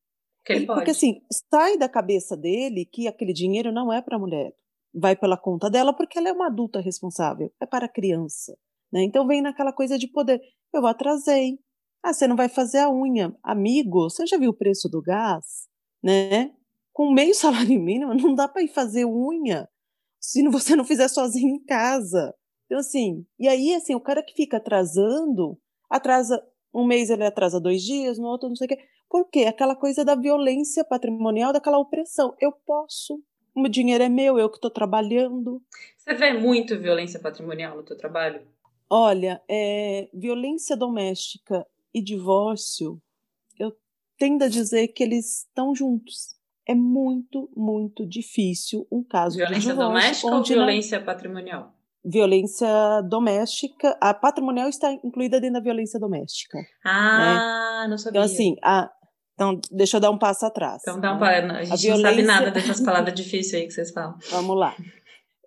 Que 0.45 0.55
ele 0.55 0.67
Porque 0.67 0.91
assim, 0.91 1.21
sai 1.51 1.77
da 1.77 1.89
cabeça 1.89 2.37
dele 2.37 2.87
que 2.87 3.07
aquele 3.07 3.33
dinheiro 3.33 3.73
não 3.73 3.93
é 3.93 4.01
para 4.01 4.17
a 4.17 4.21
mulher, 4.21 4.53
vai 4.95 5.17
pela 5.17 5.37
conta 5.37 5.71
dela 5.71 5.95
porque 5.95 6.19
ela 6.19 6.29
é 6.29 6.33
uma 6.33 6.47
adulta 6.47 6.81
responsável, 6.81 7.53
é 7.61 7.67
para 7.67 7.87
a 7.87 7.93
criança. 7.93 8.57
Né? 8.93 9.05
Então 9.05 9.27
vem 9.27 9.43
naquela 9.43 9.73
coisa 9.73 9.99
de 9.99 10.09
poder. 10.09 10.41
Eu 10.73 10.87
atrasei. 10.87 11.59
Ah, 12.03 12.13
você 12.13 12.27
não 12.27 12.37
vai 12.37 12.49
fazer 12.49 12.79
a 12.79 12.91
unha. 12.91 13.37
Amigo, 13.43 14.09
você 14.09 14.27
já 14.27 14.39
viu 14.39 14.51
o 14.51 14.57
preço 14.57 14.89
do 14.89 15.03
gás? 15.03 15.69
Né? 16.03 16.55
Com 16.93 17.13
meio 17.13 17.35
salário 17.37 17.81
mínimo 17.81 18.15
não 18.15 18.35
dá 18.35 18.49
para 18.49 18.63
ir 18.63 18.69
fazer 18.69 19.05
unha 19.05 19.69
se 20.21 20.47
você 20.49 20.77
não 20.77 20.85
fizer 20.85 21.09
sozinho 21.09 21.55
em 21.55 21.65
casa. 21.65 22.35
Então, 22.67 22.79
assim, 22.79 23.27
e 23.39 23.49
aí, 23.49 23.75
assim, 23.75 23.95
o 23.95 24.01
cara 24.01 24.23
que 24.23 24.35
fica 24.35 24.59
atrasando, 24.59 25.59
atrasa 25.89 26.41
um 26.73 26.87
mês 26.87 27.11
ele 27.11 27.25
atrasa 27.25 27.61
dois 27.61 27.83
dias, 27.83 28.19
no 28.19 28.29
outro 28.29 28.49
não 28.49 28.55
sei 28.55 28.67
o 28.67 28.69
quê. 28.69 28.79
Por 29.09 29.29
quê? 29.29 29.41
Aquela 29.41 29.75
coisa 29.75 30.05
da 30.05 30.15
violência 30.15 30.85
patrimonial, 30.85 31.53
daquela 31.53 31.79
opressão. 31.79 32.35
Eu 32.39 32.53
posso, 32.53 33.21
o 33.55 33.61
meu 33.61 33.71
dinheiro 33.71 34.05
é 34.05 34.09
meu, 34.09 34.39
eu 34.39 34.49
que 34.49 34.57
estou 34.57 34.71
trabalhando. 34.71 35.61
Você 35.97 36.15
vê 36.15 36.33
muito 36.33 36.79
violência 36.79 37.19
patrimonial 37.19 37.77
no 37.77 37.83
teu 37.83 37.97
trabalho? 37.97 38.47
Olha, 38.89 39.43
é, 39.49 40.09
violência 40.15 40.77
doméstica 40.77 41.67
e 41.93 42.01
divórcio, 42.01 43.01
eu 43.59 43.77
tendo 44.17 44.45
a 44.45 44.49
dizer 44.49 44.89
que 44.89 45.03
eles 45.03 45.41
estão 45.41 45.75
juntos 45.75 46.40
é 46.67 46.75
muito, 46.75 47.51
muito 47.57 48.07
difícil 48.07 48.87
um 48.91 49.03
caso 49.03 49.37
violência 49.37 49.61
de 49.61 49.67
divórcio. 49.69 49.93
Violência 49.93 50.31
doméstica 50.31 50.37
ou 50.37 50.43
violência 50.45 50.99
não... 50.99 51.07
patrimonial? 51.07 51.75
Violência 52.05 53.03
doméstica. 53.09 53.99
A 54.01 54.15
patrimonial 54.15 54.69
está 54.69 54.93
incluída 54.93 55.41
dentro 55.41 55.55
da 55.55 55.61
violência 55.61 55.99
doméstica. 55.99 56.59
Né? 56.59 56.65
Ah, 56.85 57.83
né? 57.83 57.89
não 57.91 57.99
sabia. 57.99 58.21
Então, 58.21 58.23
assim, 58.23 58.57
a... 58.63 58.91
então, 59.35 59.61
deixa 59.71 59.97
eu 59.97 60.01
dar 60.01 60.11
um 60.11 60.19
passo 60.19 60.47
atrás. 60.47 60.81
Então, 60.83 61.01
dá 61.01 61.15
um 61.15 61.19
né? 61.19 61.59
A 61.59 61.65
gente 61.65 61.73
a 61.73 61.77
violência... 61.77 61.97
não 61.97 62.11
sabe 62.11 62.23
nada 62.23 62.51
dessas 62.51 62.81
palavras 62.85 63.15
difíceis 63.15 63.55
aí 63.55 63.67
que 63.67 63.75
vocês 63.75 63.91
falam. 63.91 64.17
Vamos 64.31 64.57
lá. 64.57 64.75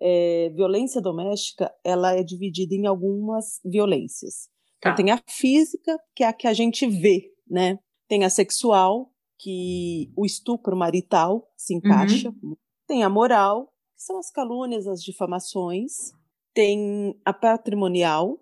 É, 0.00 0.50
violência 0.54 1.00
doméstica, 1.00 1.72
ela 1.82 2.12
é 2.12 2.22
dividida 2.22 2.74
em 2.74 2.86
algumas 2.86 3.60
violências. 3.64 4.48
Então, 4.78 4.92
tá. 4.92 4.96
tem 4.96 5.10
a 5.10 5.20
física, 5.26 5.96
que 6.14 6.22
é 6.22 6.28
a 6.28 6.32
que 6.32 6.46
a 6.46 6.52
gente 6.52 6.86
vê, 6.86 7.30
né? 7.48 7.78
Tem 8.06 8.22
a 8.24 8.30
sexual, 8.30 9.10
que 9.38 10.10
o 10.16 10.24
estupro 10.24 10.76
marital 10.76 11.50
se 11.56 11.74
encaixa. 11.74 12.34
Uhum. 12.42 12.56
Tem 12.86 13.02
a 13.02 13.08
moral, 13.08 13.66
que 13.96 14.02
são 14.02 14.18
as 14.18 14.30
calúnias, 14.30 14.86
as 14.86 15.02
difamações. 15.02 16.12
Tem 16.52 17.18
a 17.24 17.32
patrimonial 17.32 18.40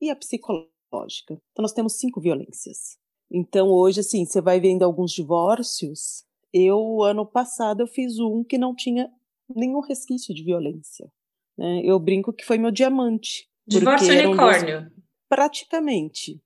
e 0.00 0.10
a 0.10 0.16
psicológica. 0.16 1.40
Então, 1.52 1.62
nós 1.62 1.72
temos 1.72 1.94
cinco 1.94 2.20
violências. 2.20 2.98
Então, 3.30 3.68
hoje, 3.68 4.00
assim, 4.00 4.24
você 4.24 4.40
vai 4.40 4.60
vendo 4.60 4.82
alguns 4.82 5.12
divórcios. 5.12 6.24
Eu, 6.52 7.02
ano 7.02 7.26
passado, 7.26 7.80
eu 7.80 7.86
fiz 7.86 8.18
um 8.18 8.44
que 8.44 8.58
não 8.58 8.74
tinha 8.74 9.10
nenhum 9.48 9.80
resquício 9.80 10.34
de 10.34 10.42
violência. 10.42 11.10
Né? 11.56 11.80
Eu 11.84 11.98
brinco 11.98 12.32
que 12.32 12.44
foi 12.44 12.58
meu 12.58 12.70
diamante. 12.70 13.48
Divórcio 13.66 14.12
unicórnio. 14.12 14.82
Dois... 14.82 14.92
Praticamente. 15.28 16.40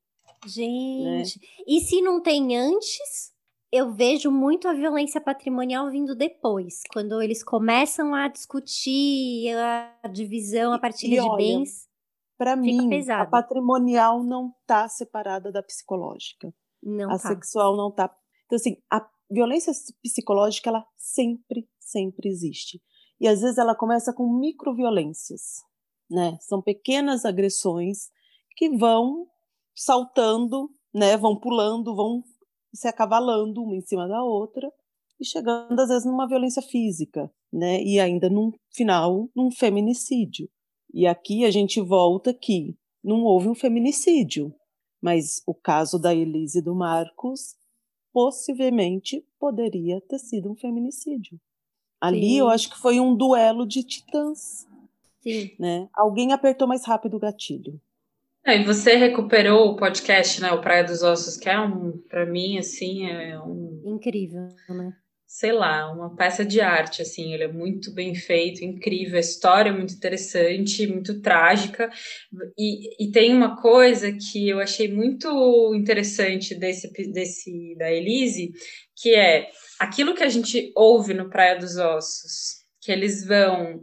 Gente, 0.46 1.40
né? 1.40 1.46
e 1.66 1.80
se 1.80 2.00
não 2.00 2.22
tem 2.22 2.56
antes? 2.56 3.32
Eu 3.70 3.92
vejo 3.92 4.30
muito 4.30 4.66
a 4.66 4.72
violência 4.72 5.20
patrimonial 5.20 5.90
vindo 5.90 6.14
depois, 6.14 6.82
quando 6.92 7.20
eles 7.20 7.42
começam 7.42 8.14
a 8.14 8.28
discutir 8.28 9.54
a 9.54 10.08
divisão, 10.08 10.72
a 10.72 10.78
partilha 10.78 11.16
e, 11.16 11.20
de 11.20 11.28
olha, 11.28 11.36
bens. 11.36 11.88
Para 12.38 12.56
mim, 12.56 12.88
pesado. 12.88 13.22
a 13.22 13.26
patrimonial 13.26 14.22
não 14.22 14.54
está 14.60 14.88
separada 14.88 15.50
da 15.50 15.62
psicológica. 15.62 16.54
Não 16.82 17.10
a 17.10 17.18
tá. 17.18 17.28
sexual 17.28 17.76
não 17.76 17.88
está. 17.88 18.14
Então, 18.46 18.56
assim, 18.56 18.76
a 18.90 19.06
violência 19.30 19.72
psicológica, 20.02 20.70
ela 20.70 20.86
sempre, 20.96 21.68
sempre 21.80 22.28
existe. 22.28 22.80
E 23.20 23.26
às 23.26 23.40
vezes 23.40 23.58
ela 23.58 23.74
começa 23.74 24.12
com 24.12 24.38
microviolências, 24.38 25.62
né? 26.08 26.38
São 26.40 26.62
pequenas 26.62 27.24
agressões 27.24 28.10
que 28.56 28.70
vão 28.70 29.26
saltando, 29.74 30.70
né? 30.94 31.16
Vão 31.16 31.38
pulando, 31.38 31.94
vão 31.94 32.22
se 32.78 32.86
acavalando 32.86 33.62
uma 33.62 33.74
em 33.74 33.80
cima 33.80 34.06
da 34.06 34.22
outra 34.22 34.72
e 35.20 35.24
chegando 35.24 35.78
às 35.78 35.88
vezes 35.88 36.06
numa 36.06 36.28
violência 36.28 36.62
física, 36.62 37.30
né? 37.52 37.82
E 37.82 37.98
ainda 37.98 38.30
no 38.30 38.54
final 38.70 39.28
num 39.34 39.50
feminicídio. 39.50 40.48
E 40.94 41.06
aqui 41.06 41.44
a 41.44 41.50
gente 41.50 41.80
volta 41.80 42.32
que 42.32 42.76
não 43.02 43.24
houve 43.24 43.48
um 43.48 43.54
feminicídio, 43.54 44.54
mas 45.02 45.42
o 45.46 45.54
caso 45.54 45.98
da 45.98 46.14
Elise 46.14 46.58
e 46.58 46.62
do 46.62 46.74
Marcos 46.74 47.56
possivelmente 48.12 49.24
poderia 49.38 50.00
ter 50.00 50.18
sido 50.18 50.50
um 50.50 50.56
feminicídio. 50.56 51.38
Ali 52.00 52.30
Sim. 52.30 52.38
eu 52.38 52.48
acho 52.48 52.70
que 52.70 52.78
foi 52.78 53.00
um 53.00 53.14
duelo 53.14 53.66
de 53.66 53.82
titãs. 53.82 54.66
Sim. 55.20 55.50
Né? 55.58 55.88
Alguém 55.92 56.32
apertou 56.32 56.68
mais 56.68 56.84
rápido 56.84 57.16
o 57.16 57.20
gatilho. 57.20 57.80
É, 58.44 58.56
e 58.56 58.64
você 58.64 58.96
recuperou 58.96 59.68
o 59.68 59.76
podcast, 59.76 60.40
né? 60.40 60.52
O 60.52 60.60
Praia 60.60 60.84
dos 60.84 61.02
Ossos, 61.02 61.36
que 61.36 61.48
é 61.48 61.60
um, 61.60 61.98
para 62.08 62.24
mim, 62.24 62.58
assim, 62.58 63.06
é 63.06 63.38
um. 63.38 63.82
Incrível, 63.84 64.48
né? 64.68 64.92
Sei 65.26 65.52
lá, 65.52 65.92
uma 65.92 66.16
peça 66.16 66.42
de 66.42 66.58
arte, 66.58 67.02
assim, 67.02 67.34
ele 67.34 67.44
é 67.44 67.52
muito 67.52 67.92
bem 67.92 68.14
feito, 68.14 68.64
incrível, 68.64 69.18
a 69.18 69.20
história 69.20 69.68
é 69.68 69.72
muito 69.72 69.92
interessante, 69.92 70.86
muito 70.86 71.20
trágica, 71.20 71.90
e, 72.56 73.04
e 73.04 73.12
tem 73.12 73.34
uma 73.34 73.60
coisa 73.60 74.10
que 74.10 74.48
eu 74.48 74.58
achei 74.58 74.90
muito 74.90 75.74
interessante 75.74 76.54
desse, 76.54 76.90
desse 77.12 77.76
da 77.76 77.92
Elise, 77.92 78.52
que 78.96 79.14
é 79.14 79.50
aquilo 79.78 80.14
que 80.14 80.24
a 80.24 80.30
gente 80.30 80.72
ouve 80.74 81.12
no 81.12 81.28
Praia 81.28 81.58
dos 81.58 81.76
Ossos, 81.76 82.64
que 82.80 82.90
eles 82.90 83.22
vão 83.26 83.82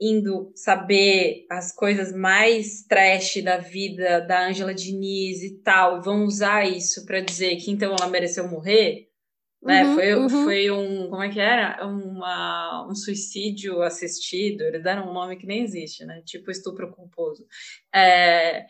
indo 0.00 0.50
saber 0.54 1.44
as 1.50 1.72
coisas 1.72 2.12
mais 2.12 2.82
trash 2.84 3.42
da 3.42 3.58
vida 3.58 4.20
da 4.20 4.46
Angela 4.46 4.72
Diniz 4.72 5.42
e 5.42 5.58
tal, 5.62 6.00
vão 6.00 6.24
usar 6.24 6.66
isso 6.66 7.04
para 7.04 7.20
dizer 7.20 7.56
que 7.56 7.70
então 7.70 7.94
ela 7.94 8.08
mereceu 8.08 8.48
morrer, 8.48 9.08
né? 9.62 9.84
Uhum, 9.84 9.94
foi, 9.94 10.14
uhum. 10.14 10.28
foi 10.28 10.70
um, 10.70 11.10
como 11.10 11.22
é 11.22 11.28
que 11.28 11.38
era? 11.38 11.86
Uma, 11.86 12.88
um 12.90 12.94
suicídio 12.94 13.82
assistido, 13.82 14.62
eles 14.62 14.82
deram 14.82 15.10
um 15.10 15.12
nome 15.12 15.36
que 15.36 15.46
nem 15.46 15.62
existe, 15.62 16.04
né? 16.04 16.22
Tipo 16.24 16.50
estupro 16.50 16.90
culposo. 16.90 17.46
É, 17.94 18.64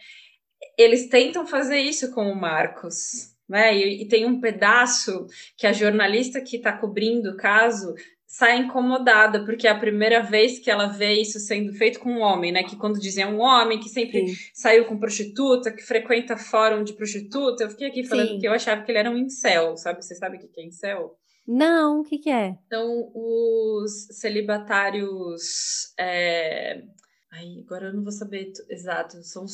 eles 0.76 1.08
tentam 1.08 1.46
fazer 1.46 1.78
isso 1.78 2.12
com 2.12 2.30
o 2.30 2.34
Marcos, 2.34 3.36
né? 3.48 3.76
E, 3.76 4.02
e, 4.02 4.08
tem 4.08 4.26
um 4.26 4.40
pedaço 4.40 5.26
que 5.56 5.66
a 5.66 5.72
jornalista 5.72 6.40
que 6.40 6.56
está 6.56 6.72
cobrindo 6.72 7.30
o 7.30 7.36
caso 7.36 7.94
sai 8.30 8.58
incomodada, 8.58 9.44
porque 9.44 9.66
é 9.66 9.70
a 9.70 9.78
primeira 9.78 10.22
vez 10.22 10.60
que 10.60 10.70
ela 10.70 10.86
vê 10.86 11.14
isso 11.14 11.40
sendo 11.40 11.72
feito 11.72 11.98
com 11.98 12.12
um 12.12 12.20
homem, 12.20 12.52
né? 12.52 12.62
Que 12.62 12.76
quando 12.76 13.00
dizem 13.00 13.26
um 13.26 13.40
homem 13.40 13.80
que 13.80 13.88
sempre 13.88 14.24
Sim. 14.24 14.34
saiu 14.54 14.84
com 14.84 15.00
prostituta, 15.00 15.72
que 15.72 15.82
frequenta 15.82 16.36
fórum 16.36 16.84
de 16.84 16.92
prostituta, 16.92 17.64
eu 17.64 17.70
fiquei 17.70 17.88
aqui 17.88 18.04
falando 18.04 18.28
Sim. 18.28 18.38
que 18.38 18.46
eu 18.46 18.52
achava 18.52 18.82
que 18.82 18.92
ele 18.92 18.98
era 18.98 19.10
um 19.10 19.16
incel, 19.16 19.76
sabe? 19.76 20.00
Você 20.00 20.14
sabe 20.14 20.36
o 20.36 20.40
que 20.40 20.60
é 20.60 20.64
incel? 20.64 21.18
Não, 21.44 22.02
o 22.02 22.04
que, 22.04 22.18
que 22.18 22.30
é? 22.30 22.56
Então, 22.68 23.10
os 23.12 24.06
celibatários. 24.12 25.92
É... 25.98 26.84
Ai, 27.32 27.64
agora 27.66 27.88
eu 27.88 27.94
não 27.94 28.04
vou 28.04 28.12
saber 28.12 28.52
exato. 28.68 29.24
São, 29.24 29.44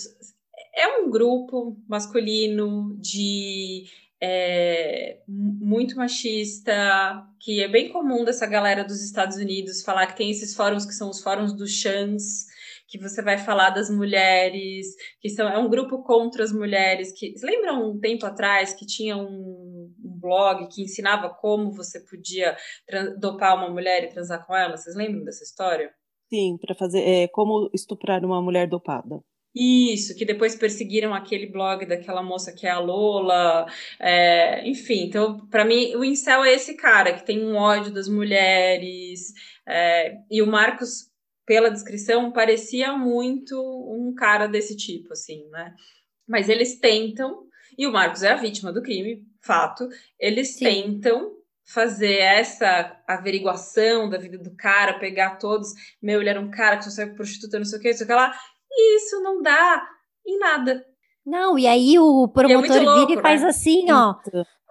é 0.74 0.86
um 0.98 1.10
grupo 1.10 1.78
masculino 1.88 2.94
de 3.00 3.86
é, 4.20 5.20
muito 5.28 5.96
machista, 5.96 7.22
que 7.40 7.62
é 7.62 7.68
bem 7.68 7.90
comum 7.90 8.24
dessa 8.24 8.46
galera 8.46 8.84
dos 8.84 9.02
Estados 9.02 9.36
Unidos 9.36 9.82
falar 9.82 10.06
que 10.06 10.16
tem 10.16 10.30
esses 10.30 10.54
fóruns 10.54 10.86
que 10.86 10.94
são 10.94 11.10
os 11.10 11.22
fóruns 11.22 11.52
dos 11.52 11.70
chans, 11.70 12.46
que 12.88 12.98
você 12.98 13.20
vai 13.20 13.36
falar 13.36 13.70
das 13.70 13.90
mulheres, 13.90 14.86
que 15.20 15.28
são 15.28 15.48
é 15.48 15.58
um 15.58 15.68
grupo 15.68 16.02
contra 16.02 16.42
as 16.42 16.52
mulheres. 16.52 17.12
Que 17.12 17.34
lembra 17.42 17.74
um 17.74 17.98
tempo 17.98 18.24
atrás 18.24 18.72
que 18.72 18.86
tinha 18.86 19.16
um, 19.16 19.92
um 20.04 20.18
blog 20.20 20.66
que 20.68 20.82
ensinava 20.82 21.28
como 21.28 21.72
você 21.72 22.00
podia 22.00 22.56
dopar 23.18 23.56
uma 23.56 23.68
mulher 23.68 24.04
e 24.04 24.08
transar 24.08 24.46
com 24.46 24.54
ela? 24.54 24.76
Vocês 24.76 24.96
lembram 24.96 25.24
dessa 25.24 25.44
história? 25.44 25.92
Sim, 26.32 26.56
para 26.60 26.74
fazer 26.74 27.00
é, 27.00 27.28
como 27.28 27.70
estuprar 27.72 28.24
uma 28.24 28.40
mulher 28.40 28.68
dopada. 28.68 29.20
Isso, 29.58 30.14
que 30.14 30.26
depois 30.26 30.54
perseguiram 30.54 31.14
aquele 31.14 31.46
blog 31.46 31.86
daquela 31.86 32.22
moça 32.22 32.52
que 32.52 32.66
é 32.66 32.70
a 32.70 32.78
Lola, 32.78 33.66
é, 33.98 34.68
enfim. 34.68 35.04
Então, 35.04 35.46
para 35.46 35.64
mim, 35.64 35.96
o 35.96 36.04
incel 36.04 36.44
é 36.44 36.52
esse 36.52 36.74
cara 36.74 37.14
que 37.14 37.24
tem 37.24 37.42
um 37.42 37.56
ódio 37.56 37.90
das 37.90 38.06
mulheres. 38.06 39.32
É, 39.66 40.18
e 40.30 40.42
o 40.42 40.46
Marcos, 40.46 41.10
pela 41.46 41.70
descrição, 41.70 42.30
parecia 42.32 42.92
muito 42.92 43.58
um 43.58 44.14
cara 44.14 44.46
desse 44.46 44.76
tipo, 44.76 45.14
assim, 45.14 45.48
né? 45.48 45.74
Mas 46.28 46.50
eles 46.50 46.78
tentam, 46.78 47.44
e 47.78 47.86
o 47.86 47.92
Marcos 47.92 48.22
é 48.22 48.32
a 48.32 48.36
vítima 48.36 48.70
do 48.70 48.82
crime, 48.82 49.24
fato. 49.40 49.88
Eles 50.20 50.56
Sim. 50.56 50.64
tentam 50.66 51.34
fazer 51.64 52.18
essa 52.18 52.94
averiguação 53.08 54.10
da 54.10 54.18
vida 54.18 54.36
do 54.36 54.54
cara, 54.54 54.98
pegar 54.98 55.36
todos. 55.36 55.68
Meu, 56.02 56.20
ele 56.20 56.28
era 56.28 56.40
um 56.40 56.50
cara 56.50 56.76
que 56.76 56.84
só 56.84 56.90
saiu 56.90 57.14
prostituta, 57.14 57.58
não 57.58 57.64
sei 57.64 57.78
o 57.78 57.82
que, 57.82 57.88
não 57.88 57.96
sei 57.96 58.04
o 58.04 58.06
que 58.06 58.14
lá 58.14 58.38
e 58.76 58.96
isso 58.96 59.20
não 59.22 59.40
dá 59.40 59.88
em 60.26 60.38
nada. 60.38 60.84
Não, 61.24 61.58
e 61.58 61.66
aí 61.66 61.98
o 61.98 62.28
promotor 62.28 62.76
é 62.76 62.80
louco, 62.80 63.06
vira 63.06 63.20
e 63.20 63.22
faz 63.22 63.42
né? 63.42 63.48
assim, 63.48 63.90
ó. 63.90 64.14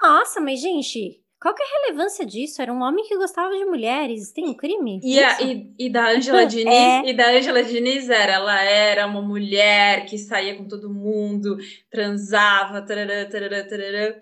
Nossa, 0.01 0.39
mas 0.39 0.61
gente, 0.61 1.21
qual 1.41 1.53
que 1.53 1.61
é 1.61 1.65
a 1.65 1.81
relevância 1.81 2.25
disso? 2.25 2.61
Era 2.61 2.73
um 2.73 2.81
homem 2.81 3.05
que 3.05 3.17
gostava 3.17 3.55
de 3.55 3.65
mulheres, 3.65 4.31
tem 4.31 4.47
um 4.47 4.53
crime? 4.53 4.99
E, 5.03 5.21
a, 5.21 5.41
e, 5.41 5.73
e, 5.77 5.89
da 5.89 6.09
Angela 6.09 6.45
Diniz, 6.45 6.73
é. 6.73 7.05
e 7.05 7.13
da 7.13 7.29
Angela 7.29 7.63
Diniz 7.63 8.09
era, 8.09 8.33
ela 8.33 8.61
era 8.61 9.05
uma 9.05 9.21
mulher 9.21 10.05
que 10.05 10.17
saía 10.17 10.55
com 10.55 10.67
todo 10.67 10.89
mundo, 10.89 11.57
transava, 11.91 12.81
tarará, 12.81 13.25
tarará, 13.25 13.63
tarará. 13.63 14.15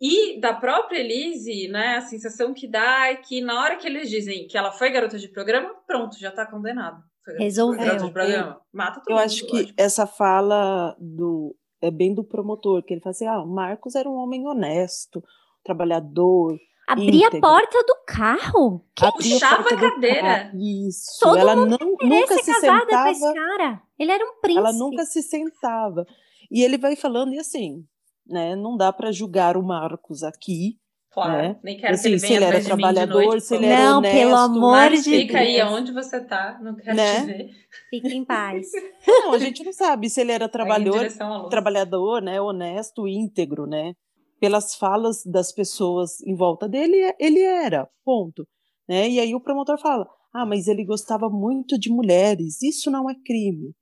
E 0.00 0.38
da 0.40 0.52
própria 0.52 0.98
Elise, 0.98 1.68
né, 1.68 1.96
a 1.96 2.02
sensação 2.02 2.52
que 2.52 2.68
dá 2.68 3.06
é 3.08 3.16
que 3.16 3.40
na 3.40 3.58
hora 3.60 3.76
que 3.76 3.86
eles 3.86 4.10
dizem 4.10 4.46
que 4.46 4.58
ela 4.58 4.70
foi 4.70 4.90
garota 4.90 5.18
de 5.18 5.28
programa, 5.28 5.72
pronto, 5.86 6.18
já 6.18 6.30
tá 6.30 6.44
condenado. 6.44 7.02
Resolveu. 7.38 8.12
programa, 8.12 8.60
mata 8.72 9.00
todo 9.00 9.10
eu 9.10 9.16
mundo, 9.16 9.24
acho 9.24 9.46
que 9.46 9.74
essa 9.76 10.06
fala 10.06 10.96
do 10.98 11.56
é 11.80 11.90
bem 11.90 12.14
do 12.14 12.24
promotor, 12.24 12.82
que 12.82 12.94
ele 12.94 13.00
fala 13.00 13.10
assim: 13.10 13.26
ah, 13.26 13.44
Marcos 13.44 13.94
era 13.94 14.08
um 14.08 14.14
homem 14.14 14.46
honesto, 14.46 15.22
trabalhador. 15.64 16.56
Abria 16.88 17.26
a 17.26 17.40
porta 17.40 17.82
do 17.82 17.96
carro. 18.06 18.84
Que 18.94 19.10
puxava 19.10 19.68
a 19.68 19.76
cadeira. 19.76 20.52
Isso. 20.54 21.18
Todo 21.20 21.36
ela 21.36 21.56
não, 21.56 21.66
nunca 22.00 22.38
se 22.38 22.54
sentava. 22.54 23.12
Com 23.12 23.34
cara. 23.34 23.82
Ele 23.98 24.12
era 24.12 24.24
um 24.24 24.40
príncipe. 24.40 24.68
Ela 24.68 24.72
nunca 24.72 25.04
se 25.04 25.20
sentava. 25.20 26.06
E 26.48 26.62
ele 26.62 26.78
vai 26.78 26.94
falando, 26.94 27.32
e 27.32 27.40
assim, 27.40 27.84
né? 28.24 28.54
Não 28.54 28.76
dá 28.76 28.92
para 28.92 29.10
julgar 29.10 29.56
o 29.56 29.64
Marcos 29.64 30.22
aqui, 30.22 30.78
Claro, 31.22 31.48
né? 31.48 31.56
nem 31.62 31.78
quero 31.78 31.94
assim, 31.94 32.02
que 32.02 32.08
ele 32.08 32.18
se 32.18 32.32
ele 32.34 32.44
era 32.44 32.60
trabalhador, 32.62 33.24
noite, 33.24 33.40
se 33.40 33.54
ele 33.54 33.64
era 33.64 33.84
Não, 33.84 33.98
honesto, 33.98 34.14
pelo 34.14 34.36
amor 34.36 34.90
de 34.90 34.90
Deus. 34.90 35.04
Fica 35.04 35.38
aí 35.38 35.58
aonde 35.58 35.90
você 35.90 36.20
tá, 36.22 36.58
não 36.62 36.76
quero 36.76 36.94
né? 36.94 37.20
te 37.20 37.26
ver. 37.26 37.50
Fique 37.88 38.14
em 38.14 38.22
paz. 38.22 38.66
Não, 39.08 39.32
a 39.32 39.38
gente 39.38 39.64
não 39.64 39.72
sabe 39.72 40.10
se 40.10 40.20
ele 40.20 40.32
era 40.32 40.48
trabalhador, 40.48 41.06
trabalhador, 41.48 42.20
né, 42.20 42.40
honesto, 42.40 43.06
íntegro, 43.08 43.66
né? 43.66 43.94
Pelas 44.38 44.74
falas 44.74 45.24
das 45.24 45.52
pessoas 45.52 46.20
em 46.20 46.34
volta 46.34 46.68
dele, 46.68 47.14
ele 47.18 47.40
era, 47.40 47.88
ponto. 48.04 48.46
Né? 48.86 49.08
E 49.08 49.20
aí 49.20 49.34
o 49.34 49.40
promotor 49.40 49.78
fala: 49.78 50.06
"Ah, 50.34 50.44
mas 50.44 50.68
ele 50.68 50.84
gostava 50.84 51.30
muito 51.30 51.78
de 51.78 51.88
mulheres, 51.88 52.60
isso 52.60 52.90
não 52.90 53.08
é 53.08 53.14
crime". 53.24 53.72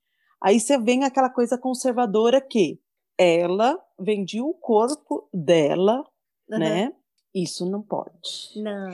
Aí 0.40 0.60
você 0.60 0.78
vem 0.78 1.02
aquela 1.02 1.30
coisa 1.30 1.58
conservadora 1.58 2.40
que 2.40 2.78
ela 3.18 3.76
vendia 3.98 4.44
o 4.44 4.54
corpo 4.54 5.28
dela, 5.32 6.04
uhum. 6.48 6.58
né? 6.58 6.92
Isso 7.34 7.68
não 7.68 7.82
pode. 7.82 8.52
Não. 8.56 8.90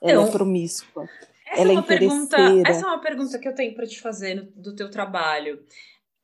Ela 0.00 0.26
é 0.26 0.30
promíscua. 0.30 1.08
Essa 1.46 1.60
ela 1.60 1.70
é 1.70 1.74
uma 1.74 1.82
pergunta. 1.82 2.36
Essa 2.66 2.86
é 2.86 2.88
uma 2.88 3.00
pergunta 3.00 3.38
que 3.38 3.48
eu 3.48 3.54
tenho 3.54 3.74
para 3.74 3.86
te 3.86 4.00
fazer 4.00 4.34
no, 4.34 4.44
do 4.62 4.74
teu 4.74 4.90
trabalho. 4.90 5.62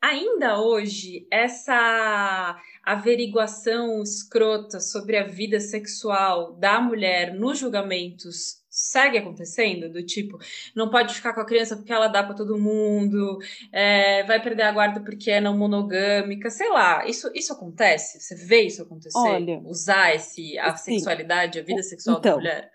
Ainda 0.00 0.60
hoje, 0.60 1.26
essa 1.30 2.60
averiguação 2.82 4.02
escrota 4.02 4.78
sobre 4.78 5.16
a 5.16 5.26
vida 5.26 5.58
sexual 5.60 6.52
da 6.52 6.78
mulher 6.78 7.32
nos 7.32 7.58
julgamentos 7.58 8.63
segue 8.74 9.18
acontecendo, 9.18 9.88
do 9.88 10.04
tipo, 10.04 10.36
não 10.74 10.90
pode 10.90 11.14
ficar 11.14 11.32
com 11.32 11.40
a 11.40 11.46
criança 11.46 11.76
porque 11.76 11.92
ela 11.92 12.08
dá 12.08 12.24
para 12.24 12.34
todo 12.34 12.58
mundo, 12.58 13.38
é, 13.72 14.24
vai 14.24 14.42
perder 14.42 14.64
a 14.64 14.72
guarda 14.72 15.00
porque 15.00 15.30
é 15.30 15.40
não 15.40 15.56
monogâmica, 15.56 16.50
sei 16.50 16.68
lá, 16.70 17.06
isso, 17.06 17.30
isso 17.32 17.52
acontece? 17.52 18.20
Você 18.20 18.34
vê 18.34 18.62
isso 18.62 18.82
acontecer? 18.82 19.16
Olha, 19.16 19.60
usar 19.64 20.12
esse, 20.16 20.58
a 20.58 20.74
sim. 20.74 20.94
sexualidade, 20.94 21.60
a 21.60 21.62
vida 21.62 21.84
sexual 21.84 22.18
então, 22.18 22.32
da 22.32 22.36
mulher? 22.38 22.70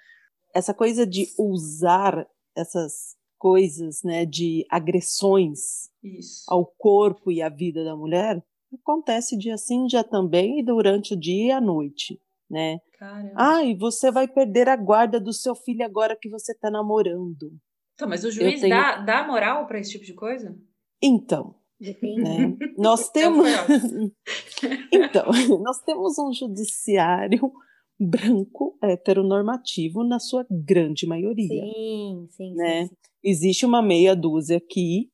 Essa 0.55 0.73
coisa 0.73 1.05
de 1.05 1.27
usar 1.38 2.25
essas 2.55 3.17
coisas, 3.38 4.01
né, 4.01 4.25
de 4.25 4.65
agressões 4.69 5.89
isso. 6.01 6.45
ao 6.47 6.65
corpo 6.65 7.29
e 7.29 7.41
à 7.41 7.49
vida 7.49 7.83
da 7.83 7.95
mulher, 7.95 8.41
acontece 8.73 9.38
dia 9.38 9.57
sim, 9.57 9.85
dia 9.85 10.03
também, 10.03 10.59
e 10.59 10.63
durante 10.63 11.13
o 11.13 11.19
dia 11.19 11.47
e 11.47 11.51
a 11.51 11.59
noite 11.59 12.21
né? 12.49 12.79
Caramba. 12.97 13.33
Ah, 13.35 13.63
e 13.63 13.75
você 13.75 14.12
vai 14.12 14.27
perder 14.27 14.67
a 14.67 14.75
guarda 14.75 15.19
do 15.19 15.31
seu 15.31 15.55
filho 15.55 15.85
agora 15.85 16.17
que 16.19 16.29
você 16.29 16.51
está 16.51 16.69
namorando. 16.71 17.51
Então, 17.93 18.07
mas 18.07 18.23
o 18.23 18.31
juiz 18.31 18.62
tenho... 18.62 18.75
dá, 18.75 18.97
dá 18.97 19.27
moral 19.27 19.67
para 19.67 19.79
esse 19.79 19.91
tipo 19.91 20.05
de 20.05 20.13
coisa? 20.13 20.57
Então, 21.01 21.55
né? 21.79 22.57
nós 22.77 23.09
temos 23.09 23.47
então 24.91 25.25
nós 25.63 25.81
temos 25.83 26.17
um 26.19 26.33
judiciário 26.33 27.51
branco 27.99 28.77
heteronormativo 28.81 30.03
na 30.03 30.19
sua 30.19 30.45
grande 30.49 31.05
maioria. 31.05 31.47
Sim, 31.47 32.27
sim, 32.29 32.53
né? 32.55 32.83
sim, 32.83 32.88
sim. 32.88 32.95
Existe 33.21 33.65
uma 33.65 33.81
meia 33.81 34.15
dúzia 34.15 34.57
aqui 34.57 35.09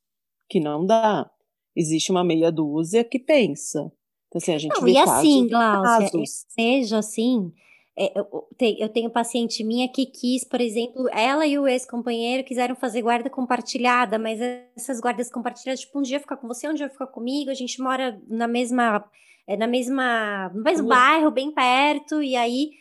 que 0.48 0.60
não 0.60 0.86
dá. 0.86 1.30
Existe 1.76 2.12
uma 2.12 2.24
meia 2.24 2.52
dúzia 2.52 3.04
que 3.04 3.18
pensa. 3.18 3.92
Então, 4.36 4.40
assim, 4.42 4.54
a 4.54 4.58
gente 4.58 4.76
Não, 4.76 4.84
vê 4.84 4.92
e 4.92 4.98
assim, 4.98 5.48
Glaucia, 5.48 6.12
casos. 6.12 6.46
seja 6.50 6.98
assim, 6.98 7.54
é, 7.98 8.12
eu, 8.20 8.48
eu 8.78 8.90
tenho 8.90 9.10
paciente 9.10 9.64
minha 9.64 9.88
que 9.88 10.06
quis, 10.06 10.44
por 10.44 10.60
exemplo, 10.60 11.08
ela 11.12 11.48
e 11.48 11.58
o 11.58 11.66
ex-companheiro 11.66 12.44
quiseram 12.44 12.76
fazer 12.76 13.02
guarda 13.02 13.30
compartilhada, 13.30 14.20
mas 14.20 14.40
essas 14.76 15.00
guardas 15.00 15.32
compartilhadas, 15.32 15.82
tipo, 15.82 15.98
um 15.98 16.02
dia 16.02 16.20
fica 16.20 16.36
com 16.36 16.48
você, 16.48 16.68
um 16.68 16.74
dia 16.74 16.90
fica 16.90 17.08
comigo, 17.08 17.50
a 17.50 17.54
gente 17.54 17.82
mora 17.82 18.22
na 18.28 18.48
mesma, 18.48 19.06
é, 19.48 19.56
na 19.56 19.68
mesma, 19.68 20.50
no 20.54 20.62
mesmo 20.62 20.90
bairro, 20.90 21.32
bem 21.32 21.52
perto, 21.52 22.22
e 22.22 22.36
aí 22.36 22.72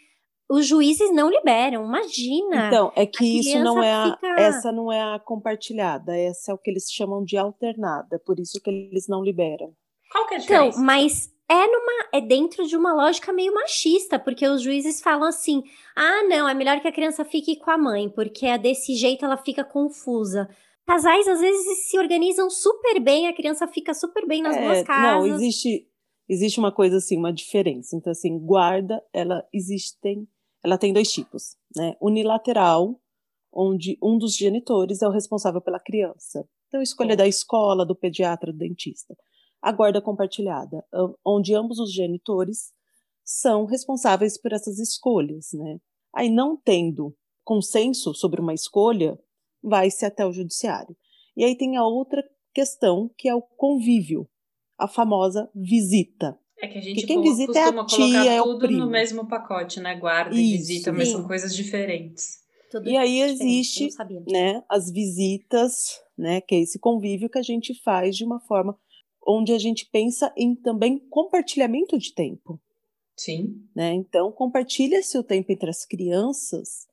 os 0.51 0.67
juízes 0.67 1.15
não 1.15 1.31
liberam, 1.31 1.85
imagina. 1.85 2.67
Então, 2.67 2.93
é 2.97 3.07
que 3.07 3.39
isso 3.39 3.59
não 3.61 3.81
é 3.81 3.93
a, 3.93 4.13
fica... 4.13 4.27
essa 4.41 4.73
não 4.73 4.91
é 4.91 5.01
a 5.01 5.21
compartilhada, 5.21 6.17
essa 6.17 6.51
é 6.51 6.55
o 6.55 6.59
que 6.59 6.71
eles 6.71 6.91
chamam 6.91 7.25
de 7.25 7.37
alternada, 7.37 8.19
por 8.19 8.41
isso 8.41 8.61
que 8.61 8.69
eles 8.69 9.07
não 9.07 9.23
liberam. 9.23 9.73
Qual 10.11 10.27
que 10.27 10.35
é 10.35 10.37
a 10.39 10.41
então, 10.41 10.71
diferença? 10.71 10.79
Então, 10.79 10.85
mas 10.85 11.34
é 11.49 11.67
numa 11.67 12.09
é 12.13 12.21
dentro 12.21 12.67
de 12.67 12.77
uma 12.77 12.93
lógica 12.95 13.33
meio 13.33 13.53
machista, 13.53 14.19
porque 14.19 14.47
os 14.47 14.63
juízes 14.63 15.01
falam 15.01 15.29
assim: 15.29 15.63
"Ah, 15.95 16.23
não, 16.25 16.49
é 16.49 16.55
melhor 16.55 16.81
que 16.81 16.89
a 16.89 16.93
criança 16.93 17.25
fique 17.25 17.57
com 17.57 17.71
a 17.71 17.79
mãe, 17.79 18.09
porque 18.09 18.47
é 18.47 18.59
desse 18.59 18.95
jeito 18.95 19.25
ela 19.25 19.37
fica 19.37 19.65
confusa". 19.65 20.49
Casais 20.87 21.27
às 21.29 21.41
vezes 21.41 21.89
se 21.89 21.99
organizam 21.99 22.51
super 22.51 23.01
bem, 23.01 23.27
a 23.27 23.35
criança 23.35 23.67
fica 23.67 23.95
super 23.95 24.27
bem 24.27 24.43
nas 24.43 24.57
é, 24.57 24.63
duas 24.63 24.83
casas. 24.83 25.29
Não, 25.29 25.35
existe 25.37 25.87
existe 26.29 26.59
uma 26.59 26.73
coisa 26.73 26.97
assim, 26.97 27.19
uma 27.19 27.33
diferença. 27.33 27.97
Então 27.97 28.11
assim, 28.11 28.39
guarda, 28.39 29.03
ela 29.13 29.47
existem, 29.53 30.27
ela 30.63 30.79
tem 30.79 30.93
dois 30.93 31.11
tipos, 31.13 31.57
né? 31.77 31.95
Unilateral, 32.01 32.99
onde 33.53 33.99
um 34.03 34.19
dos 34.19 34.35
genitores 34.35 35.03
é 35.03 35.09
o 35.09 35.13
responsável 35.13 35.61
pela 35.61 35.79
criança. 35.79 36.47
Então 36.69 36.81
escolha 36.83 37.17
da 37.17 37.27
escola, 37.27 37.85
do 37.85 37.95
pediatra, 37.95 38.53
do 38.53 38.59
dentista 38.59 39.15
a 39.65 39.73
guarda 39.73 39.99
compartilhada, 39.99 40.85
onde 41.25 41.55
ambos 41.55 41.79
os 41.79 41.91
genitores 41.91 42.71
são 43.25 43.65
responsáveis 43.65 44.39
por 44.39 44.53
essas 44.53 44.79
escolhas, 44.79 45.55
né? 45.55 45.79
Aí 46.15 46.29
não 46.29 46.55
tendo 46.55 47.17
consenso 47.43 48.13
sobre 48.13 48.43
uma 48.43 48.53
escolha, 48.53 49.19
vai-se 49.63 50.05
até 50.05 50.27
o 50.27 50.33
judiciário. 50.35 50.95
E 51.35 51.43
aí 51.43 51.57
tem 51.57 51.79
a 51.79 51.83
outra 51.83 52.23
questão, 52.53 53.11
que 53.17 53.27
é 53.27 53.35
o 53.35 53.41
convívio, 53.41 54.29
a 54.79 54.87
famosa 54.87 55.51
visita. 55.55 56.39
É 56.61 56.69
que 56.69 56.77
a 56.77 56.83
gente 56.83 57.07
quem 57.07 57.23
visita 57.23 57.59
é 57.59 57.63
a 57.63 57.87
tia, 57.87 57.97
colocar 57.97 58.27
é 58.27 58.43
o 58.43 58.45
tudo 58.45 58.67
primo. 58.67 58.85
no 58.85 58.91
mesmo 58.91 59.27
pacote, 59.27 59.81
né? 59.81 59.95
Guarda 59.95 60.37
e 60.37 60.43
Isso. 60.43 60.59
visita, 60.59 60.93
mas 60.93 61.09
Sim. 61.09 61.15
são 61.15 61.27
coisas 61.27 61.57
diferentes. 61.57 62.45
Tudo 62.71 62.87
E 62.87 62.99
aí 62.99 63.21
existe, 63.21 63.89
né, 64.27 64.63
as 64.69 64.91
visitas, 64.91 66.01
né, 66.19 66.43
que 66.43 66.55
é 66.55 66.59
esse 66.59 66.79
convívio 66.79 67.31
que 67.31 67.39
a 67.39 67.43
gente 67.43 67.73
faz 67.83 68.15
de 68.15 68.25
uma 68.25 68.41
forma 68.41 68.77
onde 69.27 69.53
a 69.53 69.59
gente 69.59 69.87
pensa 69.87 70.33
em 70.37 70.55
também 70.55 70.99
compartilhamento 70.99 71.99
de 71.99 72.15
tempo, 72.15 72.61
Sim. 73.17 73.63
né? 73.75 73.93
Então 73.95 74.31
compartilha 74.33 75.03
seu 75.03 75.23
tempo 75.23 75.53
entre 75.53 75.71
as 75.71 75.85
crianças 75.85 76.87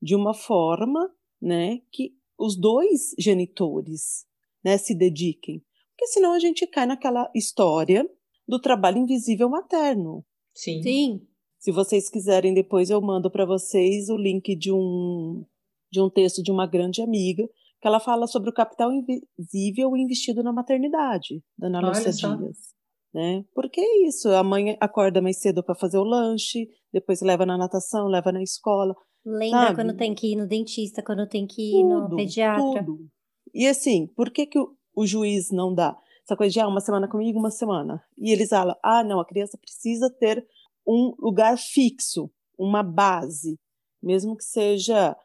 de 0.00 0.14
uma 0.14 0.34
forma, 0.34 1.10
né, 1.40 1.80
que 1.90 2.14
os 2.38 2.56
dois 2.56 3.14
genitores, 3.18 4.26
né, 4.64 4.76
se 4.76 4.94
dediquem, 4.94 5.62
porque 5.90 6.06
senão 6.08 6.32
a 6.32 6.38
gente 6.38 6.66
cai 6.66 6.86
naquela 6.86 7.30
história 7.34 8.08
do 8.46 8.60
trabalho 8.60 8.98
invisível 8.98 9.48
materno. 9.48 10.24
Sim. 10.54 10.82
Sim. 10.82 11.26
Se 11.58 11.72
vocês 11.72 12.08
quiserem, 12.08 12.54
depois 12.54 12.90
eu 12.90 13.00
mando 13.00 13.30
para 13.30 13.46
vocês 13.46 14.08
o 14.08 14.16
link 14.16 14.54
de 14.54 14.70
um, 14.70 15.44
de 15.90 16.00
um 16.00 16.08
texto 16.10 16.42
de 16.42 16.52
uma 16.52 16.66
grande 16.66 17.02
amiga, 17.02 17.48
que 17.80 17.88
ela 17.88 18.00
fala 18.00 18.26
sobre 18.26 18.50
o 18.50 18.54
capital 18.54 18.90
invisível 18.92 19.96
investido 19.96 20.42
na 20.42 20.52
maternidade, 20.52 21.42
da 21.58 21.68
Ana 21.68 21.80
Lúcia. 21.80 22.10
Dias. 22.10 22.74
Né? 23.14 23.44
Porque 23.54 23.80
é 23.80 24.06
isso, 24.06 24.28
a 24.30 24.42
mãe 24.42 24.76
acorda 24.80 25.22
mais 25.22 25.40
cedo 25.40 25.62
para 25.62 25.74
fazer 25.74 25.98
o 25.98 26.04
lanche, 26.04 26.68
depois 26.92 27.20
leva 27.22 27.46
na 27.46 27.56
natação, 27.56 28.08
leva 28.08 28.30
na 28.30 28.42
escola, 28.42 28.94
Lembra 29.26 29.60
Sabe? 29.60 29.74
quando 29.74 29.96
tem 29.96 30.14
que 30.14 30.32
ir 30.32 30.36
no 30.36 30.46
dentista, 30.46 31.02
quando 31.02 31.28
tem 31.28 31.48
que 31.48 31.80
ir 31.80 31.82
no 31.82 32.02
tudo, 32.04 32.16
pediatra. 32.16 32.84
tudo. 32.84 33.08
E 33.52 33.66
assim, 33.66 34.06
por 34.14 34.30
que, 34.30 34.46
que 34.46 34.56
o, 34.56 34.68
o 34.94 35.04
juiz 35.04 35.50
não 35.50 35.74
dá 35.74 35.98
essa 36.22 36.36
coisa 36.36 36.52
de 36.52 36.60
ah, 36.60 36.68
uma 36.68 36.80
semana 36.80 37.08
comigo, 37.08 37.36
uma 37.36 37.50
semana? 37.50 38.00
E 38.16 38.30
eles 38.32 38.50
falam, 38.50 38.76
ah, 38.84 39.02
não, 39.02 39.18
a 39.18 39.26
criança 39.26 39.58
precisa 39.58 40.08
ter 40.20 40.46
um 40.86 41.12
lugar 41.18 41.58
fixo, 41.58 42.30
uma 42.56 42.84
base, 42.84 43.58
mesmo 44.00 44.36
que 44.36 44.44
seja 44.44 45.16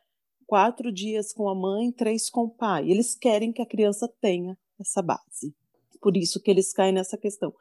quatro 0.51 0.91
dias 0.91 1.31
com 1.31 1.47
a 1.47 1.55
mãe, 1.55 1.93
três 1.93 2.29
com 2.29 2.41
o 2.41 2.49
pai. 2.49 2.91
Eles 2.91 3.15
querem 3.15 3.53
que 3.53 3.61
a 3.61 3.65
criança 3.65 4.05
tenha 4.19 4.57
essa 4.77 5.01
base. 5.01 5.55
Por 6.01 6.17
isso 6.17 6.41
que 6.41 6.51
eles 6.51 6.73
caem 6.73 6.91
nessa 6.91 7.17
questão. 7.17 7.53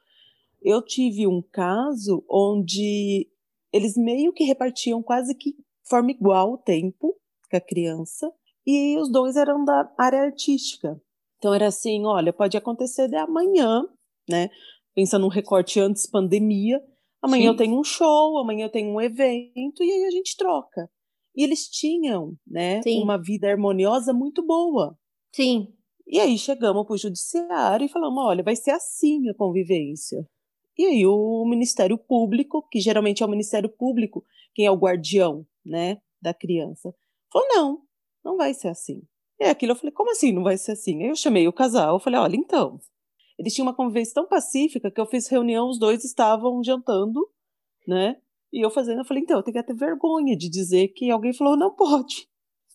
Eu 0.61 0.83
tive 0.83 1.25
um 1.25 1.41
caso 1.41 2.25
onde 2.29 3.31
eles 3.73 3.97
meio 3.97 4.33
que 4.33 4.43
repartiam 4.43 5.01
quase 5.05 5.37
que 5.37 5.55
forma 5.85 6.11
igual 6.11 6.55
o 6.55 6.59
tempo 6.59 7.17
com 7.49 7.57
a 7.57 7.61
criança, 7.61 8.29
e 8.67 8.99
os 8.99 9.09
dois 9.09 9.37
eram 9.37 9.65
da 9.65 9.89
área 9.97 10.23
artística. 10.23 11.01
Então 11.39 11.55
era 11.55 11.69
assim, 11.69 12.05
olha, 12.05 12.33
pode 12.33 12.57
acontecer 12.57 13.07
de 13.07 13.15
amanhã, 13.15 13.85
né? 14.29 14.51
Pensando 14.97 15.23
num 15.23 15.29
recorte 15.29 15.79
antes 15.79 16.11
pandemia, 16.11 16.83
amanhã 17.23 17.43
Sim. 17.43 17.49
eu 17.51 17.57
tenho 17.57 17.79
um 17.79 17.85
show, 17.85 18.37
amanhã 18.39 18.65
eu 18.65 18.71
tenho 18.71 18.93
um 18.93 19.01
evento 19.01 19.81
e 19.81 19.93
aí 19.93 20.07
a 20.07 20.11
gente 20.11 20.37
troca. 20.37 20.91
E 21.41 21.43
eles 21.43 21.71
tinham, 21.71 22.37
né, 22.47 22.83
Sim. 22.83 23.03
uma 23.03 23.17
vida 23.17 23.49
harmoniosa 23.49 24.13
muito 24.13 24.47
boa. 24.47 24.95
Sim. 25.35 25.73
E 26.07 26.21
aí 26.21 26.37
chegamos 26.37 26.85
para 26.85 26.93
o 26.93 26.99
judiciário 26.99 27.87
e 27.87 27.89
falamos, 27.89 28.23
olha, 28.23 28.43
vai 28.43 28.55
ser 28.55 28.73
assim 28.73 29.27
a 29.27 29.35
convivência. 29.35 30.23
E 30.77 30.85
aí 30.85 31.07
o 31.07 31.47
Ministério 31.49 31.97
Público, 31.97 32.69
que 32.71 32.79
geralmente 32.79 33.23
é 33.23 33.27
o 33.27 33.31
Ministério 33.31 33.71
Público 33.71 34.23
quem 34.55 34.67
é 34.67 34.71
o 34.71 34.77
guardião, 34.77 35.47
né, 35.65 35.97
da 36.21 36.35
criança, 36.35 36.95
falou, 37.33 37.49
não, 37.49 37.83
não 38.23 38.37
vai 38.37 38.53
ser 38.53 38.69
assim. 38.69 39.01
E 39.41 39.45
aquilo 39.45 39.73
eu 39.73 39.77
falei, 39.77 39.93
como 39.93 40.11
assim 40.11 40.33
não 40.33 40.43
vai 40.43 40.59
ser 40.59 40.73
assim? 40.73 41.03
Aí 41.03 41.09
eu 41.09 41.17
chamei 41.17 41.49
o 41.49 41.55
casal, 41.55 41.95
eu 41.97 42.01
falei, 42.01 42.21
olha, 42.21 42.37
então, 42.37 42.79
eles 43.39 43.55
tinham 43.55 43.67
uma 43.67 43.75
convivência 43.75 44.13
tão 44.13 44.29
pacífica 44.29 44.91
que 44.91 45.01
eu 45.01 45.07
fiz 45.07 45.27
reunião, 45.27 45.71
os 45.71 45.79
dois 45.79 46.05
estavam 46.05 46.63
jantando, 46.63 47.27
né, 47.89 48.21
e 48.53 48.65
eu 48.65 48.71
fazendo, 48.71 49.01
eu 49.01 49.05
falei, 49.05 49.23
então, 49.23 49.39
eu 49.39 49.43
tenho 49.43 49.57
que 49.57 49.63
ter 49.63 49.75
vergonha 49.75 50.37
de 50.37 50.49
dizer 50.49 50.89
que 50.89 51.11
alguém 51.11 51.33
falou, 51.33 51.57
não 51.57 51.75
pode. 51.75 52.29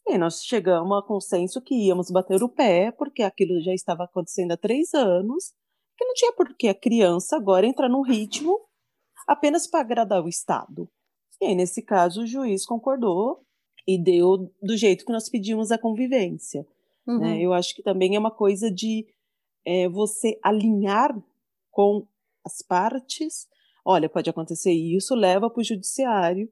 E 0.07 0.17
nós 0.17 0.43
chegamos 0.43 0.97
a 0.97 1.05
consenso 1.05 1.61
que 1.61 1.73
íamos 1.73 2.11
bater 2.11 2.41
o 2.43 2.49
pé, 2.49 2.91
porque 2.91 3.23
aquilo 3.23 3.59
já 3.61 3.73
estava 3.73 4.03
acontecendo 4.03 4.51
há 4.51 4.57
três 4.57 4.93
anos, 4.93 5.53
que 5.97 6.05
não 6.05 6.13
tinha 6.13 6.33
por 6.33 6.55
que 6.55 6.67
a 6.67 6.75
criança 6.75 7.35
agora 7.35 7.65
entrar 7.65 7.89
num 7.89 8.01
ritmo 8.01 8.59
apenas 9.27 9.65
para 9.67 9.81
agradar 9.81 10.23
o 10.23 10.29
Estado. 10.29 10.87
E 11.41 11.45
aí, 11.45 11.55
nesse 11.55 11.81
caso, 11.81 12.21
o 12.21 12.27
juiz 12.27 12.65
concordou 12.65 13.43
e 13.87 14.01
deu 14.01 14.51
do 14.61 14.77
jeito 14.77 15.05
que 15.05 15.11
nós 15.11 15.29
pedimos 15.29 15.71
a 15.71 15.77
convivência. 15.77 16.65
Uhum. 17.07 17.19
né? 17.19 17.41
Eu 17.41 17.53
acho 17.53 17.75
que 17.75 17.83
também 17.83 18.15
é 18.15 18.19
uma 18.19 18.31
coisa 18.31 18.71
de 18.71 19.05
é, 19.65 19.87
você 19.89 20.39
alinhar 20.43 21.15
com 21.71 22.07
as 22.43 22.61
partes. 22.61 23.47
Olha, 23.85 24.09
pode 24.09 24.29
acontecer 24.29 24.73
isso, 24.73 25.13
leva 25.13 25.47
para 25.47 25.61
o 25.61 25.63
judiciário. 25.63 26.49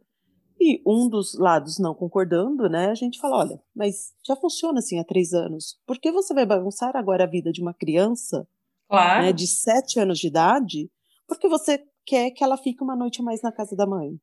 E 0.61 0.81
um 0.85 1.09
dos 1.09 1.33
lados 1.33 1.79
não 1.79 1.95
concordando, 1.95 2.69
né? 2.69 2.91
A 2.91 2.95
gente 2.95 3.19
fala, 3.19 3.37
olha, 3.37 3.61
mas 3.75 4.13
já 4.25 4.35
funciona 4.35 4.79
assim 4.79 4.99
há 4.99 5.03
três 5.03 5.33
anos. 5.33 5.79
Por 5.85 5.97
que 5.99 6.11
você 6.11 6.33
vai 6.33 6.45
bagunçar 6.45 6.95
agora 6.95 7.23
a 7.23 7.27
vida 7.27 7.51
de 7.51 7.59
uma 7.61 7.73
criança 7.73 8.47
Claro. 8.87 9.23
né, 9.23 9.33
de 9.33 9.47
sete 9.47 9.99
anos 9.99 10.19
de 10.19 10.27
idade? 10.27 10.91
Porque 11.27 11.49
você 11.49 11.83
quer 12.05 12.29
que 12.31 12.43
ela 12.43 12.55
fique 12.55 12.83
uma 12.83 12.95
noite 12.95 13.19
a 13.19 13.23
mais 13.23 13.41
na 13.41 13.51
casa 13.51 13.75
da 13.75 13.87
mãe. 13.87 14.17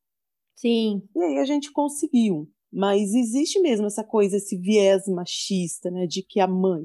Sim. 0.55 1.03
E 1.17 1.23
aí 1.23 1.39
a 1.39 1.45
gente 1.45 1.73
conseguiu. 1.73 2.49
Mas 2.73 3.13
existe 3.13 3.59
mesmo 3.61 3.87
essa 3.87 4.05
coisa, 4.05 4.37
esse 4.37 4.57
viés 4.57 5.09
machista, 5.09 5.91
né? 5.91 6.07
De 6.07 6.23
que 6.23 6.39
a 6.39 6.47
mãe. 6.47 6.85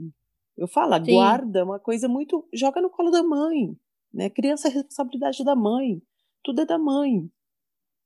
Eu 0.57 0.67
falo, 0.67 0.95
a 0.95 0.99
guarda 0.99 1.59
é 1.59 1.63
uma 1.63 1.79
coisa 1.79 2.07
muito. 2.07 2.47
Joga 2.51 2.81
no 2.81 2.89
colo 2.89 3.11
da 3.11 3.21
mãe. 3.21 3.77
Né? 4.13 4.29
Criança 4.29 4.69
é 4.69 4.71
responsabilidade 4.71 5.43
da 5.43 5.55
mãe. 5.55 6.01
Tudo 6.45 6.61
é 6.61 6.65
da 6.65 6.77
mãe. 6.77 7.27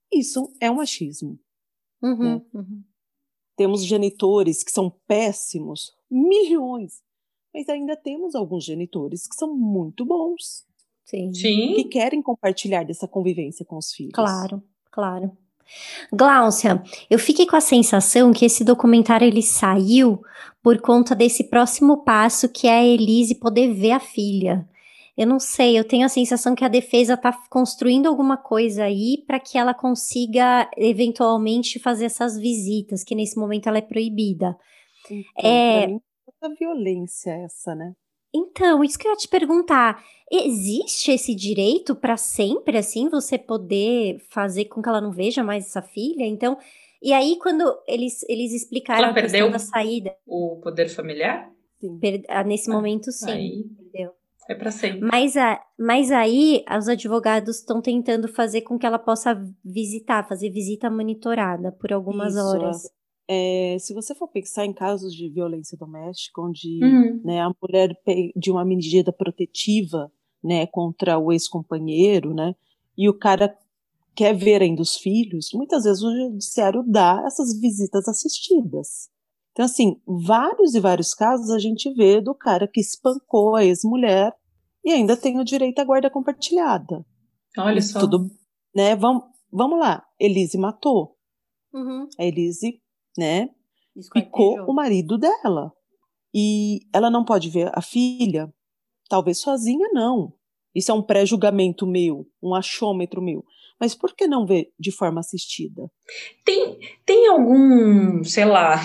Isso 0.10 0.50
é 0.62 0.72
um 0.72 0.76
machismo. 0.76 1.38
Uhum. 2.02 2.18
Né? 2.18 2.42
Uhum. 2.54 2.84
Temos 3.58 3.86
genitores 3.86 4.64
que 4.64 4.72
são 4.72 4.90
péssimos, 5.06 5.92
milhões. 6.10 7.02
Mas 7.54 7.68
ainda 7.68 7.98
temos 7.98 8.36
alguns 8.36 8.64
genitores 8.64 9.28
que 9.28 9.36
são 9.36 9.54
muito 9.54 10.06
bons, 10.06 10.66
Sim. 11.04 11.32
que 11.32 11.40
Sim. 11.40 11.90
querem 11.90 12.22
compartilhar 12.22 12.86
dessa 12.86 13.10
convivência 13.10 13.66
com 13.66 13.78
os 13.78 13.92
filhos. 13.92 14.14
Claro, 14.14 14.64
claro. 14.90 15.38
Gláucia, 16.14 16.82
eu 17.10 17.20
fiquei 17.20 17.46
com 17.46 17.58
a 17.58 17.62
sensação 17.62 18.32
que 18.32 18.46
esse 18.46 18.64
documentário 18.64 19.28
ele 19.28 19.42
saiu 19.42 20.24
por 20.64 20.80
conta 20.80 21.14
desse 21.14 21.44
próximo 21.44 21.98
passo 22.06 22.48
que 22.48 22.68
é 22.68 22.80
a 22.80 22.86
Elise 22.86 23.36
poder 23.36 23.74
ver 23.74 23.92
a 23.92 24.00
filha. 24.00 24.68
Eu 25.18 25.28
não 25.28 25.40
sei, 25.40 25.78
eu 25.78 25.84
tenho 25.84 26.06
a 26.06 26.10
sensação 26.10 26.56
que 26.56 26.64
a 26.64 26.70
defesa 26.70 27.14
está 27.16 27.32
construindo 27.50 28.08
alguma 28.08 28.38
coisa 28.38 28.84
aí 28.86 29.24
para 29.28 29.40
que 29.40 29.58
ela 29.58 29.74
consiga 29.74 30.70
eventualmente 30.78 31.80
fazer 31.80 32.06
essas 32.06 32.38
visitas, 32.38 33.04
que 33.04 33.16
nesse 33.16 33.38
momento 33.38 33.68
ela 33.68 33.78
é 33.78 33.82
proibida. 33.82 34.58
Então, 35.10 35.52
É- 35.52 35.88
mim, 35.88 36.02
essa 36.28 36.54
violência 36.56 37.32
é 37.32 37.44
essa, 37.44 37.76
né? 37.76 37.94
Então, 38.34 38.84
isso 38.84 38.98
que 38.98 39.08
eu 39.08 39.12
ia 39.12 39.18
te 39.18 39.28
perguntar, 39.28 40.04
existe 40.32 41.12
esse 41.12 41.34
direito 41.34 41.96
para 41.96 42.16
sempre, 42.16 42.78
assim, 42.78 43.10
você 43.10 43.38
poder 43.40 44.20
fazer 44.30 44.66
com 44.66 44.82
que 44.82 44.88
ela 44.90 45.02
não 45.02 45.12
veja 45.12 45.44
mais 45.44 45.66
essa 45.66 45.82
filha? 45.82 46.24
Então, 46.26 46.58
e 47.02 47.12
aí 47.12 47.38
quando 47.42 47.64
eles, 47.88 48.24
eles 48.30 48.54
explicaram 48.54 49.06
Ela 49.06 49.12
a 49.12 49.14
questão 49.14 49.32
perdeu? 49.32 49.52
da 49.52 49.60
saída, 49.60 50.16
O 50.28 50.58
poder 50.62 50.90
familiar? 50.90 51.52
Sim. 51.80 51.98
per- 51.98 52.24
ah, 52.28 52.44
nesse 52.44 52.70
Ah, 52.70 52.74
momento 52.74 53.12
sim, 53.12 53.32
aí. 53.32 53.66
É 54.50 54.56
pra 54.56 54.72
sempre. 54.72 55.02
Mas, 55.02 55.38
a, 55.38 55.62
mas 55.78 56.12
aí 56.12 56.66
os 56.76 56.88
advogados 56.88 57.58
estão 57.58 57.80
tentando 57.80 58.28
fazer 58.28 58.62
com 58.62 58.80
que 58.80 58.86
ela 58.86 58.98
possa 58.98 59.40
visitar, 59.64 60.28
fazer 60.28 60.50
visita 60.50 60.90
monitorada 60.90 61.72
por 61.72 61.94
algumas 61.94 62.34
Isso, 62.34 62.44
horas. 62.44 62.90
É, 63.30 63.78
se 63.80 63.94
você 63.94 64.16
for 64.16 64.28
pensar 64.28 64.66
em 64.66 64.74
casos 64.74 65.14
de 65.14 65.30
violência 65.30 65.78
doméstica, 65.78 66.42
onde 66.42 66.84
Uhum. 66.84 67.22
né, 67.24 67.42
a 67.42 67.52
mulher 67.62 67.96
pede 68.04 68.50
uma 68.50 68.66
medida 68.66 69.14
protetiva 69.14 70.12
né, 70.44 70.66
contra 70.66 71.20
o 71.20 71.32
ex-companheiro, 71.32 72.34
né, 72.34 72.56
e 72.98 73.08
o 73.08 73.14
cara 73.14 73.56
quer 74.16 74.36
ver 74.36 74.64
ainda 74.64 74.82
os 74.82 74.98
filhos, 74.98 75.52
muitas 75.54 75.84
vezes 75.84 76.02
o 76.02 76.12
judiciário 76.12 76.84
dá 76.88 77.22
essas 77.24 77.56
visitas 77.62 78.08
assistidas. 78.08 79.12
Então, 79.52 79.66
assim, 79.66 80.02
vários 80.08 80.74
e 80.74 80.80
vários 80.80 81.14
casos 81.14 81.52
a 81.52 81.60
gente 81.60 81.94
vê 81.94 82.20
do 82.20 82.34
cara 82.34 82.68
que 82.68 82.80
espancou 82.80 83.56
a 83.56 83.64
ex-mulher 83.64 84.34
e 84.84 84.92
ainda 84.92 85.18
tem 85.18 85.40
o 85.40 85.44
direito 85.44 85.80
à 85.80 85.84
guarda 85.84 86.10
compartilhada. 86.10 87.06
Olha 87.58 87.82
só. 87.82 88.00
Tudo, 88.00 88.30
né, 88.76 88.96
vamos, 88.96 89.24
vamos 89.52 89.80
lá, 89.80 90.06
Elise 90.20 90.58
matou. 90.58 91.18
Uhum. 91.74 92.08
A 92.18 92.26
Elise, 92.26 92.82
né, 93.18 93.50
picou 94.14 94.60
o 94.66 94.74
marido 94.74 95.18
dela. 95.18 95.72
E 96.34 96.82
ela 96.94 97.10
não 97.10 97.26
pode 97.26 97.50
ver 97.50 97.72
a 97.74 97.82
filha, 97.82 98.54
talvez 99.10 99.40
sozinha, 99.40 99.90
não. 99.92 100.34
Isso 100.76 100.92
é 100.92 100.94
um 100.94 101.02
pré-julgamento 101.02 101.88
meu, 101.88 102.28
um 102.42 102.54
achômetro 102.54 103.22
meu. 103.22 103.44
Mas 103.80 103.96
por 103.96 104.14
que 104.14 104.28
não 104.28 104.46
ver 104.46 104.72
de 104.80 104.92
forma 104.92 105.20
assistida? 105.22 105.90
Tem, 106.46 106.78
tem 107.06 107.28
algum, 107.28 108.24
sei 108.24 108.46
lá, 108.46 108.76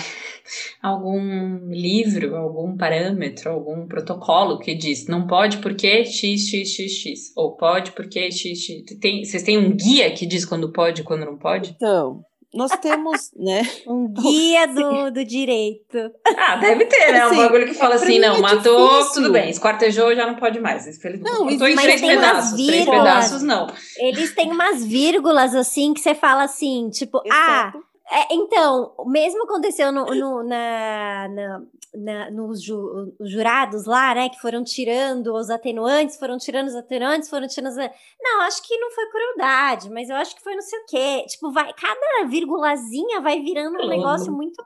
algum 0.81 1.67
livro, 1.69 2.35
algum 2.35 2.75
parâmetro, 2.77 3.51
algum 3.51 3.87
protocolo 3.87 4.59
que 4.59 4.75
diz 4.75 5.07
não 5.07 5.27
pode 5.27 5.57
porque 5.57 6.05
x, 6.05 6.47
x, 6.49 6.69
x, 6.75 6.91
x, 6.91 7.33
ou 7.35 7.55
pode 7.55 7.91
porque 7.91 8.31
x, 8.31 8.41
x. 8.59 8.83
Tem, 8.99 9.23
vocês 9.23 9.43
têm 9.43 9.57
um 9.57 9.75
guia 9.75 10.11
que 10.11 10.25
diz 10.25 10.45
quando 10.45 10.71
pode 10.71 11.01
e 11.01 11.03
quando 11.03 11.25
não 11.25 11.37
pode? 11.37 11.71
Então, 11.75 12.23
nós 12.53 12.71
temos, 12.79 13.31
né? 13.35 13.63
Um 13.87 14.07
guia 14.07 14.65
do, 14.73 15.11
do 15.11 15.25
direito. 15.25 15.97
Ah, 16.37 16.55
deve 16.61 16.85
ter, 16.85 17.11
né? 17.11 17.25
Um 17.25 17.29
Assim, 17.29 17.37
bagulho 17.37 17.65
que 17.67 17.73
fala 17.73 17.95
é, 17.95 17.97
pra 17.97 18.05
assim, 18.05 18.13
mim 18.13 18.19
não, 18.19 18.35
é 18.35 18.41
matou, 18.41 19.09
tudo 19.13 19.31
bem, 19.31 19.49
esquartejou, 19.49 20.15
já 20.15 20.25
não 20.25 20.35
pode 20.35 20.59
mais. 20.59 20.85
Não, 21.21 21.45
matou 21.45 21.67
em 21.67 21.75
três 21.75 22.01
pedaços, 22.01 22.65
três 22.65 22.85
pedaços 22.85 23.41
não. 23.41 23.67
Eles 23.97 24.33
têm 24.33 24.51
umas 24.51 24.85
vírgulas 24.85 25.53
assim 25.53 25.93
que 25.93 25.99
você 25.99 26.15
fala 26.15 26.43
assim, 26.43 26.89
tipo, 26.89 27.21
ah, 27.31 27.69
Exceto- 27.73 27.94
é, 28.11 28.33
então, 28.33 28.93
mesmo 29.07 29.43
aconteceu 29.43 29.91
no, 29.91 30.05
no- 30.05 30.43
na, 30.43 31.27
na- 31.29 31.61
na- 31.95 32.31
nos 32.31 32.61
ju- 32.63 33.13
os 33.19 33.31
jurados 33.31 33.85
lá, 33.85 34.13
né, 34.13 34.29
que 34.29 34.39
foram 34.39 34.63
tirando 34.63 35.33
os 35.33 35.49
atenuantes, 35.49 36.17
foram 36.17 36.37
tirando 36.37 36.67
os 36.67 36.75
atenuantes, 36.75 37.29
foram 37.29 37.47
tirando 37.47 37.71
os... 37.71 37.77
Não, 38.21 38.41
acho 38.41 38.61
que 38.67 38.77
não 38.77 38.91
foi 38.91 39.05
crueldade, 39.09 39.89
mas 39.89 40.09
eu 40.09 40.15
acho 40.17 40.35
que 40.35 40.41
foi 40.43 40.53
não 40.55 40.61
sei 40.61 40.79
o 40.79 40.85
quê. 40.85 41.25
Tipo, 41.27 41.51
vai, 41.51 41.71
cada 41.73 42.27
vírgulazinha 42.27 43.21
vai 43.21 43.39
virando 43.41 43.77
um 43.81 43.87
negócio 43.87 44.31
muito... 44.31 44.63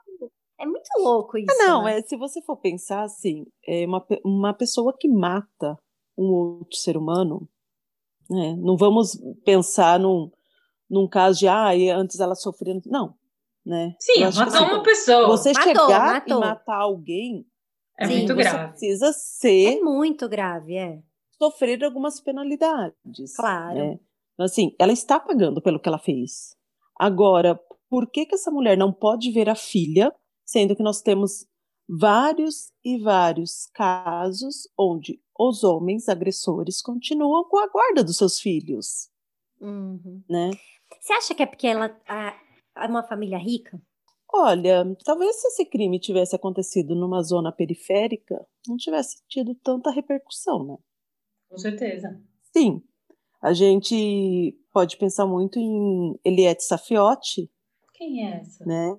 É 0.58 0.66
muito 0.66 0.90
louco 0.98 1.38
isso. 1.38 1.46
Ah, 1.50 1.66
não, 1.66 1.84
né? 1.84 1.98
é, 1.98 2.02
se 2.02 2.16
você 2.18 2.42
for 2.42 2.56
pensar 2.58 3.02
assim, 3.02 3.46
é 3.66 3.86
uma, 3.86 4.04
uma 4.22 4.52
pessoa 4.52 4.94
que 4.98 5.08
mata 5.08 5.78
um 6.18 6.24
outro 6.34 6.76
ser 6.76 6.98
humano, 6.98 7.48
né, 8.28 8.54
não 8.58 8.76
vamos 8.76 9.16
pensar 9.42 9.98
num, 9.98 10.30
num 10.90 11.08
caso 11.08 11.38
de, 11.38 11.48
ah, 11.48 11.74
e 11.74 11.88
antes 11.88 12.20
ela 12.20 12.34
sofria. 12.34 12.78
Não, 12.84 13.14
né? 13.64 13.94
Sim, 14.00 14.12
que, 14.14 14.20
matou 14.20 14.42
assim, 14.42 14.58
uma 14.64 14.82
pessoa. 14.82 15.26
Você 15.28 15.52
Matou, 15.52 15.72
chegar 15.72 16.12
matou. 16.14 16.36
e 16.38 16.40
matar 16.40 16.76
alguém, 16.80 17.46
é 17.98 18.06
Sim, 18.06 18.16
muito 18.18 18.34
grave. 18.34 18.68
precisa 18.70 19.06
É 19.08 19.12
ser, 19.12 19.80
muito 19.82 20.28
grave, 20.28 20.76
é. 20.76 21.02
sofrer 21.38 21.82
algumas 21.84 22.20
penalidades. 22.20 23.34
Claro. 23.36 23.74
né? 23.78 23.98
Então, 24.34 24.46
Assim, 24.46 24.74
ela 24.78 24.92
está 24.92 25.20
pagando 25.20 25.60
pelo 25.60 25.78
que 25.80 25.88
ela 25.88 25.98
fez. 25.98 26.56
Agora, 26.98 27.58
por 27.88 28.10
que, 28.10 28.24
que 28.26 28.34
essa 28.34 28.50
mulher 28.50 28.76
não 28.76 28.92
pode 28.92 29.30
ver 29.32 29.48
a 29.50 29.54
filha, 29.54 30.14
sendo 30.46 30.74
que 30.76 30.82
nós 30.82 31.02
temos 31.02 31.46
vários 31.88 32.72
e 32.84 32.98
vários 32.98 33.66
casos 33.74 34.68
onde 34.78 35.20
os 35.38 35.64
homens 35.64 36.08
agressores 36.08 36.80
continuam 36.80 37.44
com 37.48 37.58
a 37.58 37.66
guarda 37.68 38.04
dos 38.04 38.16
seus 38.16 38.38
filhos, 38.38 39.08
Uhum. 39.60 40.22
né? 40.28 40.50
Você 41.00 41.12
acha 41.12 41.34
que 41.34 41.42
é 41.42 41.46
porque 41.46 41.66
ela 41.66 41.94
a- 42.08 42.28
é 42.28 42.34
uma 42.88 43.02
família 43.02 43.38
rica? 43.38 43.80
Olha, 44.32 44.84
talvez 45.04 45.36
se 45.40 45.48
esse 45.48 45.64
crime 45.66 45.98
tivesse 45.98 46.36
acontecido 46.36 46.94
numa 46.94 47.20
zona 47.22 47.50
periférica, 47.50 48.46
não 48.68 48.76
tivesse 48.76 49.20
tido 49.28 49.54
tanta 49.56 49.90
repercussão, 49.90 50.64
né? 50.64 50.76
Com 51.48 51.58
certeza. 51.58 52.20
Sim, 52.56 52.80
a 53.42 53.52
gente 53.52 54.56
pode 54.72 54.96
pensar 54.98 55.26
muito 55.26 55.58
em 55.58 56.14
Eliette 56.24 56.62
Safiotti, 56.62 57.50
Quem 57.94 58.24
é 58.26 58.36
essa? 58.40 58.64
né? 58.64 58.96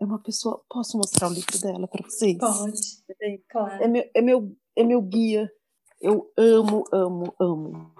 É 0.00 0.04
uma 0.04 0.18
pessoa. 0.20 0.64
Posso 0.68 0.96
mostrar 0.96 1.28
o 1.28 1.32
livro 1.34 1.60
dela 1.60 1.86
para 1.86 2.02
vocês? 2.02 2.38
Pode, 2.38 2.80
É 3.20 3.38
claro. 3.48 3.90
meu, 3.90 4.10
é, 4.14 4.22
meu, 4.22 4.56
é 4.74 4.82
meu 4.84 5.02
guia. 5.02 5.52
Eu 6.00 6.32
amo, 6.36 6.82
amo, 6.92 7.34
amo. 7.38 7.92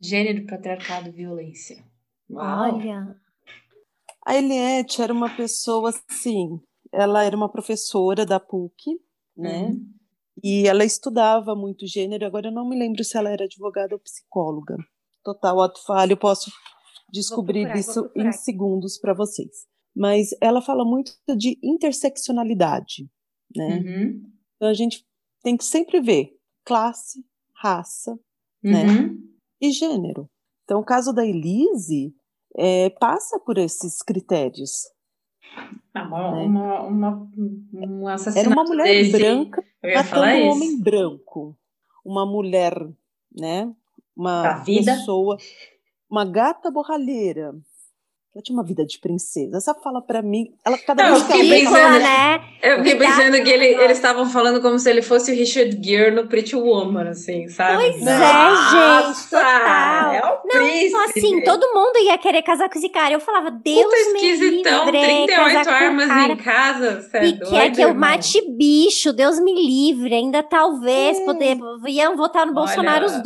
Gênero, 0.00 0.46
patriarcado, 0.46 1.10
violência. 1.12 1.82
Uau. 2.28 2.74
Olha. 2.74 3.18
A 4.24 4.36
Eliette 4.36 5.02
era 5.02 5.12
uma 5.12 5.34
pessoa 5.36 5.90
assim. 5.90 6.60
Ela 6.92 7.24
era 7.24 7.36
uma 7.36 7.50
professora 7.50 8.24
da 8.24 8.40
PUC, 8.40 8.98
né? 9.36 9.68
Uhum. 9.68 9.94
E 10.42 10.66
ela 10.66 10.84
estudava 10.84 11.54
muito 11.54 11.86
gênero. 11.86 12.26
Agora 12.26 12.48
eu 12.48 12.52
não 12.52 12.68
me 12.68 12.78
lembro 12.78 13.04
se 13.04 13.16
ela 13.16 13.30
era 13.30 13.44
advogada 13.44 13.94
ou 13.94 14.00
psicóloga. 14.00 14.76
Total 15.22 15.60
ato 15.60 15.82
falho, 15.84 16.16
posso 16.16 16.50
descobrir 17.12 17.62
procurar, 17.62 17.80
isso 17.80 18.10
em 18.16 18.32
segundos 18.32 18.98
para 18.98 19.14
vocês. 19.14 19.66
Mas 19.94 20.30
ela 20.40 20.60
fala 20.60 20.84
muito 20.84 21.12
de 21.36 21.58
interseccionalidade, 21.62 23.08
né? 23.54 23.78
Uhum. 23.78 24.32
Então 24.56 24.68
a 24.68 24.74
gente 24.74 25.06
tem 25.42 25.56
que 25.56 25.64
sempre 25.64 26.00
ver 26.00 26.36
classe, 26.64 27.24
raça 27.56 28.18
Né? 28.62 28.84
Uhum. 28.86 29.28
e 29.60 29.70
gênero. 29.70 30.28
Então 30.64 30.80
o 30.80 30.84
caso 30.84 31.12
da 31.12 31.24
Elise 31.24 32.14
é, 32.56 32.90
passa 32.90 33.38
por 33.38 33.58
esses 33.58 34.02
critérios. 34.02 34.88
Ah, 35.94 36.02
uma, 36.04 36.32
Né? 36.32 36.44
uma, 36.44 36.80
uma, 36.82 37.30
um 37.72 38.08
Era 38.36 38.48
uma 38.48 38.64
mulher 38.64 38.84
desse, 38.84 39.12
branca 39.12 39.64
matando 39.94 40.26
um 40.26 40.48
homem 40.48 40.80
branco, 40.80 41.56
uma 42.04 42.26
mulher, 42.26 42.74
né? 43.32 43.72
Uma 44.16 44.42
Da 44.42 44.54
vida. 44.64 44.92
pessoa, 44.94 45.36
uma 46.10 46.24
gata 46.24 46.70
borralheira. 46.70 47.54
Ela 48.34 48.42
tinha 48.42 48.56
uma 48.56 48.64
vida 48.64 48.84
de 48.84 48.98
princesa. 48.98 49.58
Essa 49.58 49.72
fala 49.74 50.02
pra 50.02 50.20
mim, 50.20 50.52
ela 50.66 50.76
cada 50.76 51.04
Não, 51.04 51.10
vez 51.14 51.22
eu 51.22 51.28
que 51.28 51.64
fala- 51.66 51.78
pensando- 51.78 52.02
né? 52.02 52.40
Eu 52.64 52.76
fiquei 52.78 52.96
pensando 52.96 53.44
que 53.44 53.48
ele, 53.48 53.64
eles 53.66 53.96
estavam 53.96 54.26
falando 54.28 54.60
como 54.60 54.76
se 54.76 54.90
ele 54.90 55.02
fosse 55.02 55.30
o 55.30 55.34
Richard 55.36 55.78
Gere 55.80 56.10
no 56.12 56.26
Pretty 56.26 56.56
Woman, 56.56 57.10
assim, 57.10 57.46
sabe? 57.46 57.76
Pois 57.76 58.04
é, 58.04 58.18
Nossa, 58.18 59.06
gente, 59.06 59.30
total. 59.30 60.12
É 60.14 60.26
o 60.26 60.36
príncipe. 60.48 60.96
Assim, 61.18 61.40
todo 61.44 61.72
mundo 61.72 61.96
ia 61.98 62.18
querer 62.18 62.42
casar 62.42 62.68
com 62.68 62.76
esse 62.76 62.88
cara. 62.88 63.14
Eu 63.14 63.20
falava, 63.20 63.52
Deus 63.52 63.84
Puta 63.84 63.96
me 63.96 64.02
esquisitão, 64.28 64.84
livre, 64.86 65.00
38 65.00 65.54
casar 65.54 65.64
com 65.64 65.70
um 65.70 65.74
armas 65.86 66.30
em 66.30 66.36
casa. 66.36 67.08
É 67.12 67.26
E 67.26 67.32
doido, 67.34 67.50
quer 67.50 67.70
que 67.70 67.82
eu 67.82 67.94
mate 67.94 68.40
bicho, 68.50 69.12
Deus 69.12 69.38
me 69.38 69.54
livre. 69.54 70.12
Ainda 70.12 70.42
talvez 70.42 71.18
É. 71.20 71.24
poder 71.24 71.56
iam 71.86 72.16
votar 72.16 72.44
no 72.44 72.50
Olha, 72.52 72.60
Bolsonaro 72.66 73.06
os 73.06 73.12
é. 73.12 73.22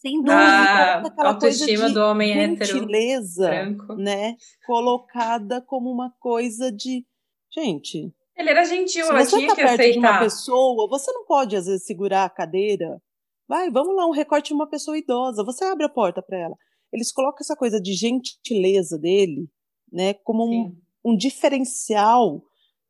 Sem 0.00 0.16
dúvida. 0.22 0.34
Ah, 0.34 0.98
aquela 0.98 1.10
coisa 1.10 1.28
autoestima 1.28 1.88
de 1.88 1.94
do 1.94 2.00
homem 2.00 2.32
hétero 2.38 2.64
gentileza, 2.78 3.48
branco. 3.48 3.94
né? 3.94 4.36
Colocada 4.66 5.60
como 5.60 5.90
uma 5.90 6.10
coisa 6.20 6.70
de. 6.70 7.04
Gente, 7.52 8.12
Ele 8.36 8.50
era 8.50 8.64
gentil, 8.64 9.04
se 9.04 9.10
ela 9.10 9.24
você 9.24 9.36
tinha 9.36 9.48
tá 9.48 9.54
que 9.56 9.62
perto 9.62 9.76
de 9.92 9.98
uma 9.98 10.08
aceitar. 10.08 10.20
pessoa, 10.20 10.88
você 10.88 11.10
não 11.12 11.24
pode, 11.24 11.56
às 11.56 11.66
vezes, 11.66 11.84
segurar 11.86 12.24
a 12.24 12.30
cadeira. 12.30 13.00
Vai, 13.48 13.70
vamos 13.70 13.96
lá, 13.96 14.06
um 14.06 14.10
recorte 14.12 14.48
de 14.48 14.54
uma 14.54 14.68
pessoa 14.68 14.96
idosa. 14.98 15.42
Você 15.42 15.64
abre 15.64 15.84
a 15.84 15.88
porta 15.88 16.22
para 16.22 16.38
ela. 16.38 16.54
Eles 16.92 17.10
colocam 17.10 17.38
essa 17.40 17.56
coisa 17.56 17.80
de 17.80 17.92
gentileza 17.94 18.98
dele, 18.98 19.48
né? 19.90 20.14
Como 20.14 20.44
um, 20.46 20.76
um 21.04 21.16
diferencial 21.16 22.42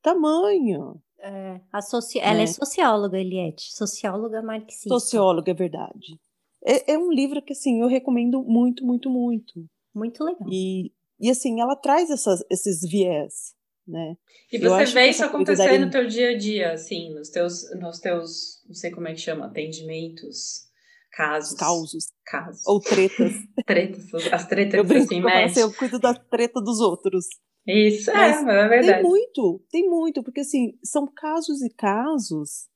tamanho. 0.02 1.00
É, 1.20 1.60
a 1.72 1.80
soci... 1.80 2.18
Ela 2.18 2.38
é 2.38 2.40
Né? 2.40 2.46
socióloga, 2.48 3.18
Eliette. 3.18 3.72
Socióloga 3.72 4.42
marxista. 4.42 4.88
Sociólogo, 4.88 5.48
é 5.50 5.54
verdade. 5.54 6.18
É, 6.64 6.92
é 6.92 6.98
um 6.98 7.10
livro 7.10 7.42
que, 7.42 7.52
assim, 7.52 7.80
eu 7.80 7.88
recomendo 7.88 8.42
muito, 8.42 8.84
muito, 8.84 9.08
muito. 9.10 9.66
Muito 9.94 10.22
legal. 10.24 10.48
E, 10.50 10.92
e 11.20 11.30
assim, 11.30 11.60
ela 11.60 11.76
traz 11.76 12.10
essas, 12.10 12.44
esses 12.50 12.80
viés, 12.88 13.54
né? 13.86 14.16
E 14.52 14.56
Eu 14.56 14.70
você 14.70 14.82
acho 14.82 14.94
vê 14.94 15.06
isso 15.08 15.24
acontecer 15.24 15.78
no 15.78 15.90
teu 15.90 16.06
dia 16.06 16.30
a 16.30 16.38
dia, 16.38 16.72
assim, 16.72 17.14
nos 17.14 17.30
teus, 17.30 17.70
nos 17.80 17.98
teus, 17.98 18.62
não 18.66 18.74
sei 18.74 18.90
como 18.90 19.08
é 19.08 19.14
que 19.14 19.20
chama, 19.20 19.46
atendimentos, 19.46 20.68
casos. 21.12 21.52
Os 21.52 21.58
causos 21.58 22.08
Casos. 22.24 22.66
ou 22.66 22.80
tretas. 22.80 23.32
tretas, 23.66 24.32
as 24.32 24.46
tretas 24.46 24.74
Eu 24.74 24.82
que 24.84 24.88
brinco 24.88 25.08
você 25.08 25.20
que 25.20 25.48
se 25.54 25.60
eu 25.60 25.66
assim, 25.68 25.76
cuido 25.76 25.98
da 25.98 26.14
treta 26.14 26.60
dos 26.60 26.80
outros. 26.80 27.26
Isso, 27.66 28.10
Mas 28.12 28.36
é, 28.36 28.42
mas 28.42 28.56
é 28.56 28.68
Tem 28.68 28.78
verdade. 28.80 29.02
muito, 29.02 29.64
tem 29.70 29.88
muito, 29.88 30.22
porque 30.22 30.40
assim, 30.40 30.78
são 30.82 31.06
casos 31.06 31.60
e 31.60 31.68
casos, 31.70 32.68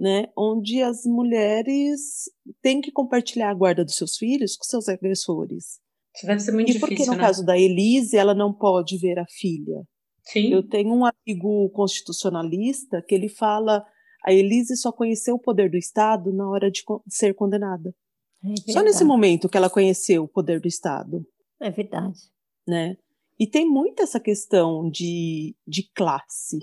né, 0.00 0.28
onde 0.34 0.80
as 0.80 1.04
mulheres 1.04 2.24
têm 2.62 2.80
que 2.80 2.90
compartilhar 2.90 3.50
a 3.50 3.54
guarda 3.54 3.84
dos 3.84 3.96
seus 3.96 4.16
filhos 4.16 4.56
com 4.56 4.64
seus 4.64 4.88
agressores. 4.88 5.78
Isso 6.16 6.26
deve 6.26 6.40
ser 6.40 6.52
muito 6.52 6.70
e 6.70 6.80
porque 6.80 6.94
difícil, 6.94 7.12
no 7.12 7.18
né? 7.18 7.24
caso 7.24 7.44
da 7.44 7.58
Elise, 7.58 8.16
ela 8.16 8.34
não 8.34 8.50
pode 8.50 8.96
ver 8.96 9.18
a 9.18 9.26
filha. 9.28 9.84
Sim. 10.24 10.52
Eu 10.52 10.66
tenho 10.66 10.90
um 10.94 11.04
amigo 11.04 11.68
constitucionalista 11.70 13.02
que 13.06 13.14
ele 13.14 13.28
fala 13.28 13.84
a 14.24 14.32
Elise 14.32 14.76
só 14.76 14.90
conheceu 14.92 15.36
o 15.36 15.38
poder 15.40 15.70
do 15.70 15.76
Estado 15.76 16.32
na 16.32 16.48
hora 16.48 16.70
de 16.70 16.82
ser 17.08 17.34
condenada. 17.34 17.94
É 18.44 18.72
Só 18.72 18.82
nesse 18.82 19.04
momento 19.04 19.48
que 19.48 19.56
ela 19.56 19.70
conheceu 19.70 20.24
o 20.24 20.28
poder 20.28 20.60
do 20.60 20.68
Estado, 20.68 21.26
É 21.60 21.70
verdade. 21.70 22.18
né? 22.66 22.96
E 23.38 23.46
tem 23.46 23.66
muito 23.68 24.02
essa 24.02 24.20
questão 24.20 24.90
de, 24.90 25.54
de 25.66 25.90
classe, 25.94 26.58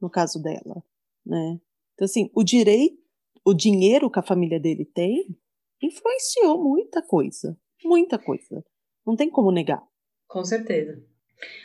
no 0.00 0.10
caso 0.10 0.40
dela, 0.40 0.82
né? 1.24 1.58
Então, 2.00 2.06
assim, 2.06 2.30
o 2.34 2.42
direito, 2.42 2.96
o 3.44 3.52
dinheiro 3.52 4.10
que 4.10 4.18
a 4.18 4.22
família 4.22 4.58
dele 4.58 4.86
tem 4.86 5.36
influenciou 5.82 6.58
muita 6.62 7.02
coisa, 7.02 7.58
muita 7.84 8.18
coisa. 8.18 8.64
Não 9.06 9.14
tem 9.14 9.28
como 9.28 9.52
negar. 9.52 9.82
Com 10.26 10.42
certeza. 10.42 10.98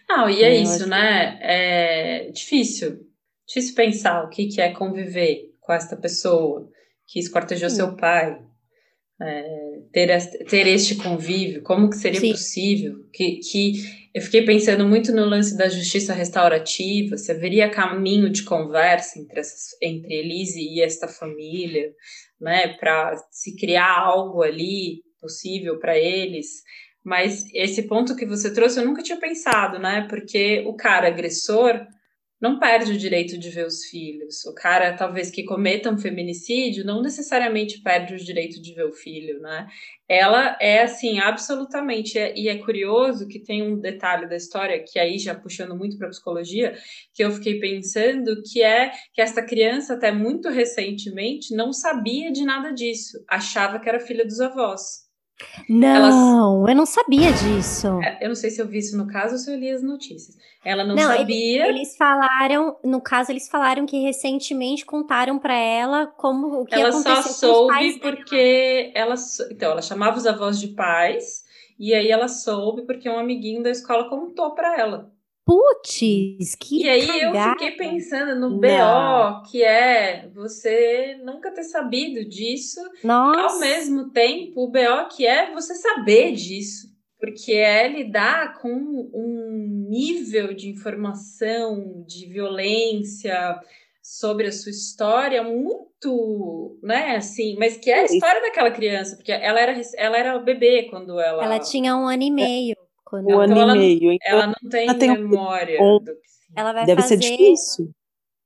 Não, 0.10 0.30
e 0.30 0.44
é, 0.44 0.48
É, 0.48 0.56
isso, 0.62 0.72
acho 0.74 0.84
que- 0.84 0.90
né? 0.90 1.40
É 1.42 2.32
difícil. 2.32 3.08
Difícil 3.48 3.76
pensar 3.76 4.26
o 4.26 4.30
que, 4.30 4.48
que 4.48 4.60
é 4.60 4.74
conviver 4.74 5.56
com 5.62 5.72
esta 5.72 5.96
pessoa 5.96 6.70
que 7.08 7.18
esquartejou 7.18 7.70
Sim. 7.70 7.76
seu 7.78 7.96
pai, 7.96 8.46
é, 9.22 9.80
ter, 9.92 10.46
ter 10.46 10.68
este 10.68 10.96
convívio, 10.96 11.64
como 11.64 11.90
que 11.90 11.96
seria 11.96 12.20
Sim. 12.20 12.32
possível, 12.32 13.06
que, 13.14 13.38
que 13.38 13.74
eu 14.14 14.22
fiquei 14.22 14.44
pensando 14.44 14.88
muito 14.88 15.14
no 15.14 15.26
lance 15.26 15.58
da 15.58 15.70
justiça 15.70 16.14
restaurativa, 16.14 17.18
se 17.18 17.32
haveria 17.32 17.70
caminho 17.70 18.30
de 18.30 18.44
conversa 18.44 19.20
entre, 19.20 19.40
essas, 19.40 19.70
entre 19.82 20.14
Elise 20.16 20.62
e 20.62 20.82
esta 20.82 21.08
família, 21.08 21.92
né, 22.40 22.78
para 22.78 23.16
se 23.32 23.56
criar 23.56 24.00
algo 24.00 24.42
ali 24.42 25.04
possível 25.20 25.80
para 25.80 25.98
eles, 25.98 26.62
mas 27.04 27.46
esse 27.54 27.84
ponto 27.84 28.16
que 28.16 28.26
você 28.26 28.54
trouxe 28.54 28.80
eu 28.80 28.86
nunca 28.86 29.04
tinha 29.04 29.20
pensado, 29.20 29.80
né, 29.80 30.06
porque 30.10 30.64
o 30.68 30.76
cara 30.76 31.08
agressor 31.08 31.86
não 32.42 32.60
perde 32.60 32.92
o 32.92 32.98
direito 32.98 33.38
de 33.38 33.50
ver 33.50 33.66
os 33.66 33.86
filhos. 33.86 34.46
O 34.46 34.54
cara, 34.54 34.94
talvez, 34.96 35.32
que 35.32 35.44
cometa 35.44 35.90
um 35.90 35.98
feminicídio, 35.98 36.86
não 36.86 37.02
necessariamente 37.02 37.82
perde 37.82 38.14
o 38.14 38.18
direito 38.18 38.62
de 38.62 38.74
ver 38.74 38.86
o 38.86 38.92
filho, 38.92 39.40
né? 39.40 39.68
Ela 40.08 40.58
é, 40.62 40.84
assim, 40.84 41.20
absolutamente. 41.20 42.18
E 42.18 42.50
é 42.50 42.58
curioso 42.58 43.28
que 43.28 43.40
tem 43.40 43.64
um 43.64 43.80
detalhe 43.80 44.28
da 44.28 44.36
história, 44.36 44.84
que 44.84 45.00
aí 45.00 45.18
já 45.18 45.34
puxando 45.34 45.76
muito 45.76 45.98
para 45.98 46.10
psicologia, 46.10 46.76
que 47.14 47.24
eu 47.24 47.32
fiquei 47.32 47.60
pensando, 47.60 48.42
que 48.44 48.62
é 48.62 48.92
que 49.14 49.22
essa 49.22 49.42
criança, 49.42 49.94
até 49.96 50.12
muito 50.12 50.50
recentemente, 50.50 51.56
não 51.56 51.72
sabia 51.72 52.32
de 52.32 52.44
nada 52.44 52.72
disso. 52.72 53.24
Achava 53.30 53.80
que 53.80 53.90
era 53.90 54.00
filha 54.00 54.26
dos 54.26 54.40
avós. 54.42 55.05
Não, 55.68 55.88
Elas... 55.88 56.70
eu 56.70 56.76
não 56.76 56.86
sabia 56.86 57.32
disso. 57.32 57.88
É, 58.02 58.20
eu 58.22 58.30
não 58.30 58.36
sei 58.36 58.50
se 58.50 58.62
eu 58.62 58.68
vi 58.68 58.78
isso 58.78 58.98
no 58.98 59.08
caso 59.08 59.34
ou 59.34 59.40
se 59.40 59.52
eu 59.52 59.58
li 59.58 59.70
as 59.70 59.84
notícias. 59.84 60.38
Ela 60.64 60.84
não, 60.84 60.96
não 60.96 61.04
sabia. 61.04 61.68
Eles, 61.68 61.76
eles, 61.76 61.98
falaram, 61.98 62.78
no 62.84 63.02
caso, 63.02 63.32
eles 63.32 63.48
falaram 63.48 63.86
que 63.86 64.02
recentemente 64.02 64.86
contaram 64.86 65.38
para 65.38 65.56
ela 65.56 66.08
como 66.08 66.62
o 66.62 66.66
que 66.66 66.74
ela 66.74 66.90
aconteceu 66.90 67.24
só 67.24 67.30
soube 67.30 68.00
porque 68.00 68.92
ela, 68.96 69.16
então 69.52 69.72
ela 69.72 69.82
chamava 69.82 70.18
os 70.18 70.26
avós 70.26 70.60
de 70.60 70.70
pais 70.70 71.44
e 71.78 71.94
aí 71.94 72.10
ela 72.10 72.28
soube 72.28 72.84
porque 72.84 73.10
um 73.10 73.20
amiguinho 73.20 73.62
da 73.62 73.70
escola 73.70 74.10
contou 74.10 74.56
para 74.56 74.80
ela. 74.80 75.15
Putz, 75.46 76.56
que 76.60 76.84
E 76.84 76.90
aí 76.90 77.06
cagada. 77.06 77.38
eu 77.38 77.52
fiquei 77.52 77.72
pensando 77.72 78.40
no 78.40 78.58
BO, 78.58 79.44
que 79.50 79.64
é 79.64 80.28
você 80.34 81.20
nunca 81.24 81.52
ter 81.52 81.64
sabido 81.64 82.28
disso. 82.28 82.82
Nossa. 83.04 83.54
Ao 83.54 83.60
mesmo 83.60 84.10
tempo, 84.10 84.64
o 84.64 84.72
BO 84.72 85.08
que 85.16 85.26
é 85.26 85.54
você 85.54 85.76
saber 85.76 86.32
disso. 86.32 86.88
Porque 87.20 87.54
é 87.54 87.88
lidar 87.88 88.60
com 88.60 88.70
um 88.70 89.88
nível 89.88 90.54
de 90.54 90.70
informação, 90.70 92.04
de 92.08 92.28
violência 92.28 93.60
sobre 94.02 94.48
a 94.48 94.52
sua 94.52 94.72
história 94.72 95.42
muito, 95.44 96.78
né, 96.84 97.16
assim, 97.16 97.56
mas 97.58 97.78
que 97.78 97.90
é 97.90 98.02
a 98.02 98.06
história 98.06 98.40
daquela 98.42 98.70
criança, 98.70 99.16
porque 99.16 99.32
ela 99.32 99.60
era, 99.60 99.82
ela 99.98 100.18
era 100.18 100.38
bebê 100.38 100.84
quando 100.92 101.20
ela... 101.20 101.44
Ela 101.44 101.60
tinha 101.60 101.96
um 101.96 102.06
ano 102.06 102.22
e 102.22 102.30
meio. 102.30 102.76
Quando... 103.24 103.30
Um 103.30 103.40
ano 103.40 103.54
então, 103.54 103.76
e 103.76 103.80
meio. 103.80 104.12
Então, 104.12 104.34
ela 104.34 104.48
não 104.48 104.70
tem 104.70 104.84
ela 104.88 104.94
tem 104.98 105.12
memória. 105.12 105.82
Um... 105.82 106.00
Do... 106.00 106.12
Ela 106.56 106.74
vai 106.74 106.86
Deve 106.86 107.02
fazer... 107.02 107.22
ser 107.22 107.30
difícil. 107.30 107.92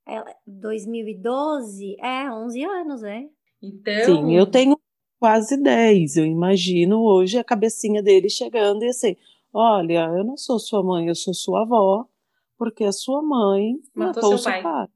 Ela... 0.06 0.34
2012? 0.46 1.96
É, 2.00 2.30
11 2.30 2.64
anos, 2.64 3.02
é. 3.02 3.24
Então... 3.62 4.04
Sim, 4.04 4.36
eu 4.36 4.46
tenho 4.46 4.78
quase 5.18 5.56
10. 5.60 6.16
Eu 6.16 6.26
imagino 6.26 7.02
hoje 7.02 7.38
a 7.38 7.44
cabecinha 7.44 8.02
dele 8.02 8.28
chegando 8.28 8.84
e 8.84 8.88
assim, 8.88 9.16
olha, 9.52 10.06
eu 10.16 10.24
não 10.24 10.36
sou 10.36 10.58
sua 10.58 10.82
mãe, 10.82 11.08
eu 11.08 11.14
sou 11.14 11.34
sua 11.34 11.62
avó, 11.62 12.06
porque 12.56 12.84
a 12.84 12.92
sua 12.92 13.22
mãe 13.22 13.74
matou, 13.94 14.22
matou 14.22 14.38
seu, 14.38 14.52
pai. 14.52 14.62
pai. 14.62 14.86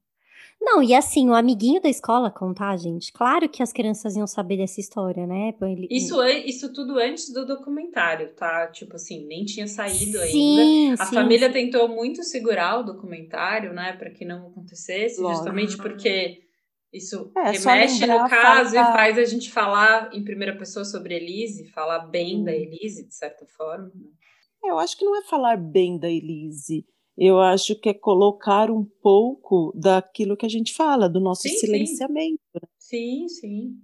Não, 0.65 0.81
e 0.81 0.95
assim, 0.95 1.29
o 1.29 1.35
amiguinho 1.35 1.79
da 1.79 1.87
escola 1.87 2.31
contar, 2.31 2.75
gente. 2.77 3.13
Claro 3.13 3.47
que 3.47 3.61
as 3.61 3.71
crianças 3.71 4.15
iam 4.15 4.25
saber 4.25 4.57
dessa 4.57 4.79
história, 4.79 5.27
né? 5.27 5.53
Ele... 5.61 5.87
Isso, 5.91 6.19
isso 6.23 6.73
tudo 6.73 6.97
antes 6.97 7.31
do 7.31 7.45
documentário, 7.45 8.33
tá? 8.33 8.65
Tipo 8.67 8.95
assim, 8.95 9.27
nem 9.27 9.45
tinha 9.45 9.67
saído 9.67 10.17
sim, 10.17 10.59
ainda. 10.89 11.03
A 11.03 11.05
sim, 11.05 11.13
família 11.13 11.47
sim. 11.49 11.53
tentou 11.53 11.87
muito 11.87 12.23
segurar 12.23 12.79
o 12.79 12.83
documentário, 12.83 13.73
né? 13.73 13.93
Para 13.93 14.09
que 14.09 14.25
não 14.25 14.47
acontecesse, 14.47 15.21
Lógico. 15.21 15.37
justamente 15.37 15.77
porque 15.77 16.41
isso 16.91 17.31
é, 17.37 17.51
remexe 17.51 18.07
no 18.07 18.27
caso 18.27 18.75
e 18.75 18.79
faz 18.79 19.19
a 19.19 19.25
gente 19.25 19.51
falar 19.51 20.09
em 20.13 20.23
primeira 20.23 20.57
pessoa 20.57 20.83
sobre 20.83 21.13
Elise, 21.13 21.67
falar 21.67 22.07
bem 22.07 22.41
hum. 22.41 22.43
da 22.43 22.51
Elise, 22.51 23.07
de 23.07 23.13
certa 23.13 23.45
forma. 23.45 23.91
Né? 23.93 24.09
Eu 24.63 24.79
acho 24.79 24.97
que 24.97 25.05
não 25.05 25.15
é 25.15 25.21
falar 25.21 25.57
bem 25.57 25.99
da 25.99 26.09
Elise 26.09 26.87
eu 27.17 27.39
acho 27.39 27.75
que 27.79 27.89
é 27.89 27.93
colocar 27.93 28.69
um 28.69 28.83
pouco 28.83 29.71
daquilo 29.75 30.35
que 30.35 30.45
a 30.45 30.49
gente 30.49 30.73
fala, 30.73 31.09
do 31.09 31.19
nosso 31.19 31.43
sim, 31.43 31.57
silenciamento. 31.57 32.39
Sim, 32.77 33.27
sim. 33.27 33.75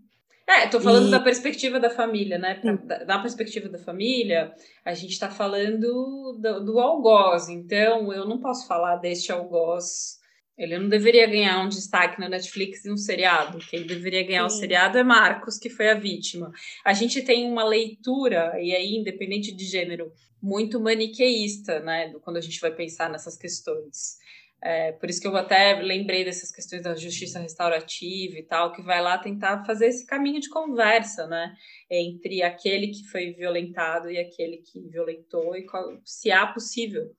É, 0.48 0.68
tô 0.68 0.82
falando 0.82 1.08
e... 1.08 1.12
da 1.12 1.20
perspectiva 1.20 1.80
da 1.80 1.90
família, 1.90 2.38
né? 2.38 2.56
Pra, 2.56 2.74
da, 2.76 3.04
da, 3.04 3.20
perspectiva 3.20 3.70
da 3.70 3.78
família, 3.78 4.54
a 4.84 4.94
gente 4.94 5.12
está 5.12 5.30
falando 5.30 6.36
do, 6.38 6.60
do, 6.66 6.80
algoz, 6.80 7.48
então 7.48 8.12
eu 8.12 8.28
não 8.28 8.38
posso 8.40 8.68
falar 8.68 8.98
deste 8.98 9.32
algoz. 9.32 10.20
Ele 10.62 10.78
não 10.78 10.88
deveria 10.88 11.26
ganhar 11.26 11.60
um 11.60 11.68
destaque 11.68 12.20
na 12.20 12.30
Netflix 12.30 12.86
e 12.86 12.92
um 12.92 12.96
seriado. 12.96 13.58
Quem 13.68 13.84
deveria 13.84 14.24
ganhar 14.24 14.48
Sim. 14.48 14.56
o 14.56 14.60
seriado 14.60 14.96
é 14.96 15.04
Marcos, 15.04 15.58
que 15.58 15.72
foi 15.72 15.90
a 15.90 15.96
vítima. 15.96 16.52
A 16.86 16.94
gente 16.94 17.24
tem 17.24 17.50
uma 17.50 17.64
leitura, 17.64 18.54
e 18.62 18.76
aí, 18.76 18.96
independente 18.96 19.52
de 19.52 19.66
gênero, 19.66 20.14
muito 20.40 20.80
maniqueísta, 20.80 21.80
né, 21.80 22.14
quando 22.22 22.38
a 22.38 22.42
gente 22.42 22.60
vai 22.60 22.72
pensar 22.72 23.10
nessas 23.10 23.36
questões. 23.36 24.20
É, 24.64 24.92
por 24.92 25.10
isso 25.10 25.20
que 25.20 25.26
eu 25.26 25.36
até 25.36 25.82
lembrei 25.82 26.24
dessas 26.24 26.52
questões 26.52 26.84
da 26.84 26.94
justiça 26.94 27.40
restaurativa 27.40 28.38
e 28.38 28.44
tal, 28.44 28.72
que 28.72 28.84
vai 28.84 29.02
lá 29.02 29.18
tentar 29.18 29.66
fazer 29.66 29.88
esse 29.88 30.06
caminho 30.06 30.40
de 30.40 30.50
conversa, 30.50 31.26
né, 31.26 31.56
entre 31.90 32.44
aquele 32.44 32.90
que 32.90 33.04
foi 33.06 33.32
violentado 33.32 34.12
e 34.12 34.20
aquele 34.20 34.58
que 34.58 34.80
violentou, 34.80 35.56
e 35.56 35.66
qual, 35.66 36.00
se 36.06 36.32
há 36.32 36.46
possível. 36.46 37.12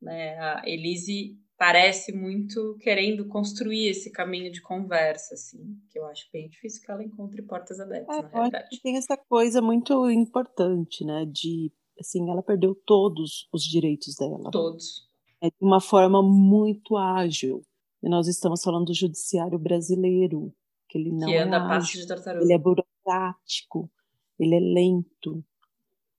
Né, 0.00 0.38
a 0.38 0.62
Elise 0.64 1.36
parece 1.58 2.12
muito 2.12 2.78
querendo 2.80 3.26
construir 3.26 3.88
esse 3.88 4.12
caminho 4.12 4.50
de 4.52 4.62
conversa, 4.62 5.34
assim, 5.34 5.76
que 5.90 5.98
eu 5.98 6.06
acho 6.06 6.28
bem 6.32 6.48
difícil 6.48 6.80
que 6.84 6.90
ela 6.90 7.02
encontre 7.02 7.42
portas 7.42 7.80
abertas, 7.80 8.16
é, 8.16 8.22
na 8.22 8.28
realidade. 8.28 8.80
Tem 8.80 8.96
essa 8.96 9.16
coisa 9.16 9.60
muito 9.60 10.08
importante, 10.08 11.04
né, 11.04 11.26
de 11.26 11.72
assim, 11.98 12.30
ela 12.30 12.44
perdeu 12.44 12.76
todos 12.86 13.48
os 13.52 13.64
direitos 13.64 14.14
dela. 14.14 14.50
Todos. 14.52 15.08
É 15.42 15.48
de 15.48 15.56
uma 15.60 15.80
forma 15.80 16.22
muito 16.22 16.96
ágil. 16.96 17.62
E 18.00 18.08
nós 18.08 18.28
estamos 18.28 18.62
falando 18.62 18.86
do 18.86 18.94
judiciário 18.94 19.58
brasileiro, 19.58 20.54
que 20.88 20.96
ele 20.96 21.10
não 21.10 21.26
que 21.26 21.36
anda 21.36 21.56
é 21.56 21.60
ágil, 21.60 22.00
de 22.00 22.06
tartaruga. 22.06 22.44
ele 22.44 22.52
é 22.52 22.58
burocrático, 22.58 23.90
ele 24.38 24.54
é 24.54 24.60
lento, 24.60 25.44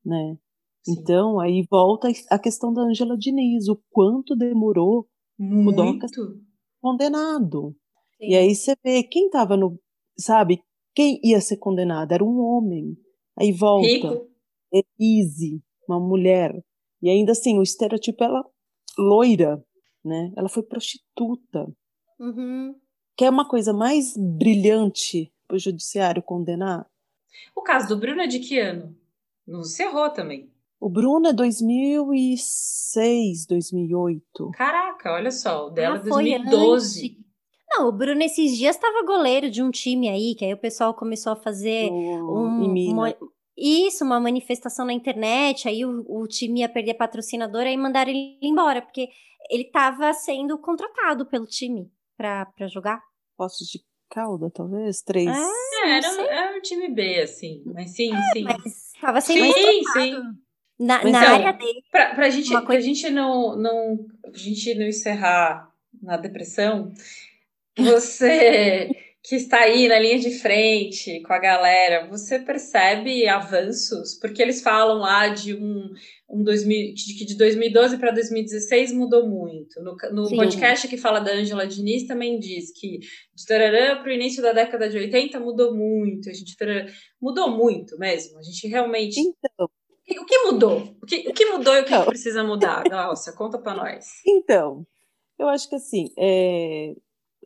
né? 0.03 0.37
Sim. 0.81 0.91
Então, 0.91 1.39
aí 1.39 1.65
volta 1.71 2.09
a 2.29 2.37
questão 2.37 2.73
da 2.73 2.81
Angela 2.81 3.17
Diniz, 3.17 3.69
o 3.69 3.81
quanto 3.89 4.35
demorou 4.35 5.07
muito. 5.39 5.81
o 5.81 5.99
condenado. 6.81 7.75
Sim. 8.17 8.29
E 8.29 8.35
aí 8.35 8.53
você 8.53 8.75
vê 8.83 9.03
quem 9.03 9.27
estava 9.27 9.55
no, 9.55 9.79
sabe, 10.17 10.61
quem 10.93 11.19
ia 11.23 11.39
ser 11.39 11.57
condenado 11.57 12.11
era 12.11 12.23
um 12.23 12.39
homem. 12.39 12.97
Aí 13.37 13.51
volta 13.51 13.87
Rico. 13.87 14.29
Elise, 14.71 15.63
uma 15.87 15.99
mulher. 15.99 16.53
E 17.01 17.09
ainda 17.09 17.31
assim, 17.31 17.57
o 17.57 17.63
estereotipo 17.63 18.23
ela 18.23 18.45
loira, 18.97 19.63
né? 20.03 20.33
Ela 20.35 20.49
foi 20.49 20.63
prostituta. 20.63 21.65
Uhum. 22.19 22.75
Que 23.15 23.25
é 23.25 23.29
uma 23.29 23.47
coisa 23.47 23.73
mais 23.73 24.15
brilhante 24.17 25.31
para 25.47 25.55
o 25.55 25.59
judiciário 25.59 26.21
condenar. 26.21 26.85
O 27.55 27.61
caso 27.61 27.87
do 27.87 27.99
Bruno 27.99 28.21
é 28.21 28.27
de 28.27 28.39
que 28.39 28.59
ano? 28.59 28.95
No 29.47 29.63
Cerrou 29.63 30.09
também. 30.09 30.51
O 30.79 30.89
Bruno 30.89 31.27
é 31.27 31.33
2006, 31.33 33.45
2008. 33.45 34.51
Caraca, 34.51 35.11
olha 35.11 35.31
só, 35.31 35.67
o 35.67 35.69
dela 35.69 35.97
é 35.97 35.99
ah, 35.99 36.03
2012. 36.03 37.05
Antes. 37.05 37.19
Não, 37.69 37.89
o 37.89 37.91
Bruno 37.91 38.23
esses 38.23 38.57
dias 38.57 38.75
estava 38.75 39.05
goleiro 39.05 39.49
de 39.49 39.61
um 39.61 39.69
time 39.69 40.09
aí, 40.09 40.33
que 40.35 40.45
aí 40.45 40.53
o 40.53 40.57
pessoal 40.57 40.93
começou 40.93 41.33
a 41.33 41.35
fazer 41.35 41.91
um, 41.91 42.73
uma, 42.91 43.15
isso, 43.55 44.03
uma 44.03 44.19
manifestação 44.19 44.85
na 44.85 44.93
internet, 44.93 45.67
aí 45.67 45.85
o, 45.85 46.03
o 46.07 46.27
time 46.27 46.61
ia 46.61 46.69
perder 46.69 46.95
patrocinador, 46.95 47.61
aí 47.61 47.77
mandaram 47.77 48.09
ele 48.09 48.39
embora, 48.41 48.81
porque 48.81 49.09
ele 49.49 49.63
estava 49.63 50.13
sendo 50.13 50.57
contratado 50.57 51.25
pelo 51.25 51.45
time 51.45 51.91
para 52.17 52.47
jogar. 52.67 53.01
Posso 53.37 53.63
de 53.65 53.79
Calda, 54.09 54.49
talvez? 54.49 55.01
Três. 55.01 55.27
É, 55.27 55.97
era, 55.97 56.21
era 56.21 56.57
um 56.57 56.61
time 56.61 56.89
B, 56.89 57.21
assim, 57.21 57.61
mas 57.65 57.91
sim, 57.91 58.13
é, 58.13 58.21
sim. 58.33 58.43
Mas 58.43 58.93
estava 58.95 59.21
sendo 59.21 59.53
sim, 59.53 59.81
sim. 59.93 60.15
Na, 60.79 61.03
na 61.03 61.09
então, 61.09 61.35
área 61.35 61.51
dele. 61.53 61.83
Pra, 61.91 62.15
pra 62.15 62.29
gente, 62.29 62.49
coisa... 62.65 62.81
gente 62.81 63.09
não, 63.09 63.55
não, 63.57 64.05
a 64.23 64.37
gente 64.37 64.73
não 64.75 64.85
encerrar 64.85 65.69
na 66.01 66.15
depressão, 66.15 66.93
você 67.77 68.89
que 69.21 69.35
está 69.35 69.59
aí 69.59 69.87
na 69.89 69.99
linha 69.99 70.17
de 70.17 70.31
frente 70.31 71.21
com 71.21 71.33
a 71.33 71.39
galera, 71.39 72.07
você 72.07 72.39
percebe 72.39 73.27
avanços? 73.27 74.17
Porque 74.19 74.41
eles 74.41 74.61
falam 74.61 74.99
lá 74.99 75.27
de 75.27 75.53
um, 75.53 75.93
um 76.29 76.41
2000, 76.41 76.93
de 76.93 77.13
que 77.17 77.25
de 77.25 77.35
2012 77.37 77.97
para 77.97 78.11
2016 78.11 78.93
mudou 78.93 79.27
muito. 79.27 79.81
No, 79.81 79.97
no 80.13 80.29
podcast 80.29 80.87
que 80.87 80.97
fala 80.97 81.19
da 81.19 81.33
Angela 81.33 81.67
Diniz 81.67 82.07
também 82.07 82.39
diz 82.39 82.71
que 82.71 82.99
de 82.99 83.45
para 83.45 84.09
o 84.09 84.11
início 84.11 84.41
da 84.41 84.53
década 84.53 84.89
de 84.89 84.97
80 84.97 85.39
mudou 85.41 85.75
muito. 85.75 86.29
A 86.29 86.33
gente 86.33 86.55
tarará, 86.55 86.85
mudou 87.21 87.51
muito 87.51 87.97
mesmo. 87.97 88.39
A 88.39 88.41
gente 88.41 88.67
realmente. 88.67 89.19
Então. 89.19 89.69
O 90.17 90.25
que 90.25 90.37
mudou? 90.45 90.77
O 91.01 91.05
que, 91.05 91.29
o 91.29 91.33
que 91.33 91.45
mudou 91.45 91.75
e 91.75 91.81
o 91.81 91.85
que, 91.85 91.93
então. 91.93 92.05
precisa 92.05 92.43
mudar, 92.43 92.83
Glaucia? 92.89 93.33
Conta 93.33 93.57
para 93.59 93.75
nós. 93.75 94.05
Então, 94.25 94.85
eu 95.37 95.47
acho 95.47 95.69
que 95.69 95.75
assim, 95.75 96.05
é, 96.17 96.95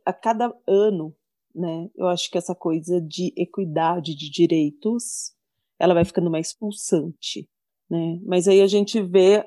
a 0.06 0.14
cada 0.14 0.54
ano 0.68 1.16
né? 1.54 1.90
Eu 1.96 2.08
acho 2.08 2.30
que 2.32 2.38
essa 2.38 2.56
coisa 2.56 3.00
de 3.00 3.32
equidade 3.38 4.16
de 4.16 4.30
direitos, 4.30 5.34
ela 5.80 5.94
vai 5.94 6.04
ficando 6.04 6.32
mais 6.32 6.54
pulsante, 6.54 7.48
né? 7.90 8.20
Mas 8.26 8.48
aí 8.48 8.62
a 8.62 8.68
gente 8.68 9.02
vê, 9.02 9.46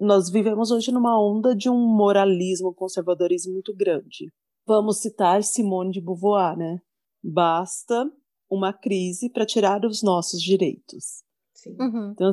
nós 0.00 0.30
vivemos 0.30 0.70
hoje 0.70 0.92
numa 0.92 1.20
onda 1.20 1.54
de 1.56 1.68
um 1.68 1.96
moralismo, 1.96 2.70
um 2.70 2.74
conservadorismo 2.74 3.52
muito 3.52 3.74
grande. 3.74 4.32
Vamos 4.66 5.00
citar 5.00 5.42
Simone 5.42 5.90
de 5.90 6.00
Beauvoir, 6.00 6.56
né? 6.56 6.80
Basta 7.22 8.10
uma 8.48 8.72
crise 8.72 9.28
para 9.28 9.46
tirar 9.46 9.84
os 9.84 10.02
nossos 10.02 10.40
direitos. 10.40 11.22
Uhum. 11.66 12.12
Então, 12.12 12.32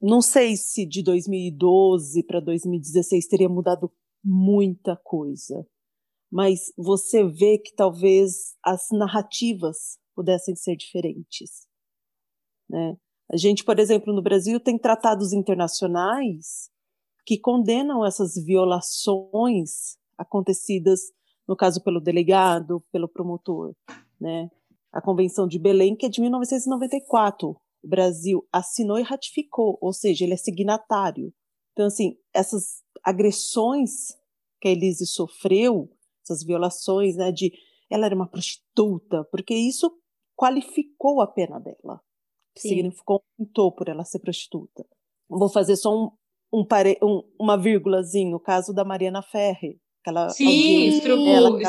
não 0.00 0.20
sei 0.20 0.56
se 0.56 0.86
de 0.86 1.02
2012 1.02 2.22
para 2.24 2.40
2016 2.40 3.26
teria 3.26 3.48
mudado 3.48 3.90
muita 4.24 4.96
coisa 4.96 5.66
mas 6.30 6.72
você 6.76 7.24
vê 7.24 7.58
que 7.58 7.74
talvez 7.74 8.54
as 8.64 8.88
narrativas 8.92 9.98
pudessem 10.14 10.54
ser 10.54 10.76
diferentes. 10.76 11.66
Né? 12.68 12.96
A 13.30 13.36
gente, 13.36 13.64
por 13.64 13.78
exemplo, 13.78 14.14
no 14.14 14.22
Brasil 14.22 14.60
tem 14.60 14.78
tratados 14.78 15.32
internacionais 15.32 16.70
que 17.26 17.38
condenam 17.38 18.04
essas 18.04 18.34
violações 18.34 19.98
acontecidas, 20.16 21.00
no 21.48 21.56
caso 21.56 21.82
pelo 21.82 22.00
delegado, 22.00 22.82
pelo 22.92 23.08
promotor, 23.08 23.74
né? 24.20 24.50
A 24.92 25.00
Convenção 25.00 25.46
de 25.46 25.58
Belém, 25.58 25.94
que 25.94 26.06
é 26.06 26.08
de 26.08 26.20
1994, 26.20 27.56
o 27.82 27.88
Brasil 27.88 28.46
assinou 28.52 28.98
e 28.98 29.02
ratificou, 29.02 29.78
ou 29.80 29.92
seja, 29.92 30.24
ele 30.24 30.34
é 30.34 30.36
signatário. 30.36 31.32
Então, 31.72 31.86
assim, 31.86 32.16
essas 32.34 32.82
agressões 33.02 34.16
que 34.60 34.68
a 34.68 34.72
Elise 34.72 35.06
sofreu, 35.06 35.90
essas 36.22 36.44
violações, 36.44 37.16
né, 37.16 37.32
de 37.32 37.52
ela 37.90 38.06
era 38.06 38.14
uma 38.14 38.28
prostituta, 38.28 39.24
porque 39.30 39.54
isso 39.54 39.90
qualificou 40.36 41.20
a 41.20 41.26
pena 41.26 41.58
dela. 41.58 42.00
Sim. 42.56 42.68
Significou 42.68 43.22
aumentou 43.38 43.72
por 43.72 43.88
ela 43.88 44.04
ser 44.04 44.20
prostituta. 44.20 44.86
Vou 45.28 45.48
fazer 45.48 45.76
só 45.76 45.90
um, 45.90 46.10
um, 46.52 46.64
pare, 46.64 46.98
um 47.02 47.22
uma 47.38 47.56
vírgulazinho, 47.56 48.36
o 48.36 48.40
caso 48.40 48.72
da 48.72 48.84
Mariana 48.84 49.22
Ferre. 49.22 49.80
Aquela 50.00 50.30
Sim, 50.30 50.88
estrupo, 50.88 51.60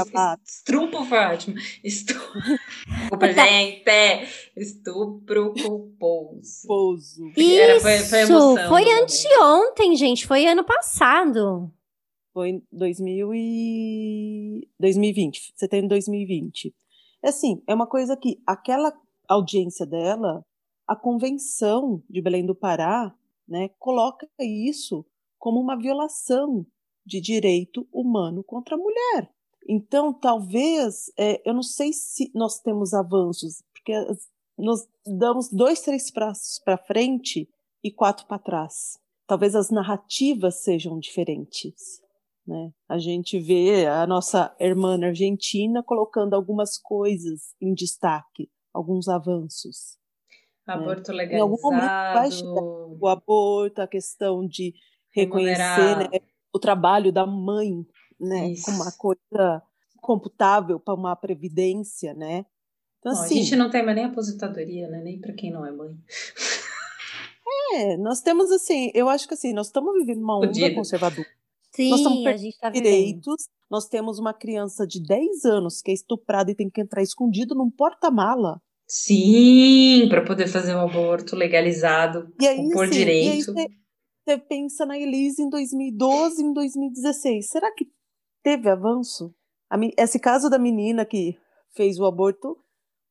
estrupo 0.45 1.05
foi 1.05 1.17
ótimo. 1.17 1.55
Estupro, 1.84 3.34
gente, 3.34 3.84
estupro 4.55 5.53
culposo. 5.53 6.65
Pouso. 6.65 7.27
Isso, 7.36 7.59
Era, 7.59 7.79
foi, 7.82 7.99
foi, 7.99 8.19
emoção, 8.19 8.69
foi 8.69 8.93
anteontem, 8.93 9.95
gente, 9.97 10.25
foi 10.25 10.47
ano 10.47 10.63
passado. 10.63 11.69
Foi 12.34 12.49
em 12.51 12.63
2000 12.71 13.34
e... 13.36 14.67
2020, 14.79 15.51
setembro 15.53 15.88
de 15.88 15.95
2020. 15.95 16.73
É 17.21 17.29
assim, 17.29 17.61
é 17.67 17.75
uma 17.75 17.86
coisa 17.86 18.15
que 18.15 18.41
aquela 18.47 18.93
audiência 19.27 19.86
dela, 19.86 20.45
a 20.88 20.95
convenção 20.95 22.01
de 22.09 22.21
Belém 22.21 22.45
do 22.45 22.55
Pará, 22.55 23.13
né, 23.45 23.69
coloca 23.77 24.25
isso 24.39 25.05
como 25.38 25.59
uma 25.59 25.77
violação 25.77 26.65
de 27.05 27.19
direito 27.19 27.87
humano 27.91 28.43
contra 28.43 28.75
a 28.75 28.77
mulher. 28.77 29.29
Então, 29.67 30.13
talvez, 30.13 31.11
é, 31.17 31.41
eu 31.47 31.53
não 31.53 31.63
sei 31.63 31.93
se 31.93 32.31
nós 32.33 32.59
temos 32.59 32.93
avanços, 32.93 33.63
porque 33.73 33.93
nós 34.57 34.87
damos 35.05 35.49
dois, 35.51 35.81
três 35.81 36.11
passos 36.11 36.59
para 36.59 36.77
frente 36.77 37.49
e 37.83 37.91
quatro 37.91 38.25
para 38.27 38.39
trás. 38.39 38.99
Talvez 39.27 39.55
as 39.55 39.69
narrativas 39.69 40.63
sejam 40.63 40.99
diferentes. 40.99 42.01
Né? 42.45 42.71
A 42.89 42.97
gente 42.97 43.39
vê 43.39 43.85
a 43.87 44.05
nossa 44.05 44.55
irmã 44.59 44.99
argentina 45.03 45.83
colocando 45.83 46.33
algumas 46.33 46.77
coisas 46.77 47.55
em 47.61 47.73
destaque, 47.73 48.49
alguns 48.73 49.07
avanços. 49.07 49.97
Né? 50.67 50.73
Aborto 50.73 51.11
né? 51.11 51.17
legalizado. 51.17 51.37
Em 51.37 51.41
algum 51.41 51.61
momento 51.61 52.13
vai 52.13 52.31
chegar 52.31 52.61
o 52.61 53.07
aborto, 53.07 53.81
a 53.81 53.87
questão 53.87 54.45
de 54.45 54.73
reconhecer 55.13 55.97
né, 55.97 56.19
o 56.53 56.59
trabalho 56.59 57.11
da 57.11 57.25
mãe 57.25 57.85
né, 58.19 58.53
como 58.63 58.83
uma 58.83 58.91
coisa 58.91 59.61
computável 59.97 60.79
para 60.79 60.93
uma 60.93 61.15
previdência, 61.15 62.13
né? 62.13 62.45
Então, 62.99 63.11
assim, 63.11 63.39
a 63.39 63.41
gente 63.43 63.55
não 63.55 63.69
tem 63.69 63.83
mais 63.83 63.95
nem 63.95 64.05
aposentadoria, 64.05 64.87
né? 64.87 65.01
Nem 65.03 65.19
para 65.19 65.33
quem 65.33 65.51
não 65.51 65.65
é 65.65 65.71
mãe. 65.71 65.97
É, 67.73 67.97
nós 67.97 68.21
temos 68.21 68.51
assim, 68.51 68.91
eu 68.93 69.09
acho 69.09 69.27
que 69.27 69.33
assim, 69.33 69.53
nós 69.53 69.67
estamos 69.67 69.93
vivendo 69.93 70.21
uma 70.21 70.37
onda 70.37 70.73
conservadora. 70.73 71.27
Sim, 71.71 71.89
nós 71.89 71.99
estamos 71.99 72.25
a 72.27 72.37
gente 72.37 72.59
tá 72.59 72.69
direitos. 72.69 73.47
Nós 73.69 73.87
temos 73.87 74.19
uma 74.19 74.33
criança 74.33 74.85
de 74.85 75.01
10 75.01 75.45
anos 75.45 75.81
que 75.81 75.91
é 75.91 75.93
estuprada 75.93 76.51
e 76.51 76.55
tem 76.55 76.69
que 76.69 76.81
entrar 76.81 77.01
escondido 77.01 77.55
num 77.55 77.69
porta-mala. 77.69 78.61
Sim, 78.85 80.07
para 80.09 80.25
poder 80.25 80.47
fazer 80.47 80.75
um 80.75 80.81
aborto 80.81 81.33
legalizado 81.33 82.29
e 82.39 82.45
aí, 82.45 82.69
por 82.71 82.87
sim, 82.87 82.93
direito. 82.93 83.53
E 83.55 83.59
aí 83.61 83.80
você 84.32 84.38
pensa 84.38 84.86
na 84.86 84.97
Elise 84.97 85.41
em 85.41 85.49
2012, 85.49 86.43
em 86.43 86.53
2016. 86.53 87.49
Será 87.49 87.71
que 87.73 87.91
teve 88.43 88.69
avanço? 88.69 89.34
Esse 89.97 90.19
caso 90.19 90.49
da 90.49 90.57
menina 90.57 91.05
que 91.05 91.38
fez 91.75 91.99
o 91.99 92.05
aborto 92.05 92.57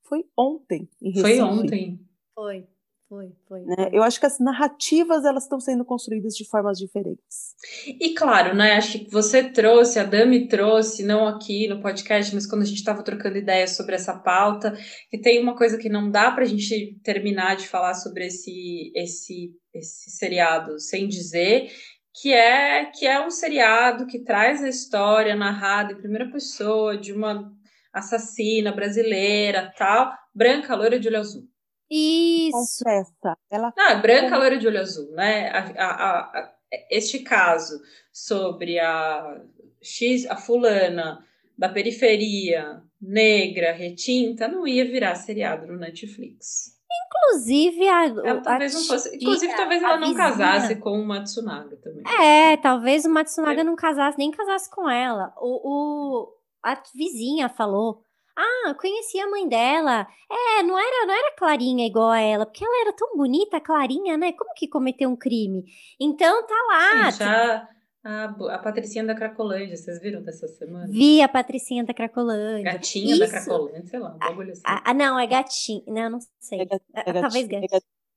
foi 0.02 0.24
ontem. 0.36 0.88
foi 1.20 1.40
ontem. 1.40 2.00
Foi. 2.34 2.66
Foi, 3.10 3.32
foi. 3.48 3.62
Né? 3.62 3.90
Eu 3.92 4.04
acho 4.04 4.20
que 4.20 4.26
as 4.26 4.38
narrativas 4.38 5.24
elas 5.24 5.42
estão 5.42 5.58
sendo 5.58 5.84
construídas 5.84 6.32
de 6.36 6.48
formas 6.48 6.78
diferentes. 6.78 7.56
E 8.00 8.14
claro, 8.14 8.54
né? 8.54 8.74
Acho 8.74 9.00
que 9.00 9.10
você 9.10 9.42
trouxe, 9.50 9.98
a 9.98 10.04
Dami 10.04 10.46
trouxe, 10.46 11.02
não 11.02 11.26
aqui 11.26 11.66
no 11.66 11.82
podcast, 11.82 12.32
mas 12.32 12.46
quando 12.46 12.62
a 12.62 12.64
gente 12.64 12.78
estava 12.78 13.02
trocando 13.02 13.36
ideias 13.36 13.74
sobre 13.74 13.96
essa 13.96 14.16
pauta, 14.16 14.78
que 15.10 15.18
tem 15.18 15.42
uma 15.42 15.56
coisa 15.56 15.76
que 15.76 15.88
não 15.88 16.08
dá 16.08 16.30
para 16.30 16.44
a 16.44 16.46
gente 16.46 17.00
terminar 17.02 17.56
de 17.56 17.66
falar 17.66 17.94
sobre 17.94 18.26
esse, 18.26 18.92
esse, 18.94 19.50
esse 19.74 20.12
seriado 20.12 20.78
sem 20.78 21.08
dizer, 21.08 21.68
que 22.14 22.32
é 22.32 22.84
que 22.84 23.08
é 23.08 23.26
um 23.26 23.30
seriado 23.30 24.06
que 24.06 24.22
traz 24.22 24.62
a 24.62 24.68
história 24.68 25.34
narrada 25.34 25.94
em 25.94 25.98
primeira 25.98 26.30
pessoa 26.30 26.96
de 26.96 27.12
uma 27.12 27.50
assassina 27.92 28.70
brasileira, 28.70 29.72
tal, 29.76 30.12
branca, 30.32 30.76
loira 30.76 30.96
de 30.96 31.08
olho 31.08 31.18
azul. 31.18 31.49
Isso. 31.90 32.84
Confessa. 32.84 33.36
Ela 33.50 33.72
Não, 33.76 33.88
é 33.88 34.00
branca, 34.00 34.38
loira 34.38 34.56
de 34.56 34.66
olho 34.66 34.80
azul, 34.80 35.10
né? 35.12 35.50
A, 35.50 35.58
a, 35.58 36.20
a, 36.20 36.52
este 36.90 37.20
caso 37.20 37.80
sobre 38.12 38.78
a 38.78 39.42
X, 39.82 40.26
a 40.26 40.36
fulana 40.36 41.24
da 41.58 41.68
periferia, 41.68 42.82
negra, 43.00 43.72
retinta, 43.72 44.46
não 44.48 44.66
ia 44.66 44.84
virar 44.84 45.14
seriado 45.14 45.66
no 45.66 45.78
Netflix. 45.78 46.78
Inclusive, 47.06 47.88
a, 47.88 48.04
ela 48.06 48.40
talvez 48.40 48.74
não 48.74 48.82
fosse. 48.82 49.16
Inclusive, 49.16 49.54
talvez 49.54 49.82
ela 49.82 49.96
não 49.96 50.08
vizinha. 50.08 50.28
casasse 50.28 50.76
com 50.76 50.90
o 50.90 51.06
Matsunaga 51.06 51.76
também. 51.76 52.02
É, 52.20 52.56
talvez 52.56 53.04
o 53.04 53.10
Matsunaga 53.10 53.60
é. 53.60 53.64
não 53.64 53.76
casasse, 53.76 54.18
nem 54.18 54.30
casasse 54.30 54.70
com 54.70 54.88
ela. 54.88 55.32
O, 55.36 56.24
o, 56.24 56.28
a 56.62 56.80
vizinha 56.94 57.48
falou 57.48 58.02
ah, 58.40 58.74
conheci 58.74 59.18
a 59.20 59.28
mãe 59.28 59.48
dela. 59.48 60.06
É, 60.30 60.62
não 60.62 60.78
era, 60.78 61.06
não 61.06 61.14
era 61.14 61.34
Clarinha 61.36 61.86
igual 61.86 62.10
a 62.10 62.20
ela, 62.20 62.46
porque 62.46 62.64
ela 62.64 62.80
era 62.82 62.92
tão 62.92 63.16
bonita, 63.16 63.60
Clarinha, 63.60 64.16
né? 64.16 64.32
Como 64.32 64.54
que 64.54 64.68
cometeu 64.68 65.08
um 65.08 65.16
crime? 65.16 65.64
Então 65.98 66.46
tá 66.46 66.54
lá. 66.68 67.10
Gente, 67.10 67.22
a, 67.22 67.68
a, 68.04 68.54
a 68.54 68.58
Patricinha 68.58 69.04
da 69.04 69.14
Cracolândia, 69.14 69.76
vocês 69.76 70.00
viram 70.00 70.22
dessa 70.22 70.48
semana? 70.48 70.88
Vi 70.88 71.20
a 71.20 71.28
Patricinha 71.28 71.84
da 71.84 71.92
Cracolândia. 71.92 72.72
Gatinha 72.72 73.14
Isso. 73.14 73.20
da 73.20 73.28
Cracolândia, 73.28 73.86
sei 73.86 73.98
lá, 73.98 74.14
um 74.14 74.18
bagulho 74.18 74.52
assim. 74.52 74.62
Ah, 74.64 74.94
não, 74.94 75.18
é 75.18 75.26
gatinha. 75.26 75.82
Não, 75.86 76.10
não 76.10 76.18
sei. 76.38 76.60
É, 76.60 76.62
é, 76.62 77.10
é 77.10 77.20
Talvez 77.20 77.46
gatinha. 77.46 77.68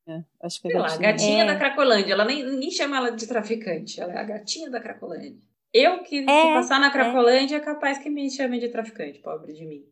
É 0.07 0.24
acho 0.41 0.61
que 0.61 0.67
é 0.67 0.71
sei 0.71 0.80
gatinha. 0.80 0.99
Lá, 0.99 1.11
gatinha 1.11 1.45
da 1.45 1.55
Cracolândia. 1.55 2.13
Ela 2.13 2.26
nem, 2.26 2.43
ninguém 2.43 2.71
chama 2.71 2.97
ela 2.97 3.11
de 3.11 3.28
traficante. 3.28 4.01
Ela 4.01 4.13
é 4.13 4.17
a 4.17 4.24
gatinha 4.24 4.69
da 4.69 4.80
Cracolândia. 4.80 5.41
Eu 5.74 6.03
que, 6.03 6.21
que 6.21 6.26
passar 6.26 6.80
na 6.80 6.91
Cracolândia 6.91 7.57
é. 7.57 7.59
capaz 7.59 7.97
que 7.97 8.09
me 8.09 8.30
chamem 8.30 8.59
de 8.59 8.69
traficante, 8.69 9.19
pobre 9.19 9.53
de 9.53 9.65
mim. 9.65 9.84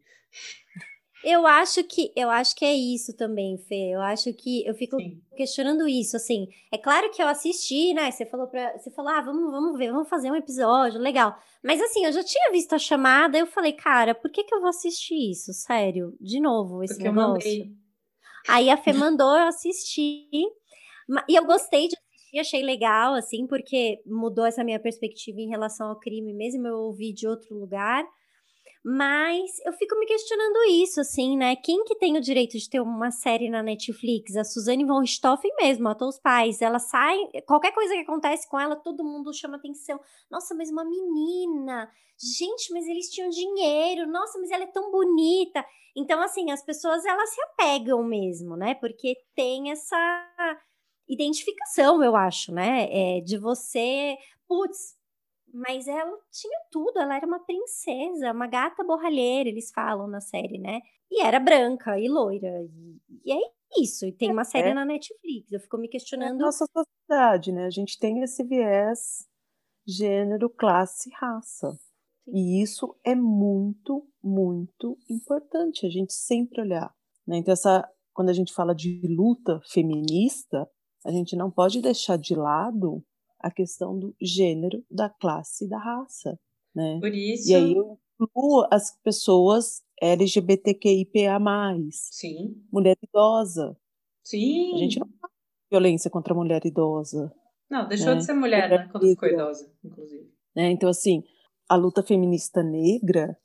Eu 1.24 1.46
acho 1.46 1.84
que 1.84 2.12
eu 2.16 2.30
acho 2.32 2.56
que 2.56 2.66
é 2.66 2.74
isso 2.74 3.16
também, 3.16 3.58
Fê. 3.58 3.92
Eu 3.94 4.02
acho 4.02 4.34
que 4.34 4.66
eu 4.66 4.74
fico 4.74 4.98
Sim. 4.98 5.22
questionando 5.38 5.88
isso, 5.88 6.18
assim. 6.18 6.48
É 6.72 6.78
claro 6.78 7.12
que 7.12 7.22
eu 7.22 7.28
assisti, 7.28 7.94
né? 7.94 8.10
Você 8.10 8.26
falou 8.26 8.48
para, 8.48 8.78
você 8.78 8.90
falou: 8.90 9.12
"Ah, 9.12 9.22
vamos, 9.22 9.52
vamos 9.52 9.78
ver, 9.78 9.92
vamos 9.92 10.10
fazer 10.10 10.32
um 10.32 10.36
episódio, 10.36 11.00
legal". 11.00 11.38
Mas 11.64 11.80
assim, 11.80 12.06
eu 12.06 12.12
já 12.12 12.24
tinha 12.24 12.52
visto 12.52 12.74
a 12.74 12.80
chamada, 12.80 13.38
eu 13.38 13.46
falei: 13.46 13.74
"Cara, 13.74 14.16
por 14.16 14.32
que 14.32 14.44
que 14.44 14.54
eu 14.54 14.60
vou 14.60 14.70
assistir 14.70 15.32
isso? 15.32 15.54
Sério? 15.54 16.16
De 16.20 16.40
novo 16.40 16.84
esse 16.84 16.96
Porque 16.96 17.10
negócio?". 17.10 17.66
Aí 18.50 18.70
a 18.70 18.78
Fê 18.78 18.92
mandou 18.92 19.36
eu 19.38 19.48
assistir. 19.48 20.28
E 21.28 21.36
eu 21.36 21.46
gostei 21.46 21.88
de 21.88 21.96
assistir, 21.96 22.40
achei 22.40 22.64
legal 22.64 23.14
assim, 23.14 23.46
porque 23.46 24.02
mudou 24.06 24.46
essa 24.46 24.64
minha 24.64 24.80
perspectiva 24.80 25.40
em 25.40 25.50
relação 25.50 25.90
ao 25.90 26.00
crime, 26.00 26.34
mesmo 26.34 26.68
eu 26.68 26.78
ouvi 26.78 27.14
de 27.14 27.28
outro 27.28 27.56
lugar. 27.56 28.04
Mas 28.84 29.52
eu 29.64 29.74
fico 29.74 29.98
me 30.00 30.08
questionando 30.08 30.64
isso, 30.70 31.02
assim, 31.02 31.38
né? 31.38 31.56
Quem 31.56 31.84
que 31.84 31.96
tem 31.96 32.18
o 32.18 32.22
direito 32.22 32.58
de 32.58 32.68
ter 32.68 32.80
uma 32.80 33.12
série 33.12 33.48
na 33.48 33.62
Netflix? 33.62 34.36
A 34.36 34.44
Suzane 34.44 34.86
von 34.86 35.02
Richthofen 35.02 35.52
mesmo, 35.60 35.84
matou 35.84 36.08
os 36.08 36.20
pais. 36.20 36.62
Ela 36.64 36.80
sai, 36.80 37.18
qualquer 37.46 37.74
coisa 37.74 37.94
que 37.94 38.02
acontece 38.02 38.50
com 38.50 38.60
ela, 38.60 38.76
todo 38.76 39.04
mundo 39.04 39.32
chama 39.34 39.58
atenção. 39.58 40.00
Nossa, 40.32 40.56
mas 40.56 40.72
uma 40.72 40.84
menina. 40.84 41.92
Gente, 42.20 42.74
mas 42.74 42.88
eles 42.88 43.10
tinham 43.10 43.30
dinheiro. 43.30 44.08
Nossa, 44.08 44.40
mas 44.40 44.50
ela 44.50 44.64
é 44.64 44.72
tão 44.72 44.90
bonita. 44.90 45.64
Então, 45.96 46.20
assim, 46.20 46.50
as 46.50 46.64
pessoas, 46.64 47.06
elas 47.06 47.30
se 47.30 47.42
apegam 47.44 48.04
mesmo, 48.04 48.56
né? 48.56 48.74
Porque 48.74 49.16
tem 49.36 49.72
essa 49.72 50.58
identificação, 51.08 52.04
eu 52.04 52.16
acho, 52.16 52.52
né? 52.52 52.88
É, 52.90 53.22
de 53.22 53.38
você, 53.38 54.18
putz, 54.48 54.96
mas 55.54 55.88
ela 55.88 56.18
tinha 56.32 56.60
tudo, 56.72 57.00
ela 57.00 57.16
era 57.16 57.26
uma 57.26 57.40
princesa, 57.40 58.32
uma 58.32 58.48
gata 58.48 58.84
borralheira, 58.84 59.50
eles 59.50 59.72
falam 59.72 60.08
na 60.08 60.22
série, 60.22 60.58
né? 60.58 60.80
E 61.10 61.22
era 61.22 61.40
branca 61.40 62.00
e 62.00 62.08
loira. 62.08 62.48
E, 62.64 63.02
e 63.26 63.32
é 63.32 63.40
isso, 63.78 64.06
e 64.06 64.12
tem 64.12 64.32
uma 64.32 64.44
série 64.44 64.70
é. 64.70 64.74
na 64.74 64.86
Netflix. 64.86 65.52
Eu 65.52 65.60
fico 65.60 65.78
me 65.78 65.88
questionando. 65.88 66.40
É 66.40 66.44
nossa 66.44 66.66
sociedade, 66.66 67.52
né? 67.52 67.66
A 67.66 67.70
gente 67.70 68.00
tem 68.00 68.22
esse 68.22 68.44
viés 68.44 69.28
gênero, 69.88 70.50
classe, 70.50 71.10
raça. 71.20 71.72
Sim. 71.72 72.32
E 72.34 72.62
isso 72.62 72.96
é 73.04 73.16
muito, 73.16 74.08
muito 74.24 74.98
importante 75.10 75.86
a 75.86 75.90
gente 75.90 76.14
sempre 76.14 76.62
olhar. 76.62 76.94
Né? 77.28 77.38
Então, 77.38 77.52
essa, 77.52 77.88
quando 78.14 78.30
a 78.30 78.34
gente 78.34 78.54
fala 78.54 78.74
de 78.74 79.02
luta 79.08 79.60
feminista, 79.72 80.70
a 81.06 81.12
gente 81.12 81.36
não 81.36 81.50
pode 81.50 81.82
deixar 81.82 82.18
de 82.18 82.36
lado 82.36 83.04
a 83.44 83.52
questão 83.52 83.98
do 83.98 84.16
gênero, 84.22 84.84
da 84.90 85.10
classe 85.10 85.66
e 85.66 85.70
da 85.70 85.78
raça, 85.78 86.40
né? 86.74 87.00
Por 87.00 87.14
isso. 87.14 87.50
E 87.50 87.56
aí 87.56 87.74
eu 87.74 88.00
incluo 88.20 88.68
as 88.72 88.98
pessoas 89.04 89.82
LGBTQIPA+. 90.02 91.40
Sim. 91.92 92.56
Mulher 92.72 92.98
idosa. 93.02 93.78
Sim. 94.24 94.74
A 94.76 94.78
gente 94.78 95.00
não 95.00 95.08
faz 95.20 95.34
violência 95.70 96.10
contra 96.10 96.34
a 96.34 96.38
mulher 96.38 96.66
idosa. 96.66 97.34
Não, 97.70 97.88
deixou 97.88 98.10
né? 98.10 98.16
de 98.16 98.26
ser 98.26 98.34
mulher, 98.34 98.70
mulher 98.70 98.86
né? 98.86 98.90
Quando 98.92 99.08
ficou 99.08 99.30
idosa, 99.30 99.72
inclusive. 99.84 100.30
Né? 100.56 100.72
Então, 100.72 100.90
assim, 100.90 101.24
a 101.70 101.76
luta 101.76 102.04
feminista 102.04 102.62
negra, 102.62 103.38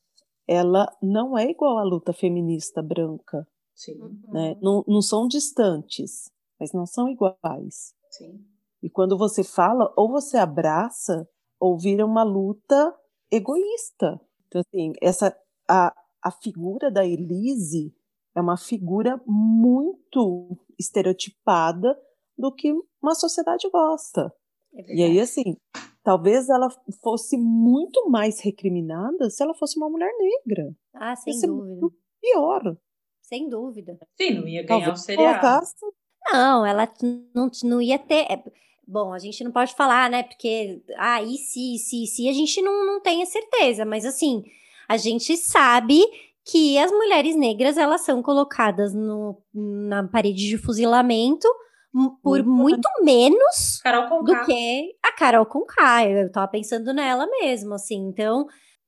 ela 0.49 0.93
não 1.01 1.39
é 1.39 1.49
igual 1.51 1.79
à 1.79 1.85
luta 1.85 2.13
feminista 2.13 2.83
branca. 2.83 3.47
Sim. 3.75 3.99
Né? 4.29 4.57
Não, 4.61 4.85
não 4.89 5.01
são 5.01 5.29
distantes, 5.29 6.31
mas 6.59 6.73
não 6.73 6.87
são 6.87 7.09
iguais. 7.09 7.95
Sim. 8.11 8.45
E 8.83 8.91
quando 8.91 9.17
você 9.17 9.43
fala, 9.43 9.93
ou 9.97 10.11
você 10.11 10.37
abraça, 10.37 11.29
ou 11.59 11.79
vira 11.79 12.05
uma 12.05 12.23
luta 12.23 12.95
egoísta. 13.31 14.21
Então, 14.47 14.61
assim, 14.61 14.93
essa, 15.01 15.37
a, 15.69 15.95
a 16.23 16.31
figura 16.31 16.91
da 16.91 17.05
Elise 17.05 17.95
é 18.35 18.41
uma 18.41 18.57
figura 18.57 19.21
muito 19.27 20.57
estereotipada 20.79 21.99
do 22.37 22.53
que 22.53 22.73
uma 23.03 23.15
sociedade 23.15 23.69
gosta. 23.71 24.33
É 24.75 24.95
e 24.95 25.03
aí, 25.03 25.21
assim, 25.21 25.57
talvez 26.03 26.49
ela 26.49 26.69
fosse 27.03 27.39
muito 27.39 28.11
mais 28.11 28.41
recriminada 28.41 29.31
se 29.31 29.43
ela 29.43 29.55
fosse 29.55 29.79
uma 29.79 29.89
mulher 29.89 30.13
negra. 30.19 30.77
Ah, 30.95 31.17
sem 31.17 31.41
dúvida. 31.41 31.89
pior. 32.21 32.77
Sem 33.23 33.49
dúvida. 33.49 33.99
Sim, 34.17 34.35
não 34.35 34.47
ia 34.47 34.63
ganhar 34.63 34.67
talvez 34.67 35.01
o 35.01 35.03
seriado. 35.03 35.67
Não, 36.33 36.67
ela 36.67 36.89
não, 37.35 37.51
não 37.65 37.83
ia 37.83 37.99
ter. 37.99 38.27
É, 38.31 38.43
Bom, 38.89 39.13
a 39.13 39.19
gente 39.19 39.43
não 39.43 39.51
pode 39.51 39.75
falar, 39.75 40.09
né? 40.09 40.23
Porque, 40.23 40.81
ah, 40.97 41.21
e 41.21 41.37
se, 41.39 41.77
se, 41.79 42.07
se, 42.07 42.29
a 42.29 42.33
gente 42.33 42.63
não, 42.63 42.87
não 42.87 43.01
tem 43.01 43.21
a 43.21 43.27
certeza, 43.27 43.85
mas 43.85 44.05
assim, 44.05 44.45
a 44.89 44.97
gente 44.97 45.37
sabe 45.37 46.01
que 46.45 46.79
as 46.79 46.93
mulheres 46.93 47.35
negras, 47.35 47.77
elas 47.77 48.03
são 48.03 48.23
colocadas 48.23 48.95
no, 48.95 49.43
na 49.53 50.07
parede 50.07 50.49
de 50.49 50.57
fuzilamento 50.57 51.49
por 52.23 52.45
muito, 52.45 52.89
menos 53.03 53.81
do 54.23 54.45
que 54.45 54.95
a 55.03 55.13
Carol 55.13 55.47
Conká. 55.47 56.07
Eu 56.07 56.31
tava 56.31 56.47
pensando 56.47 56.93
nela 56.93 57.27
mesmo, 57.27 57.75
assim, 57.75 57.97
então 57.97 58.47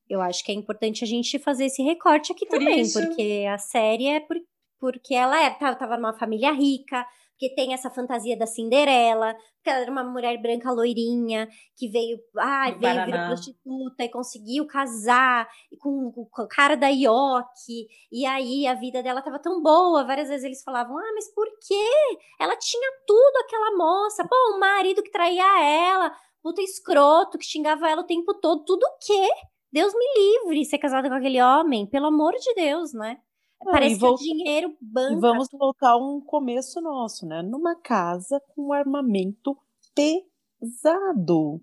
eu 0.09 0.20
acho 0.20 0.45
que 0.45 0.53
é 0.53 0.55
importante 0.55 1.03
a 1.03 1.07
gente 1.07 1.39
fazer 1.41 1.66
esse 1.66 1.82
recorte 1.82 2.30
aqui 2.30 2.47
por 2.47 2.59
também, 2.59 2.82
isso. 2.82 3.01
porque 3.01 3.45
a 3.51 3.59
série 3.59 4.07
é 4.07 4.20
por, 4.20 4.36
porque 4.78 5.14
ela 5.14 5.43
é, 5.43 5.51
tava 5.51 5.97
numa 5.97 6.16
família 6.16 6.53
rica, 6.53 7.05
porque 7.39 7.55
tem 7.55 7.72
essa 7.72 7.89
fantasia 7.89 8.36
da 8.36 8.47
Cinderela, 8.47 9.32
porque 9.55 9.70
ela 9.70 9.78
era 9.78 9.91
uma 9.91 10.03
mulher 10.03 10.36
branca 10.43 10.72
loirinha, 10.72 11.49
que 11.76 11.89
veio, 11.89 12.18
ah, 12.36 12.72
veio 12.72 13.07
vir 13.07 13.26
prostituta 13.26 14.03
e 14.05 14.11
conseguiu 14.11 14.66
casar 14.66 15.49
com, 15.78 16.11
com 16.11 16.43
o 16.43 16.49
cara 16.49 16.76
da 16.76 16.89
Ioki, 16.89 17.86
e 18.11 18.26
aí 18.26 18.66
a 18.66 18.74
vida 18.74 19.05
dela 19.05 19.22
tava 19.22 19.39
tão 19.39 19.62
boa, 19.62 20.05
várias 20.05 20.28
vezes 20.28 20.45
eles 20.45 20.62
falavam, 20.64 20.99
ah, 20.99 21.12
mas 21.14 21.32
por 21.32 21.47
quê? 21.64 22.18
Ela 22.41 22.57
tinha 22.57 22.91
tudo, 23.07 23.36
aquela 23.45 23.76
moça, 23.76 24.26
pô, 24.28 24.57
o 24.57 24.59
marido 24.59 25.01
que 25.01 25.12
traía 25.12 25.62
ela, 25.62 26.12
puta 26.43 26.61
escroto, 26.61 27.39
que 27.39 27.47
xingava 27.47 27.89
ela 27.89 28.03
o 28.03 28.07
tempo 28.07 28.34
todo, 28.34 28.64
tudo 28.64 28.82
o 28.82 28.99
quê? 28.99 29.28
Deus 29.72 29.93
me 29.95 30.07
livre 30.16 30.64
ser 30.64 30.78
casada 30.78 31.09
com 31.09 31.14
aquele 31.14 31.41
homem, 31.41 31.86
pelo 31.86 32.07
amor 32.07 32.32
de 32.32 32.53
Deus, 32.55 32.93
né? 32.93 33.18
Parece 33.65 33.99
que 33.99 34.05
o 34.05 34.15
dinheiro 34.15 34.77
banca. 34.81 35.21
Vamos 35.21 35.49
colocar 35.49 35.97
um 35.97 36.21
começo 36.21 36.81
nosso, 36.81 37.27
né? 37.27 37.43
Numa 37.43 37.75
casa 37.75 38.41
com 38.55 38.73
armamento 38.73 39.57
pesado. 39.95 41.61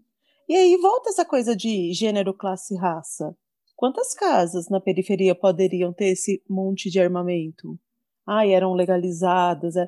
E 0.48 0.56
aí 0.56 0.78
volta 0.78 1.10
essa 1.10 1.26
coisa 1.26 1.56
de 1.56 1.92
gênero, 1.94 2.34
classe 2.34 2.76
e 2.76 2.78
raça. 2.78 3.36
Quantas 3.76 4.14
casas 4.14 4.70
na 4.70 4.80
periferia 4.80 5.36
poderiam 5.36 5.92
ter 5.92 6.10
esse 6.10 6.44
monte 6.50 6.90
de 6.90 7.00
armamento? 7.00 7.80
Ai, 8.26 8.54
eram 8.54 8.74
legalizadas. 8.74 9.76
É... 9.76 9.88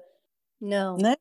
Não. 0.60 0.98
Né? 0.98 1.16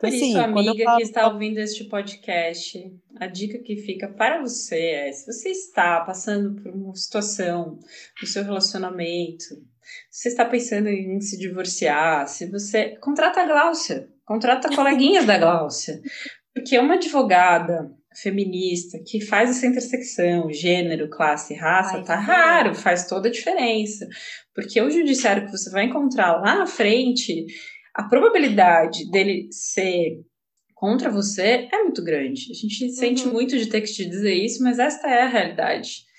Por 0.00 0.08
assim, 0.08 0.30
isso, 0.30 0.40
amiga 0.40 0.84
falo... 0.84 0.96
que 0.96 1.02
está 1.02 1.28
ouvindo 1.28 1.58
este 1.58 1.84
podcast, 1.84 2.98
a 3.16 3.26
dica 3.26 3.58
que 3.58 3.76
fica 3.76 4.08
para 4.08 4.40
você 4.40 4.80
é: 4.80 5.12
se 5.12 5.30
você 5.30 5.50
está 5.50 6.00
passando 6.00 6.60
por 6.62 6.72
uma 6.72 6.94
situação 6.96 7.78
no 8.20 8.26
seu 8.26 8.42
relacionamento, 8.42 9.44
se 10.10 10.22
você 10.22 10.28
está 10.28 10.44
pensando 10.44 10.88
em 10.88 11.20
se 11.20 11.38
divorciar, 11.38 12.26
se 12.26 12.50
você. 12.50 12.96
Contrata 13.00 13.40
a 13.40 13.46
Gláucia, 13.46 14.08
contrata 14.24 14.74
coleguinhas 14.74 15.24
da 15.24 15.38
Gláucia. 15.38 16.00
Porque 16.54 16.78
uma 16.78 16.94
advogada 16.94 17.90
feminista 18.14 18.98
que 19.06 19.20
faz 19.20 19.50
essa 19.50 19.66
intersecção, 19.66 20.52
gênero, 20.52 21.08
classe, 21.08 21.54
raça, 21.54 21.98
Ai, 21.98 22.04
tá 22.04 22.16
raro, 22.16 22.74
faz 22.74 23.06
toda 23.06 23.28
a 23.28 23.32
diferença. 23.32 24.08
Porque 24.54 24.80
o 24.80 24.90
judiciário 24.90 25.46
que 25.46 25.52
você 25.52 25.70
vai 25.70 25.84
encontrar 25.84 26.40
lá 26.40 26.58
na 26.58 26.66
frente, 26.66 27.46
a 27.94 28.02
probabilidade 28.04 29.08
dele 29.10 29.48
ser 29.52 30.20
contra 30.74 31.10
você 31.10 31.68
é 31.72 31.82
muito 31.82 32.02
grande. 32.02 32.50
A 32.50 32.54
gente 32.54 32.84
uhum. 32.84 32.90
sente 32.90 33.28
muito 33.28 33.56
de 33.56 33.66
ter 33.66 33.80
que 33.82 33.92
te 33.92 34.04
dizer 34.04 34.34
isso, 34.34 34.62
mas 34.62 34.78
esta 34.78 35.08
é 35.08 35.22
a 35.22 35.28
realidade 35.28 36.09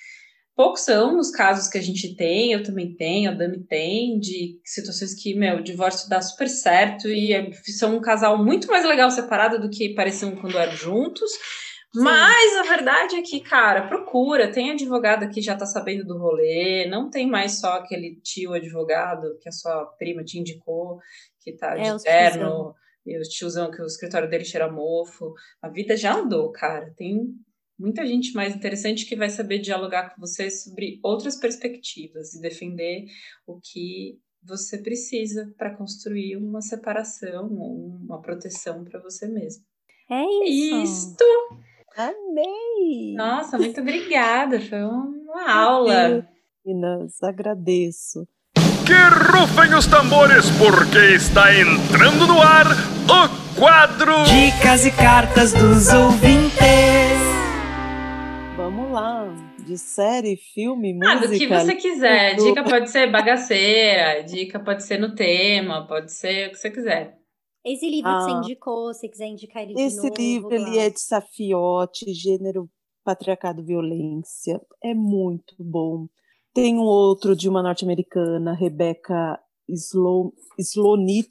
poucos 0.62 0.82
são 0.82 1.18
os 1.18 1.32
casos 1.32 1.68
que 1.68 1.78
a 1.80 1.82
gente 1.82 2.16
tem, 2.16 2.52
eu 2.52 2.62
também 2.62 2.94
tenho, 2.94 3.32
a 3.32 3.34
Dami 3.34 3.64
tem, 3.64 4.20
de 4.20 4.62
situações 4.64 5.16
que, 5.16 5.34
meu, 5.34 5.58
o 5.58 5.64
divórcio 5.64 6.08
dá 6.08 6.22
super 6.22 6.48
certo 6.48 7.08
e 7.08 7.34
é, 7.34 7.52
são 7.64 7.98
um 7.98 8.00
casal 8.00 8.38
muito 8.38 8.68
mais 8.68 8.86
legal 8.86 9.10
separado 9.10 9.60
do 9.60 9.72
que 9.72 9.96
pareciam 9.96 10.36
quando 10.36 10.60
eram 10.60 10.74
juntos. 10.74 11.32
Sim. 11.32 12.04
Mas 12.04 12.58
a 12.58 12.76
verdade 12.76 13.16
é 13.16 13.24
que, 13.24 13.40
cara, 13.40 13.88
procura, 13.88 14.52
tem 14.52 14.70
advogado 14.70 15.28
que 15.30 15.42
já 15.42 15.56
tá 15.56 15.66
sabendo 15.66 16.06
do 16.06 16.20
rolê, 16.20 16.88
não 16.88 17.10
tem 17.10 17.28
mais 17.28 17.60
só 17.60 17.78
aquele 17.78 18.22
tio 18.22 18.54
advogado 18.54 19.40
que 19.42 19.50
a 19.50 19.52
sua 19.52 19.84
prima 19.98 20.24
te 20.24 20.38
indicou, 20.38 21.00
que 21.40 21.54
tá 21.54 21.76
é, 21.76 21.92
de 21.92 22.04
terno, 22.04 22.76
e 23.04 23.18
o 23.18 23.24
tiozão 23.24 23.72
que 23.72 23.82
o 23.82 23.88
escritório 23.88 24.30
dele 24.30 24.46
cheira 24.46 24.72
mofo. 24.72 25.34
A 25.60 25.70
vida 25.70 25.98
já 25.98 26.14
andou, 26.14 26.52
cara. 26.52 26.94
Tem 26.96 27.34
muita 27.82 28.06
gente 28.06 28.34
mais 28.34 28.56
interessante 28.56 29.06
que 29.06 29.16
vai 29.16 29.30
saber 29.30 29.60
dialogar 29.60 30.14
com 30.14 30.22
você 30.22 30.52
sobre 30.52 31.00
outras 31.04 31.36
perspectivas 31.36 32.34
e 32.34 32.42
defender 32.42 33.06
o 33.46 33.60
que 33.60 34.20
você 34.44 34.78
precisa 34.78 35.52
para 35.58 35.76
construir 35.76 36.38
uma 36.38 36.62
separação 36.62 37.50
ou 37.52 37.98
uma 38.04 38.22
proteção 38.22 38.84
para 38.84 39.02
você 39.02 39.28
mesmo. 39.28 39.64
É 40.10 40.24
isso. 40.48 40.76
Isto. 40.84 41.24
Amei! 41.98 43.14
Nossa, 43.16 43.58
muito 43.58 43.82
obrigada. 43.82 44.60
Foi 44.62 44.84
uma 44.84 45.52
aula. 45.52 46.28
Meninas, 46.66 47.22
agradeço. 47.22 48.28
Que 48.86 48.94
rufem 49.32 49.74
os 49.74 49.88
tambores, 49.88 50.46
porque 50.52 51.16
está 51.16 51.54
entrando 51.56 52.28
no 52.28 52.42
ar 52.42 52.66
o 53.08 53.60
quadro 53.60 54.24
Dicas 54.24 54.86
e 54.86 54.92
cartas 54.92 55.54
dos 55.54 55.88
ouvintes. 55.94 57.31
Vamos 58.64 58.92
lá. 58.92 59.26
De 59.66 59.76
série, 59.76 60.38
filme, 60.38 60.92
Ah, 61.04 61.16
música. 61.16 61.28
do 61.30 61.38
que 61.40 61.48
você 61.48 61.76
quiser. 61.76 62.36
livro. 62.36 62.46
Dica 62.46 62.64
pode 62.64 62.90
ser 62.92 63.12
bagaceira, 63.12 64.22
dica 64.24 64.60
pode 64.64 64.84
ser 64.84 65.00
no 65.00 65.16
tema, 65.16 65.88
pode 65.88 66.12
ser 66.12 66.48
o 66.48 66.52
que 66.52 66.58
você 66.58 66.70
quiser. 66.70 67.18
Esse 67.66 67.90
livro 67.90 68.12
que 68.12 68.22
você 68.24 68.32
Ah. 68.32 68.38
indicou, 68.38 68.94
se 68.94 69.10
quiser 69.10 69.28
indicar 69.30 69.64
ele 69.64 69.74
de 69.74 69.82
Esse 69.82 69.98
novo. 70.10 70.14
livro 70.16 70.54
ele 70.54 70.78
é 70.78 70.92
de 70.92 71.00
Safiote, 71.02 72.14
gênero 72.14 72.70
patriarcado 73.04 73.64
violência. 73.66 74.62
É 74.84 74.94
muito 74.94 75.56
bom. 75.60 76.08
Tem 76.54 76.78
um 76.78 76.82
outro 76.84 77.36
de 77.36 77.50
uma 77.50 77.64
norte-americana, 77.64 78.54
Rebecca 78.54 79.40
Sloan, 79.68 80.30
Sloanit, 80.60 81.30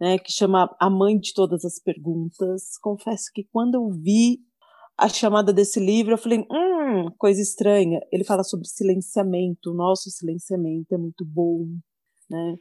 né, 0.00 0.18
que 0.18 0.30
chama 0.32 0.72
A 0.80 0.88
Mãe 0.88 1.18
de 1.18 1.34
Todas 1.34 1.64
as 1.64 1.80
Perguntas. 1.82 2.78
Confesso 2.80 3.24
que 3.34 3.44
quando 3.52 3.74
eu 3.74 3.88
vi 3.90 4.38
a 4.98 5.08
chamada 5.08 5.52
desse 5.52 5.78
livro, 5.78 6.14
eu 6.14 6.18
falei, 6.18 6.44
hum, 6.50 7.08
coisa 7.16 7.40
estranha. 7.40 8.00
Ele 8.10 8.24
fala 8.24 8.42
sobre 8.42 8.66
silenciamento, 8.66 9.70
o 9.70 9.74
nosso 9.74 10.10
silenciamento 10.10 10.92
é 10.92 10.98
muito 10.98 11.24
bom, 11.24 11.66
né? 12.28 12.56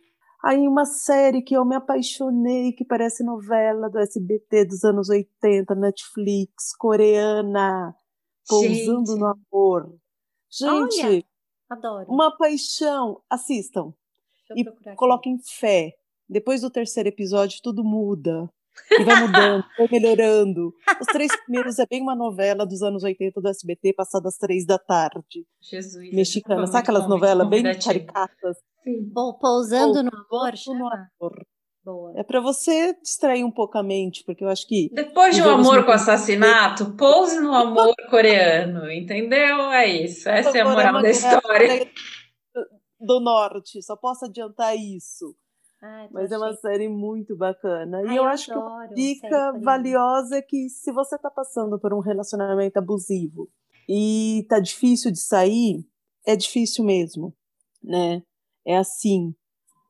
Aí 0.45 0.67
uma 0.67 0.85
série 0.85 1.41
que 1.41 1.57
eu 1.57 1.65
me 1.65 1.75
apaixonei, 1.75 2.71
que 2.71 2.85
parece 2.85 3.23
novela 3.23 3.89
do 3.89 3.97
SBT 3.97 4.65
dos 4.65 4.83
anos 4.83 5.09
80, 5.09 5.73
Netflix, 5.73 6.75
coreana, 6.77 7.95
Pousando 8.47 9.11
Gente. 9.11 9.19
no 9.19 9.25
Amor. 9.25 9.99
Gente, 10.49 11.05
Olha, 11.05 11.23
Adoro. 11.69 12.05
uma 12.07 12.37
paixão. 12.37 13.21
Assistam, 13.29 13.93
Deixa 14.47 14.69
eu 14.69 14.91
e 14.91 14.95
coloquem 14.95 15.37
fé. 15.39 15.93
Depois 16.29 16.61
do 16.61 16.69
terceiro 16.69 17.09
episódio, 17.09 17.59
tudo 17.63 17.83
muda. 17.83 18.47
E 18.91 19.03
vai 19.03 19.21
mudando, 19.21 19.63
vai 19.77 19.87
melhorando. 19.91 20.73
Os 21.01 21.07
três 21.07 21.31
primeiros 21.43 21.77
é 21.79 21.85
bem 21.89 22.01
uma 22.01 22.15
novela 22.15 22.65
dos 22.65 22.81
anos 22.81 23.03
80 23.03 23.41
do 23.41 23.47
SBT, 23.49 23.93
passada 23.93 24.27
às 24.29 24.37
três 24.37 24.65
da 24.65 24.77
tarde. 24.77 25.45
Jesus. 25.61 26.13
Mexicana. 26.13 26.65
Sabe 26.67 26.79
aquelas 26.79 27.03
bom, 27.03 27.09
novelas 27.09 27.47
bem 27.49 27.63
caricatas? 27.63 28.57
Sim. 28.83 29.09
Bom, 29.11 29.33
Pousando 29.33 30.03
no 30.03 30.09
Amor, 30.09 30.51
Pousando 30.51 30.79
no? 30.79 30.87
Amor. 30.87 31.45
Boa. 31.83 32.11
É 32.17 32.23
para 32.23 32.41
você 32.41 32.93
distrair 33.01 33.45
um 33.45 33.51
pouco 33.51 33.77
a 33.77 33.83
mente, 33.83 34.21
porque 34.25 34.43
eu 34.43 34.49
acho 34.49 34.67
que 34.67 34.89
Depois 34.93 35.33
de 35.33 35.41
um 35.41 35.49
amor 35.49 35.85
com 35.85 35.91
90. 35.91 35.93
assassinato, 35.93 36.95
pouse 36.97 37.39
no 37.39 37.53
amor 37.53 37.93
coreano, 38.09 38.91
entendeu? 38.91 39.71
É 39.71 39.85
isso. 39.87 40.27
Essa 40.27 40.57
é 40.57 40.61
a 40.61 40.65
moral 40.69 41.01
da 41.01 41.09
história. 41.09 41.89
do 42.99 43.21
norte, 43.21 43.81
só 43.81 43.95
posso 43.95 44.25
adiantar 44.25 44.75
isso. 44.75 45.33
Ah, 45.81 46.07
Mas 46.11 46.31
é 46.31 46.37
uma 46.37 46.47
achei. 46.47 46.61
série 46.61 46.89
muito 46.89 47.35
bacana. 47.35 48.01
E 48.03 48.07
Ai, 48.09 48.17
eu 48.17 48.25
acho 48.25 48.47
que 48.47 48.57
uma 48.57 48.87
dica 48.87 49.51
valiosa 49.59 50.37
é 50.37 50.41
que 50.41 50.69
se 50.69 50.91
você 50.91 51.15
está 51.15 51.29
passando 51.29 51.79
por 51.79 51.93
um 51.93 51.99
relacionamento 51.99 52.77
abusivo 52.77 53.47
e 53.87 54.45
tá 54.49 54.59
difícil 54.59 55.11
de 55.11 55.19
sair, 55.19 55.85
é 56.25 56.35
difícil 56.35 56.83
mesmo, 56.83 57.33
né? 57.83 58.23
É 58.65 58.77
assim. 58.77 59.35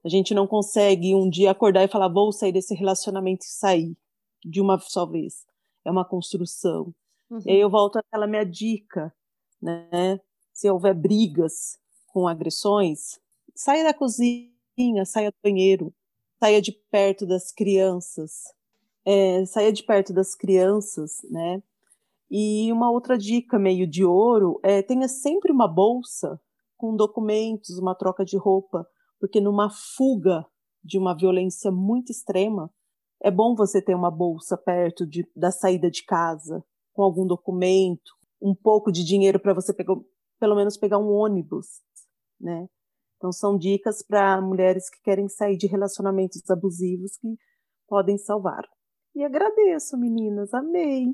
A 0.04 0.10
gente 0.10 0.34
não 0.34 0.46
consegue 0.46 1.16
um 1.16 1.30
dia 1.30 1.52
acordar 1.52 1.84
e 1.84 1.88
falar, 1.88 2.08
vou 2.10 2.32
sair 2.32 2.52
desse 2.52 2.74
relacionamento 2.76 3.46
e 3.46 3.50
sair 3.50 3.98
de 4.44 4.62
uma 4.62 4.78
só 4.80 5.06
vez. 5.06 5.46
É 5.86 5.92
uma 5.92 6.06
construção. 6.06 6.94
Uhum. 7.30 7.42
E 7.46 7.52
aí 7.52 7.60
eu 7.60 7.70
volto 7.70 7.98
àquela 7.98 8.28
minha 8.28 8.46
dica, 8.46 9.14
né? 9.62 10.20
Se 10.54 10.70
houver 10.70 10.94
brigas 10.94 11.78
com 12.08 12.28
agressões, 12.28 13.20
saia 13.56 13.84
da 13.84 13.94
cozinha, 13.94 14.50
saia 15.06 15.32
do 15.32 15.38
banheiro, 15.44 15.94
saia 16.40 16.62
de 16.62 16.72
perto 16.92 17.26
das 17.26 17.52
crianças, 17.52 18.44
é, 19.06 19.46
saia 19.46 19.72
de 19.72 19.84
perto 19.84 20.14
das 20.14 20.36
crianças, 20.36 21.22
né? 21.30 21.62
E 22.30 22.72
uma 22.72 22.92
outra 22.92 23.18
dica 23.18 23.58
meio 23.58 23.88
de 23.88 24.04
ouro 24.04 24.60
é 24.62 24.82
tenha 24.82 25.08
sempre 25.08 25.52
uma 25.52 25.68
bolsa 25.68 26.40
com 26.76 26.96
documentos, 26.96 27.80
uma 27.80 27.96
troca 27.96 28.24
de 28.24 28.38
roupa, 28.38 28.88
porque 29.20 29.42
numa 29.42 29.70
fuga 29.70 30.46
de 30.84 30.98
uma 30.98 31.16
violência 31.16 31.72
muito 31.72 32.12
extrema, 32.12 32.70
é 33.22 33.32
bom 33.32 33.56
você 33.56 33.82
ter 33.82 33.96
uma 33.96 34.12
bolsa 34.12 34.56
perto 34.56 35.08
de, 35.08 35.28
da 35.36 35.52
saída 35.52 35.90
de 35.90 36.04
casa, 36.04 36.64
com 36.94 37.02
algum 37.02 37.26
documento, 37.26 38.12
um 38.40 38.54
pouco 38.54 38.92
de 38.92 39.04
dinheiro 39.04 39.40
para 39.40 39.54
você 39.54 39.74
pegar, 39.74 39.96
pelo 40.40 40.56
menos 40.56 40.78
pegar 40.78 41.00
um 41.00 41.10
ônibus, 41.10 41.82
né? 42.40 42.68
Então 43.18 43.32
são 43.32 43.58
dicas 43.58 44.04
para 44.04 44.40
mulheres 44.40 44.90
que 44.90 45.02
querem 45.02 45.28
sair 45.28 45.58
de 45.58 45.68
relacionamentos 45.68 46.50
abusivos 46.50 47.18
que 47.18 47.36
podem 47.88 48.18
salvar. 48.18 48.64
E 49.16 49.24
agradeço, 49.24 49.98
meninas, 49.98 50.54
amei. 50.54 51.08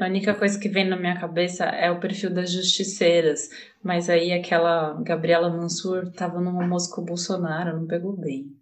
A 0.00 0.06
única 0.06 0.34
coisa 0.38 0.58
que 0.58 0.68
vem 0.68 0.88
na 0.88 0.96
minha 0.96 1.18
cabeça 1.18 1.64
é 1.64 1.90
o 1.90 1.98
perfil 1.98 2.32
das 2.32 2.52
justiceiras. 2.52 3.48
Mas 3.82 4.08
aí 4.08 4.32
aquela 4.32 4.94
Gabriela 5.02 5.50
Mansur 5.50 6.12
tava 6.12 6.40
num 6.40 6.60
almoço 6.60 6.94
com 6.94 7.02
o 7.02 7.04
Bolsonaro, 7.04 7.76
não 7.80 7.86
pegou 7.86 8.12
bem. 8.16 8.56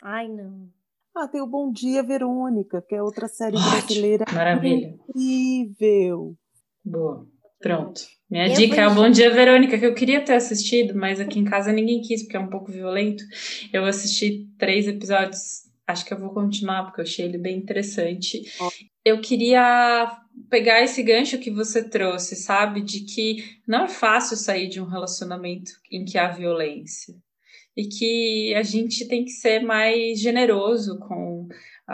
Ai, 0.00 0.28
não. 0.28 0.68
Ah, 1.14 1.28
tem 1.28 1.40
o 1.42 1.46
Bom 1.46 1.70
Dia 1.70 2.02
Verônica, 2.02 2.80
que 2.82 2.94
é 2.94 3.02
outra 3.02 3.28
série 3.28 3.56
Ótimo. 3.56 3.70
brasileira 3.70 4.24
Maravilha. 4.32 4.98
incrível. 5.08 6.36
Boa. 6.84 7.26
Pronto. 7.62 8.02
Minha 8.28 8.48
Eu 8.48 8.54
dica 8.54 8.80
é 8.80 8.88
o 8.88 8.94
Bom 8.94 9.08
Dia 9.08 9.30
Verônica, 9.30 9.78
que 9.78 9.86
eu 9.86 9.94
queria 9.94 10.20
ter 10.20 10.34
assistido, 10.34 10.94
mas 10.94 11.20
aqui 11.20 11.38
em 11.38 11.44
casa 11.44 11.72
ninguém 11.72 12.00
quis, 12.00 12.22
porque 12.22 12.36
é 12.36 12.40
um 12.40 12.50
pouco 12.50 12.72
violento. 12.72 13.22
Eu 13.72 13.84
assisti 13.84 14.48
três 14.58 14.88
episódios, 14.88 15.62
acho 15.86 16.04
que 16.04 16.12
eu 16.12 16.18
vou 16.18 16.30
continuar, 16.30 16.84
porque 16.84 17.00
eu 17.00 17.04
achei 17.04 17.26
ele 17.26 17.38
bem 17.38 17.56
interessante. 17.56 18.42
Eu 19.04 19.20
queria 19.20 20.18
pegar 20.48 20.82
esse 20.82 21.02
gancho 21.02 21.38
que 21.38 21.50
você 21.50 21.86
trouxe, 21.86 22.34
sabe? 22.34 22.80
De 22.80 23.00
que 23.00 23.44
não 23.68 23.84
é 23.84 23.88
fácil 23.88 24.36
sair 24.36 24.68
de 24.68 24.80
um 24.80 24.86
relacionamento 24.86 25.70
em 25.90 26.04
que 26.04 26.18
há 26.18 26.28
violência. 26.28 27.14
E 27.76 27.84
que 27.84 28.54
a 28.54 28.62
gente 28.62 29.06
tem 29.06 29.24
que 29.24 29.30
ser 29.30 29.60
mais 29.60 30.18
generoso 30.20 30.98
com 30.98 31.48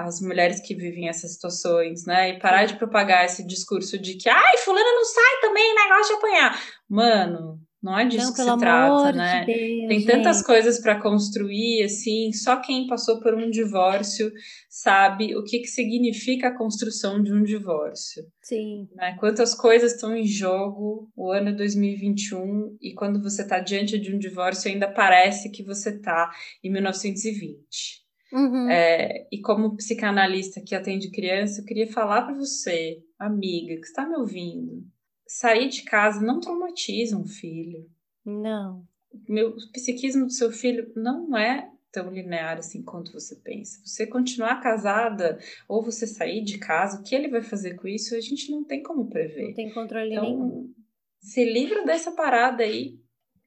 as 0.07 0.20
mulheres 0.20 0.61
que 0.61 0.74
vivem 0.74 1.09
essas 1.09 1.34
situações, 1.34 2.05
né? 2.05 2.30
E 2.30 2.38
parar 2.38 2.66
de 2.66 2.76
propagar 2.76 3.24
esse 3.24 3.46
discurso 3.46 3.99
de 3.99 4.16
que, 4.16 4.28
ai, 4.28 4.57
fulana 4.59 4.92
não 4.92 5.05
sai 5.05 5.40
também, 5.40 5.74
negócio 5.74 6.09
de 6.09 6.18
apanhar. 6.18 6.62
Mano, 6.88 7.61
não 7.80 7.96
é 7.96 8.05
disso 8.05 8.26
não, 8.26 8.32
que 8.32 8.42
se 8.42 8.59
trata, 8.59 9.12
né? 9.12 9.44
de 9.44 9.46
Deus. 9.46 9.88
Tem 9.88 10.05
tantas 10.05 10.38
gente. 10.38 10.46
coisas 10.46 10.80
para 10.80 11.01
construir, 11.01 11.84
assim, 11.84 12.32
só 12.32 12.61
quem 12.61 12.88
passou 12.88 13.20
por 13.20 13.34
um 13.34 13.49
divórcio 13.49 14.32
sabe 14.68 15.36
o 15.36 15.44
que, 15.44 15.61
que 15.61 15.68
significa 15.68 16.49
a 16.49 16.57
construção 16.57 17.22
de 17.22 17.32
um 17.32 17.42
divórcio. 17.42 18.24
Sim. 18.42 18.88
Né? 18.96 19.16
Quantas 19.20 19.55
coisas 19.55 19.92
estão 19.92 20.16
em 20.16 20.26
jogo 20.26 21.09
o 21.16 21.30
ano 21.30 21.55
2021 21.55 22.76
e 22.82 22.94
quando 22.94 23.22
você 23.22 23.42
está 23.42 23.61
diante 23.61 23.96
de 23.96 24.12
um 24.12 24.18
divórcio 24.18 24.70
ainda 24.70 24.88
parece 24.88 25.49
que 25.51 25.62
você 25.62 25.90
está 25.90 26.30
em 26.64 26.72
1920. 26.72 28.08
Uhum. 28.33 28.68
É, 28.68 29.26
e 29.33 29.41
como 29.41 29.76
psicanalista 29.76 30.61
que 30.61 30.74
atende 30.74 31.11
criança, 31.11 31.61
eu 31.61 31.64
queria 31.64 31.91
falar 31.91 32.22
para 32.22 32.35
você, 32.35 33.03
amiga, 33.18 33.74
que 33.76 33.87
está 33.87 34.07
me 34.07 34.16
ouvindo, 34.16 34.85
sair 35.26 35.68
de 35.68 35.83
casa 35.83 36.24
não 36.24 36.41
traumatiza 36.41 37.16
um 37.16 37.26
filho. 37.26 37.89
Não. 38.24 38.85
Meu, 39.29 39.51
o 39.51 39.72
psiquismo 39.72 40.26
do 40.26 40.33
seu 40.33 40.53
filho 40.53 40.93
não 40.95 41.37
é 41.37 41.70
tão 41.91 42.11
linear 42.11 42.59
assim 42.59 42.83
quanto 42.83 43.12
você 43.12 43.35
pensa. 43.37 43.81
Você 43.85 44.07
continuar 44.07 44.61
casada 44.61 45.39
ou 45.66 45.83
você 45.83 46.07
sair 46.07 46.45
de 46.45 46.59
casa, 46.59 47.01
o 47.01 47.03
que 47.03 47.14
ele 47.14 47.29
vai 47.29 47.43
fazer 47.43 47.74
com 47.76 47.89
isso, 47.89 48.14
a 48.14 48.20
gente 48.20 48.51
não 48.51 48.64
tem 48.64 48.83
como 48.83 49.09
prever. 49.09 49.49
Não 49.49 49.55
tem 49.55 49.72
controle 49.72 50.11
nenhum. 50.11 50.47
Então, 50.47 50.74
se 51.20 51.45
livra 51.45 51.85
dessa 51.85 52.12
parada 52.12 52.62
aí, 52.62 52.99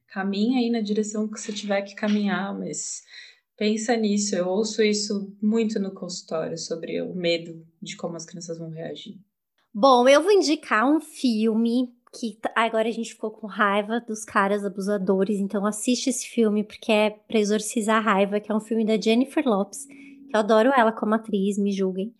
caminha 0.08 0.58
aí 0.58 0.70
na 0.70 0.80
direção 0.80 1.28
que 1.28 1.40
você 1.40 1.52
tiver 1.52 1.82
que 1.82 1.94
caminhar, 1.94 2.56
mas 2.58 3.02
pensa 3.56 3.96
nisso. 3.96 4.34
Eu 4.34 4.48
ouço 4.48 4.82
isso 4.82 5.34
muito 5.40 5.78
no 5.78 5.92
consultório 5.92 6.58
sobre 6.58 7.00
o 7.02 7.14
medo 7.14 7.64
de 7.80 7.96
como 7.96 8.16
as 8.16 8.24
crianças 8.24 8.58
vão 8.58 8.70
reagir. 8.70 9.18
Bom, 9.74 10.06
eu 10.08 10.22
vou 10.22 10.32
indicar 10.32 10.86
um 10.86 11.00
filme 11.00 11.92
que 12.12 12.38
agora 12.54 12.88
a 12.88 12.92
gente 12.92 13.14
ficou 13.14 13.30
com 13.30 13.46
raiva 13.46 13.98
dos 14.00 14.22
caras 14.22 14.64
abusadores, 14.64 15.38
então 15.38 15.64
assiste 15.64 16.10
esse 16.10 16.26
filme 16.26 16.62
porque 16.62 16.92
é 16.92 17.10
pra 17.10 17.38
exorcizar 17.38 17.96
a 17.96 18.12
raiva, 18.12 18.38
que 18.38 18.52
é 18.52 18.54
um 18.54 18.60
filme 18.60 18.84
da 18.84 19.00
Jennifer 19.00 19.42
Lopes, 19.46 19.86
que 19.86 20.30
eu 20.34 20.40
adoro 20.40 20.70
ela 20.76 20.92
como 20.92 21.14
atriz, 21.14 21.56
me 21.56 21.72
julguem. 21.72 22.14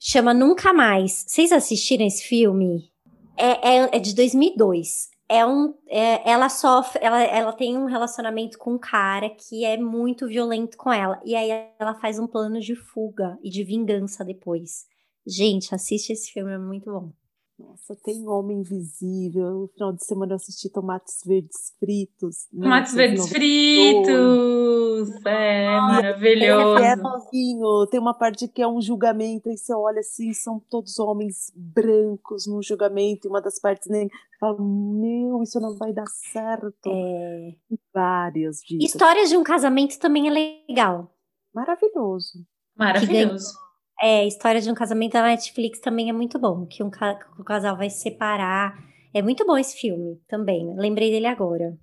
Chama 0.00 0.34
Nunca 0.34 0.72
Mais. 0.72 1.24
Vocês 1.26 1.52
assistiram 1.52 2.06
esse 2.06 2.24
filme? 2.24 2.90
É, 3.36 3.76
é, 3.76 3.96
é 3.96 3.98
de 4.00 4.14
2002. 4.14 5.10
É 5.30 5.44
um, 5.46 5.74
é- 5.86 6.28
ela 6.30 6.48
sofre, 6.48 6.98
ela, 7.02 7.22
ela 7.22 7.52
tem 7.52 7.76
um 7.76 7.84
relacionamento 7.86 8.58
com 8.58 8.74
um 8.74 8.78
cara 8.78 9.28
que 9.30 9.64
é 9.64 9.76
muito 9.76 10.26
violento 10.26 10.76
com 10.76 10.90
ela. 10.92 11.20
E 11.24 11.34
aí 11.36 11.50
ela 11.78 11.94
faz 11.94 12.18
um 12.18 12.26
plano 12.26 12.60
de 12.60 12.74
fuga 12.74 13.38
e 13.42 13.50
de 13.50 13.62
vingança 13.64 14.24
depois. 14.24 14.86
Gente, 15.26 15.74
assiste 15.74 16.12
esse 16.12 16.32
filme, 16.32 16.52
é 16.52 16.58
muito 16.58 16.90
bom. 16.90 17.12
Nossa, 17.58 17.96
tem 18.04 18.28
Homem 18.28 18.60
Invisível. 18.60 19.62
No 19.62 19.68
final 19.68 19.92
de 19.92 20.04
semana 20.04 20.32
eu 20.32 20.36
assisti 20.36 20.70
Tomates 20.70 21.20
Verdes 21.26 21.74
Fritos. 21.80 22.46
Tomates 22.52 22.94
Verdes 22.94 23.28
Fritos! 23.28 25.26
É, 25.26 25.76
maravilhoso. 25.76 26.78
É 26.78 26.94
novinho. 26.94 27.86
Tem 27.90 27.98
uma 27.98 28.14
parte 28.14 28.46
que 28.46 28.62
é 28.62 28.68
um 28.68 28.80
julgamento, 28.80 29.50
e 29.50 29.56
você 29.56 29.74
olha 29.74 29.98
assim, 29.98 30.32
são 30.32 30.60
todos 30.70 31.00
homens 31.00 31.52
brancos 31.56 32.46
num 32.46 32.62
julgamento, 32.62 33.26
e 33.26 33.28
uma 33.28 33.40
das 33.40 33.58
partes 33.58 33.88
nem 33.88 34.08
fala, 34.38 34.56
meu, 34.60 35.42
isso 35.42 35.58
não 35.58 35.76
vai 35.76 35.92
dar 35.92 36.06
certo. 36.06 36.88
É... 36.88 37.54
Várias 37.92 38.60
dicas. 38.60 38.90
Histórias 38.90 39.28
de 39.28 39.36
um 39.36 39.42
casamento 39.42 39.98
também 39.98 40.28
é 40.28 40.30
legal. 40.30 41.12
Maravilhoso. 41.52 42.46
Maravilhoso. 42.76 43.52
É, 44.00 44.26
História 44.26 44.60
de 44.60 44.70
um 44.70 44.74
Casamento 44.74 45.12
da 45.12 45.22
Netflix 45.22 45.80
também 45.80 46.08
é 46.08 46.12
muito 46.12 46.38
bom, 46.38 46.66
que 46.66 46.82
um, 46.82 46.90
ca 46.90 47.18
o 47.38 47.44
casal 47.44 47.76
vai 47.76 47.90
se 47.90 48.00
separar. 48.00 48.78
É 49.12 49.22
muito 49.22 49.44
bom 49.44 49.56
esse 49.56 49.76
filme 49.76 50.20
também. 50.28 50.74
Lembrei 50.76 51.10
dele 51.10 51.26
agora. 51.26 51.76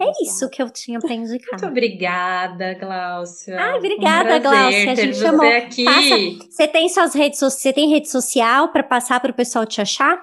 É 0.00 0.22
isso 0.22 0.48
que 0.48 0.62
eu 0.62 0.70
tinha 0.70 1.00
para 1.00 1.12
indicar. 1.12 1.60
Muito 1.60 1.66
obrigada, 1.66 2.74
Gláucia. 2.74 3.58
Ah, 3.58 3.76
obrigada, 3.76 4.36
um 4.36 4.42
Gláucia. 4.42 4.92
A 4.92 4.94
gente 4.94 5.16
chamou. 5.16 5.46
Você, 5.46 5.56
aqui. 5.56 5.84
Passa, 5.84 6.48
você 6.48 6.68
tem 6.68 6.88
suas 6.88 7.14
redes 7.14 7.40
Você 7.40 7.72
tem 7.72 7.90
rede 7.90 8.08
social 8.08 8.70
para 8.70 8.84
passar 8.84 9.20
para 9.20 9.32
o 9.32 9.34
pessoal 9.34 9.66
te 9.66 9.80
achar? 9.80 10.16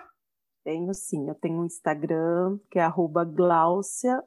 Tenho 0.64 0.94
sim. 0.94 1.28
Eu 1.28 1.36
tenho 1.36 1.60
um 1.60 1.66
Instagram 1.66 2.58
que 2.72 2.80
é 2.80 2.84
Glaucia 3.26 4.24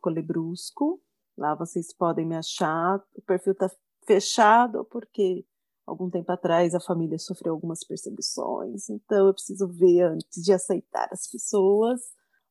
Colebrusco. 0.00 1.00
Lá 1.38 1.54
vocês 1.54 1.94
podem 1.96 2.26
me 2.26 2.36
achar. 2.36 3.00
O 3.14 3.22
perfil 3.22 3.54
tá 3.54 3.70
fechado 4.04 4.84
porque 4.90 5.44
algum 5.86 6.08
tempo 6.08 6.30
atrás 6.30 6.74
a 6.74 6.80
família 6.80 7.18
sofreu 7.18 7.52
algumas 7.52 7.84
perseguições, 7.84 8.88
então 8.88 9.26
eu 9.26 9.32
preciso 9.32 9.68
ver 9.68 10.02
antes 10.02 10.42
de 10.42 10.52
aceitar 10.52 11.08
as 11.10 11.28
pessoas, 11.30 12.00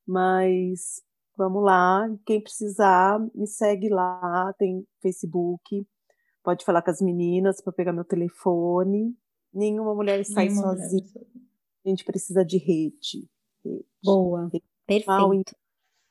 mas 0.08 1.02
vamos 1.38 1.64
lá, 1.64 2.10
quem 2.26 2.42
precisar, 2.42 3.20
me 3.34 3.48
segue 3.48 3.90
lá, 3.90 4.54
tem 4.58 4.86
Facebook, 5.02 5.88
pode 6.44 6.66
falar 6.66 6.82
com 6.82 6.92
as 6.92 7.02
meninas 7.02 7.62
para 7.62 7.72
pegar 7.72 7.94
meu 7.94 8.04
telefone. 8.04 9.16
Nenhuma 9.54 9.96
mulher 9.96 10.24
sai 10.26 10.48
Nenhuma 10.48 10.76
sozinha. 10.76 11.04
Mulher. 11.16 11.28
A 11.86 11.90
gente 11.90 12.04
precisa 12.04 12.44
de 12.44 12.58
rede. 12.58 13.30
rede 13.64 13.86
Boa. 14.04 14.50
Rede 14.52 14.66
Perfeito. 14.86 15.56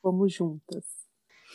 Vamos 0.01 0.33
juntas. 0.33 0.85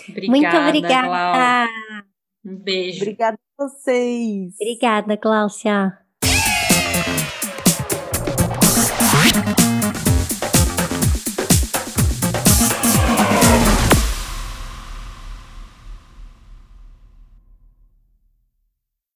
Obrigada, 0.08 0.30
Muito 0.30 0.68
obrigada. 0.68 1.06
Glau. 1.08 2.13
Um 2.44 2.56
beijo. 2.56 3.02
Obrigada 3.02 3.38
a 3.58 3.64
vocês. 3.66 4.54
Obrigada, 4.60 5.16
Cláudia. 5.16 5.98